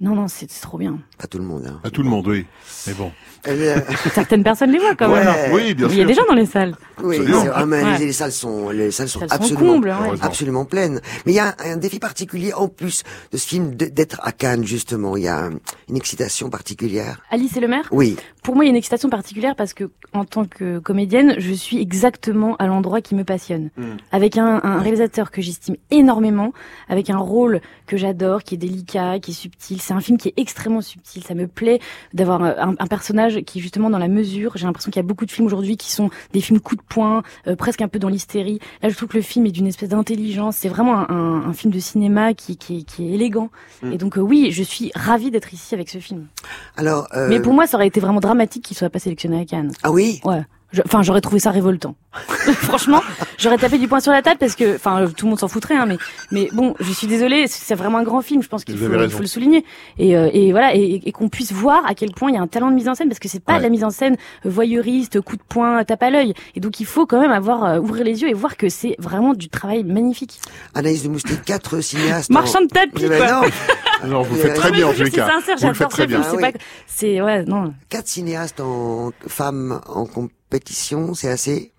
Non 0.00 0.16
non 0.16 0.26
c'est 0.28 0.48
trop 0.60 0.76
bien. 0.76 0.98
Pas 1.18 1.28
tout 1.28 1.38
le 1.38 1.44
monde. 1.44 1.66
Hein. 1.68 1.80
À 1.84 1.90
tout 1.90 2.02
le 2.02 2.08
monde, 2.08 2.26
oui. 2.26 2.44
Mais 2.88 2.94
bon. 2.94 3.12
Euh, 3.48 3.76
Certaines 4.14 4.42
personnes 4.42 4.70
les 4.70 4.78
voient 4.78 4.94
quand 4.94 5.10
Ouais. 5.12 5.24
même. 5.24 5.52
Oui, 5.52 5.74
bien 5.74 5.88
Il 5.88 5.96
y 5.96 6.00
a 6.00 6.04
sûr. 6.04 6.06
des 6.06 6.14
gens 6.14 6.26
dans 6.28 6.34
les 6.34 6.46
salles. 6.46 6.74
Oui, 7.02 7.18
vrai, 7.18 7.66
mais 7.66 7.82
Ouais. 7.82 7.98
les, 7.98 8.06
les 8.06 8.12
salles 8.12 8.32
sont, 8.32 8.70
les 8.70 8.90
salles 8.90 9.08
sont 9.08 9.20
absolument, 9.30 9.72
combles, 9.74 9.88
ouais. 9.88 9.94
Heureusement. 10.06 10.26
absolument 10.26 10.64
pleines. 10.64 11.00
Mais 11.26 11.32
il 11.32 11.34
y 11.34 11.38
a 11.40 11.54
un, 11.64 11.72
un 11.72 11.76
défi 11.76 11.98
particulier 11.98 12.52
en 12.52 12.68
plus 12.68 13.02
de 13.32 13.36
ce 13.36 13.46
film 13.46 13.74
d'être 13.74 14.20
à 14.22 14.32
Cannes 14.32 14.64
justement. 14.64 15.16
Il 15.16 15.24
y 15.24 15.28
a 15.28 15.38
un- 15.46 15.50
une 15.88 15.96
excitation 15.96 16.50
particulière. 16.50 17.20
Alice 17.30 17.56
et 17.56 17.60
le 17.60 17.68
maire? 17.68 17.88
Oui. 17.90 18.16
Pour 18.42 18.54
moi, 18.54 18.64
il 18.64 18.68
y 18.68 18.70
a 18.70 18.72
une 18.72 18.76
excitation 18.76 19.08
particulière 19.08 19.56
parce 19.56 19.72
que, 19.74 19.90
en 20.12 20.24
tant 20.24 20.44
que 20.44 20.78
comédienne, 20.78 21.34
je 21.38 21.52
suis 21.52 21.80
exactement 21.80 22.56
à 22.56 22.66
l'endroit 22.66 23.00
qui 23.00 23.14
me 23.14 23.24
passionne. 23.24 23.70
Mm. 23.76 23.82
Avec 24.12 24.36
un, 24.38 24.60
un 24.62 24.78
réalisateur 24.80 25.30
que 25.30 25.40
j'estime 25.42 25.76
énormément, 25.90 26.52
avec 26.88 27.08
un 27.10 27.16
rôle 27.18 27.60
que 27.86 27.96
j'adore, 27.96 28.42
qui 28.42 28.54
est 28.54 28.58
délicat, 28.58 29.18
qui 29.18 29.30
est 29.30 29.34
subtil. 29.34 29.80
C'est 29.80 29.94
un 29.94 30.00
film 30.00 30.18
qui 30.18 30.28
est 30.28 30.34
extrêmement 30.36 30.82
subtil. 30.82 31.24
Ça 31.24 31.34
me 31.34 31.46
plaît 31.46 31.80
d'avoir 32.12 32.42
un, 32.42 32.74
un 32.78 32.86
personnage 32.86 33.33
qui 33.42 33.58
est 33.58 33.62
justement 33.62 33.90
dans 33.90 33.98
la 33.98 34.08
mesure. 34.08 34.52
J'ai 34.56 34.66
l'impression 34.66 34.90
qu'il 34.90 35.00
y 35.00 35.04
a 35.04 35.06
beaucoup 35.06 35.24
de 35.26 35.30
films 35.30 35.46
aujourd'hui 35.46 35.76
qui 35.76 35.90
sont 35.92 36.10
des 36.32 36.40
films 36.40 36.60
coup 36.60 36.76
de 36.76 36.82
poing, 36.88 37.22
euh, 37.46 37.56
presque 37.56 37.80
un 37.82 37.88
peu 37.88 37.98
dans 37.98 38.08
l'hystérie. 38.08 38.58
Là, 38.82 38.88
je 38.88 38.96
trouve 38.96 39.08
que 39.08 39.16
le 39.16 39.22
film 39.22 39.46
est 39.46 39.50
d'une 39.52 39.66
espèce 39.66 39.88
d'intelligence. 39.88 40.56
C'est 40.56 40.68
vraiment 40.68 40.98
un, 40.98 41.06
un- 41.08 41.48
un 41.48 41.52
film 41.52 41.72
de 41.72 41.78
cinéma 41.78 42.34
qui, 42.34 42.56
qui, 42.56 42.78
est- 42.78 42.82
qui 42.82 43.06
est 43.08 43.12
élégant. 43.14 43.50
Mm. 43.82 43.92
Et 43.92 43.98
donc, 43.98 44.18
euh, 44.18 44.20
oui, 44.20 44.50
je 44.50 44.62
suis 44.62 44.90
ravie 44.94 45.30
d'être 45.30 45.52
ici 45.54 45.74
avec 45.74 45.88
ce 45.90 45.98
film. 45.98 46.26
Alors. 46.76 47.08
euh, 47.16 47.28
Mais 47.28 47.40
pour 47.40 47.52
moi, 47.54 47.66
ça 47.66 47.76
aurait 47.76 47.86
été 47.88 48.00
vraiment 48.00 48.20
dramatique 48.20 48.64
qu'il 48.64 48.76
soit 48.76 48.90
pas 48.90 48.98
sélectionné 48.98 49.40
à 49.40 49.44
Cannes. 49.44 49.72
Ah 49.82 49.90
oui? 49.90 50.20
Ouais. 50.24 50.42
Enfin, 50.84 51.02
j'aurais 51.02 51.20
trouvé 51.20 51.38
ça 51.38 51.52
révoltant. 51.52 51.94
Franchement, 52.62 53.00
j'aurais 53.38 53.58
tapé 53.58 53.78
du 53.78 53.88
poing 53.88 54.00
sur 54.00 54.12
la 54.12 54.22
table 54.22 54.38
parce 54.38 54.54
que, 54.54 54.76
enfin, 54.76 55.02
euh, 55.02 55.08
tout 55.08 55.26
le 55.26 55.30
monde 55.30 55.38
s'en 55.40 55.48
foutrait, 55.48 55.74
hein, 55.76 55.86
mais, 55.86 55.98
mais 56.30 56.48
bon, 56.52 56.74
je 56.80 56.92
suis 56.92 57.06
désolée, 57.06 57.46
c'est 57.46 57.64
c'est 57.64 57.74
vraiment 57.74 57.98
un 57.98 58.02
grand 58.02 58.20
film. 58.22 58.42
Je 58.42 58.48
pense 58.48 58.64
qu'il 58.64 58.76
faut, 58.76 58.84
faut 59.10 59.20
le 59.20 59.26
souligner. 59.26 59.64
Et, 59.98 60.16
euh, 60.16 60.28
et 60.32 60.52
voilà, 60.52 60.74
et, 60.74 61.00
et 61.04 61.12
qu'on 61.12 61.28
puisse 61.28 61.52
voir 61.52 61.84
à 61.86 61.94
quel 61.94 62.12
point 62.12 62.30
il 62.30 62.34
y 62.34 62.38
a 62.38 62.40
un 62.42 62.46
talent 62.46 62.70
de 62.70 62.74
mise 62.76 62.88
en 62.88 62.94
scène 62.94 63.08
parce 63.08 63.18
que 63.18 63.28
c'est 63.28 63.40
pas 63.42 63.54
Ouais. 63.54 63.58
de 63.58 63.62
la 63.64 63.68
mise 63.70 63.84
en 63.84 63.90
scène 63.90 64.16
voyeuriste, 64.44 65.20
coup 65.20 65.36
de 65.36 65.42
poing, 65.48 65.84
tape 65.84 66.02
à 66.02 66.10
l'œil. 66.10 66.34
Et 66.54 66.60
donc, 66.60 66.80
il 66.80 66.86
faut 66.86 67.06
quand 67.06 67.20
même 67.20 67.30
avoir 67.32 67.64
euh, 67.64 67.78
ouvrir 67.78 68.04
les 68.04 68.22
yeux 68.22 68.28
et 68.28 68.34
voir 68.34 68.56
que 68.56 68.68
c'est 68.68 68.96
vraiment 68.98 69.32
du 69.34 69.48
travail 69.48 69.84
magnifique. 69.84 70.40
Anaïs 70.74 71.02
de 71.02 71.08
Moustique, 71.08 71.44
quatre 71.44 71.80
cinéastes. 71.80 72.30
Marchand 72.30 72.60
de 72.62 72.66
tapis, 72.68 73.06
quoi. 73.06 73.42
non. 73.42 74.08
Non, 74.08 74.22
vous 74.22 74.34
faites 74.36 74.54
très 74.54 74.70
bien 74.72 74.88
en 74.88 74.92
suis 74.92 75.10
cas. 75.10 75.28
sincère, 75.28 75.56
Vous 75.58 75.66
le 75.68 75.74
faites 75.74 75.88
j'adore 75.88 75.88
très 75.90 76.02
ce 76.02 76.08
film. 76.08 76.20
bien. 76.20 76.20
Ah 76.24 76.30
C'est 76.30 76.36
oui. 76.36 76.52
pas, 76.52 76.58
c'est 76.86 77.22
ouais, 77.22 77.44
non. 77.44 77.72
Quatre 77.88 78.08
cinéastes 78.08 78.60
en 78.60 79.12
femmes 79.26 79.80
en 79.86 80.04
compétition, 80.06 81.14
c'est 81.14 81.28
assez. 81.28 81.72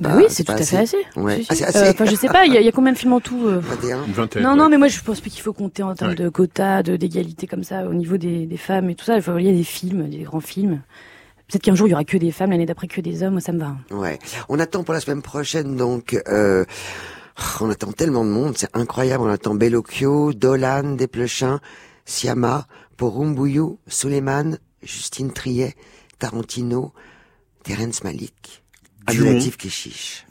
Bah 0.00 0.10
pas- 0.10 0.16
oui, 0.16 0.24
c'est 0.28 0.44
tout 0.44 0.52
pas 0.52 0.58
à 0.58 0.62
fait 0.62 0.76
assez. 0.76 0.96
Ouais. 1.16 1.38
Si, 1.38 1.44
si. 1.44 1.50
Ah, 1.50 1.54
c'est 1.54 1.64
Euh, 1.78 1.80
assez. 1.82 1.90
Enfin, 1.90 2.04
je 2.04 2.14
sais 2.14 2.28
pas, 2.28 2.44
il 2.46 2.52
y, 2.52 2.56
a- 2.56 2.60
il 2.60 2.64
y 2.66 2.68
a 2.68 2.72
combien 2.72 2.92
de 2.92 2.98
films 2.98 3.12
en 3.14 3.20
tout 3.20 3.46
euh, 3.46 3.58
21. 3.60 4.04
Une 4.04 4.12
vingtaine. 4.12 4.42
Non, 4.42 4.50
ouais. 4.50 4.56
non, 4.56 4.68
mais 4.68 4.78
moi 4.78 4.88
je 4.88 5.00
pense 5.00 5.20
qu'il 5.20 5.40
faut 5.42 5.52
compter 5.52 5.82
en 5.82 5.94
termes 5.94 6.10
Ouais. 6.10 6.16
de 6.16 6.28
quotas, 6.28 6.82
de 6.82 6.96
d'égalité 6.96 7.46
comme 7.46 7.64
ça 7.64 7.84
au 7.86 7.94
niveau 7.94 8.16
des, 8.16 8.46
des 8.46 8.56
femmes 8.56 8.90
et 8.90 8.94
tout 8.94 9.04
ça. 9.04 9.16
Il 9.16 9.22
faut 9.22 9.36
il 9.38 9.46
y 9.46 9.48
a 9.48 9.52
des 9.52 9.64
films, 9.64 10.08
des 10.08 10.18
grands 10.18 10.40
films. 10.40 10.82
Peut-être 11.48 11.62
qu'un 11.62 11.74
jour 11.74 11.88
il 11.88 11.90
y 11.90 11.94
aura 11.94 12.04
que 12.04 12.16
des 12.16 12.30
femmes, 12.30 12.50
l'année 12.50 12.66
d'après 12.66 12.86
que 12.86 13.00
des 13.00 13.22
hommes. 13.24 13.40
Ça 13.40 13.52
me 13.52 13.58
va. 13.58 13.76
Ouais. 13.90 14.18
On 14.48 14.58
attend 14.60 14.84
pour 14.84 14.94
la 14.94 15.00
semaine 15.00 15.22
prochaine 15.22 15.76
donc. 15.76 16.16
Euh, 16.28 16.64
on 17.60 17.70
attend 17.70 17.90
tellement 17.92 18.24
de 18.24 18.30
monde, 18.30 18.56
c'est 18.58 18.68
incroyable. 18.76 19.24
On 19.24 19.30
attend 19.30 19.54
Bellocchio, 19.54 20.32
Dolan, 20.34 20.94
Desplechin, 20.96 21.58
Siama, 22.04 22.66
Porumbouyou, 22.98 23.78
Suleiman, 23.86 24.58
Justine 24.82 25.32
Triet, 25.32 25.74
Tarantino, 26.18 26.92
Terence 27.64 28.04
Malik. 28.04 28.62
Abdelatif 29.10 29.56
Keshish. 29.56 30.26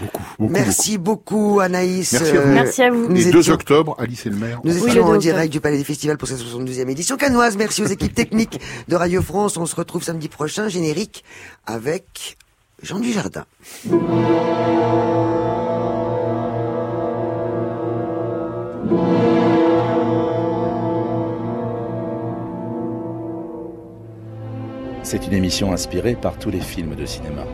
Beaucoup, 0.00 0.22
beaucoup, 0.40 0.52
Merci 0.52 0.98
beaucoup 0.98 1.60
Anaïs. 1.60 2.12
Merci 2.14 2.36
à 2.36 2.40
vous. 2.40 2.48
Merci 2.52 2.82
à 2.82 2.90
vous. 2.90 3.08
Nous 3.08 3.28
Et 3.28 3.30
2 3.30 3.38
étions- 3.38 3.54
octobre, 3.54 3.94
Alice 3.98 4.26
et 4.26 4.30
le 4.30 4.36
maire. 4.36 4.60
Nous 4.64 4.82
Oui, 4.82 4.88
étions 4.90 5.04
en 5.04 5.16
direct 5.16 5.52
du 5.52 5.60
Palais 5.60 5.76
des 5.78 5.84
Festivals 5.84 6.18
pour 6.18 6.26
cette 6.26 6.38
72e 6.38 6.88
édition 6.88 7.16
canoise. 7.16 7.56
Merci 7.56 7.82
aux 7.82 7.86
équipes 7.86 8.14
techniques 8.14 8.58
de 8.88 8.96
Radio 8.96 9.22
France. 9.22 9.56
On 9.56 9.66
se 9.66 9.76
retrouve 9.76 10.02
samedi 10.02 10.28
prochain, 10.28 10.68
générique, 10.68 11.22
avec 11.66 12.36
Jean 12.82 12.98
Dujardin. 12.98 13.44
C'est 25.04 25.26
une 25.26 25.34
émission 25.34 25.70
inspirée 25.70 26.14
par 26.14 26.38
tous 26.38 26.48
les 26.48 26.62
films 26.62 26.94
de 26.94 27.04
cinéma. 27.04 27.44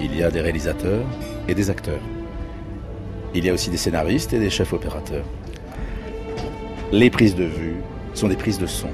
Il 0.00 0.16
y 0.16 0.22
a 0.22 0.30
des 0.30 0.40
réalisateurs 0.40 1.04
et 1.46 1.54
des 1.54 1.68
acteurs. 1.68 2.00
Il 3.34 3.44
y 3.44 3.50
a 3.50 3.52
aussi 3.52 3.68
des 3.68 3.76
scénaristes 3.76 4.32
et 4.32 4.38
des 4.38 4.48
chefs 4.48 4.72
opérateurs. 4.72 5.26
Les 6.90 7.10
prises 7.10 7.34
de 7.34 7.44
vue 7.44 7.76
sont 8.14 8.28
des 8.28 8.36
prises 8.36 8.58
de 8.58 8.66
son. 8.66 8.88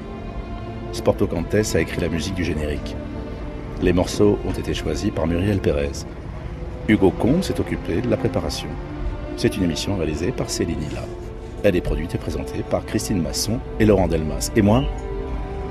Sporto 0.91 1.27
Cantes 1.27 1.55
a 1.75 1.79
écrit 1.79 2.01
la 2.01 2.09
musique 2.09 2.35
du 2.35 2.43
générique. 2.43 2.97
Les 3.81 3.93
morceaux 3.93 4.37
ont 4.45 4.51
été 4.51 4.73
choisis 4.73 5.09
par 5.09 5.25
Muriel 5.25 5.59
Pérez. 5.59 6.03
Hugo 6.89 7.09
Combe 7.09 7.41
s'est 7.41 7.61
occupé 7.61 8.01
de 8.01 8.09
la 8.09 8.17
préparation. 8.17 8.67
C'est 9.37 9.55
une 9.55 9.63
émission 9.63 9.95
réalisée 9.95 10.33
par 10.33 10.49
Céline 10.49 10.83
Hilla. 10.83 11.05
Elle 11.63 11.77
est 11.77 11.81
produite 11.81 12.15
et 12.15 12.17
présentée 12.17 12.63
par 12.69 12.85
Christine 12.85 13.21
Masson 13.21 13.59
et 13.79 13.85
Laurent 13.85 14.09
Delmas. 14.09 14.51
Et 14.57 14.61
moi? 14.61 14.83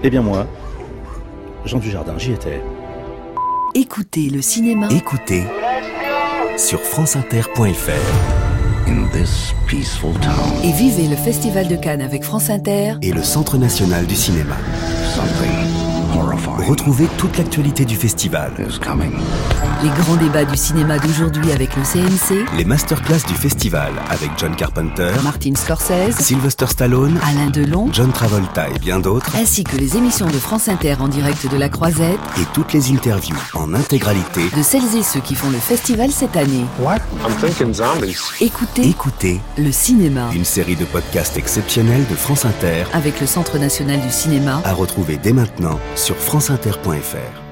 Eh 0.03 0.09
bien 0.09 0.23
moi, 0.23 0.47
Jean 1.69 1.81
Dujardin, 1.81 2.15
j'y 2.17 2.33
étais. 2.33 2.63
Écoutez 3.75 4.31
le 4.31 4.41
cinéma 4.41 4.89
Écoutez 4.91 5.45
sur 6.57 6.81
franceinter.fr. 6.81 8.89
In 8.89 9.07
this 9.13 9.53
peaceful 9.69 10.15
town, 10.15 10.33
et 10.65 10.73
vivez 10.73 11.07
le 11.07 11.17
Festival 11.17 11.69
de 11.69 11.77
Cannes 11.77 12.01
avec 12.01 12.25
France 12.25 12.49
Inter 12.49 12.95
et 13.03 13.13
le 13.13 13.23
Centre 13.23 13.59
national 13.59 14.07
du 14.07 14.17
cinéma. 14.17 14.57
something 15.15 16.17
horrifying 16.17 16.71
Retrouvez 16.71 17.07
toute 17.19 17.37
l'actualité 17.37 17.85
du 17.85 17.97
festival, 17.97 18.51
is 18.59 18.79
coming. 18.79 19.13
Les 19.83 19.89
grands 19.91 20.17
débats 20.17 20.45
du 20.45 20.57
cinéma 20.57 20.99
d'aujourd'hui 20.99 21.53
avec 21.53 21.71
le 21.77 21.83
CNC, 21.83 22.45
les 22.57 22.65
masterclass 22.65 23.21
du 23.29 23.35
festival 23.35 23.93
avec 24.11 24.31
John 24.37 24.55
Carpenter, 24.57 25.13
Martin 25.23 25.55
Scorsese, 25.55 26.17
Sylvester 26.19 26.67
Stallone, 26.67 27.19
Alain 27.25 27.51
Delon, 27.51 27.89
John 27.93 28.11
Travolta 28.13 28.69
et 28.71 28.79
bien 28.79 28.99
d'autres, 28.99 29.37
ainsi 29.37 29.65
que 29.65 29.77
les 29.77 29.97
émissions 29.97 30.27
de 30.27 30.33
France 30.39 30.69
Inter 30.69 30.97
en 31.01 31.09
direct 31.09 31.51
de 31.51 31.57
la 31.57 31.69
Croisette, 31.69 32.19
et 32.39 32.45
toutes 32.53 32.73
les 32.73 32.91
interviews 32.93 33.37
en 33.55 33.73
intégralité. 33.75 34.43
de 34.57 34.63
celles 34.63 34.97
et 34.97 35.03
ceux 35.03 35.21
qui 35.21 35.35
font 35.35 35.51
le 35.51 35.59
festival 35.59 36.11
cette 36.11 36.37
année. 36.37 36.65
What? 36.81 36.97
I'm 37.25 37.35
thinking 37.41 37.75
zombies. 37.75 38.17
Écoutez 38.41 38.89
Écoutez 38.89 39.41
le 39.57 39.71
cinéma 39.71 40.31
une 40.35 40.45
série 40.45 40.77
de 40.77 40.85
podcasts 40.85 41.37
exceptionnels 41.37 42.07
de 42.11 42.15
France 42.15 42.45
Inter 42.45 42.85
avec 42.93 43.21
le 43.21 43.27
Centre 43.27 43.59
national 43.59 44.01
du 44.01 44.11
cinéma 44.11 44.61
à 44.65 44.73
retrouver 44.73 45.19
dès 45.23 45.33
maintenant 45.33 45.79
sur 45.95 46.17
franceinter.fr. 46.17 47.48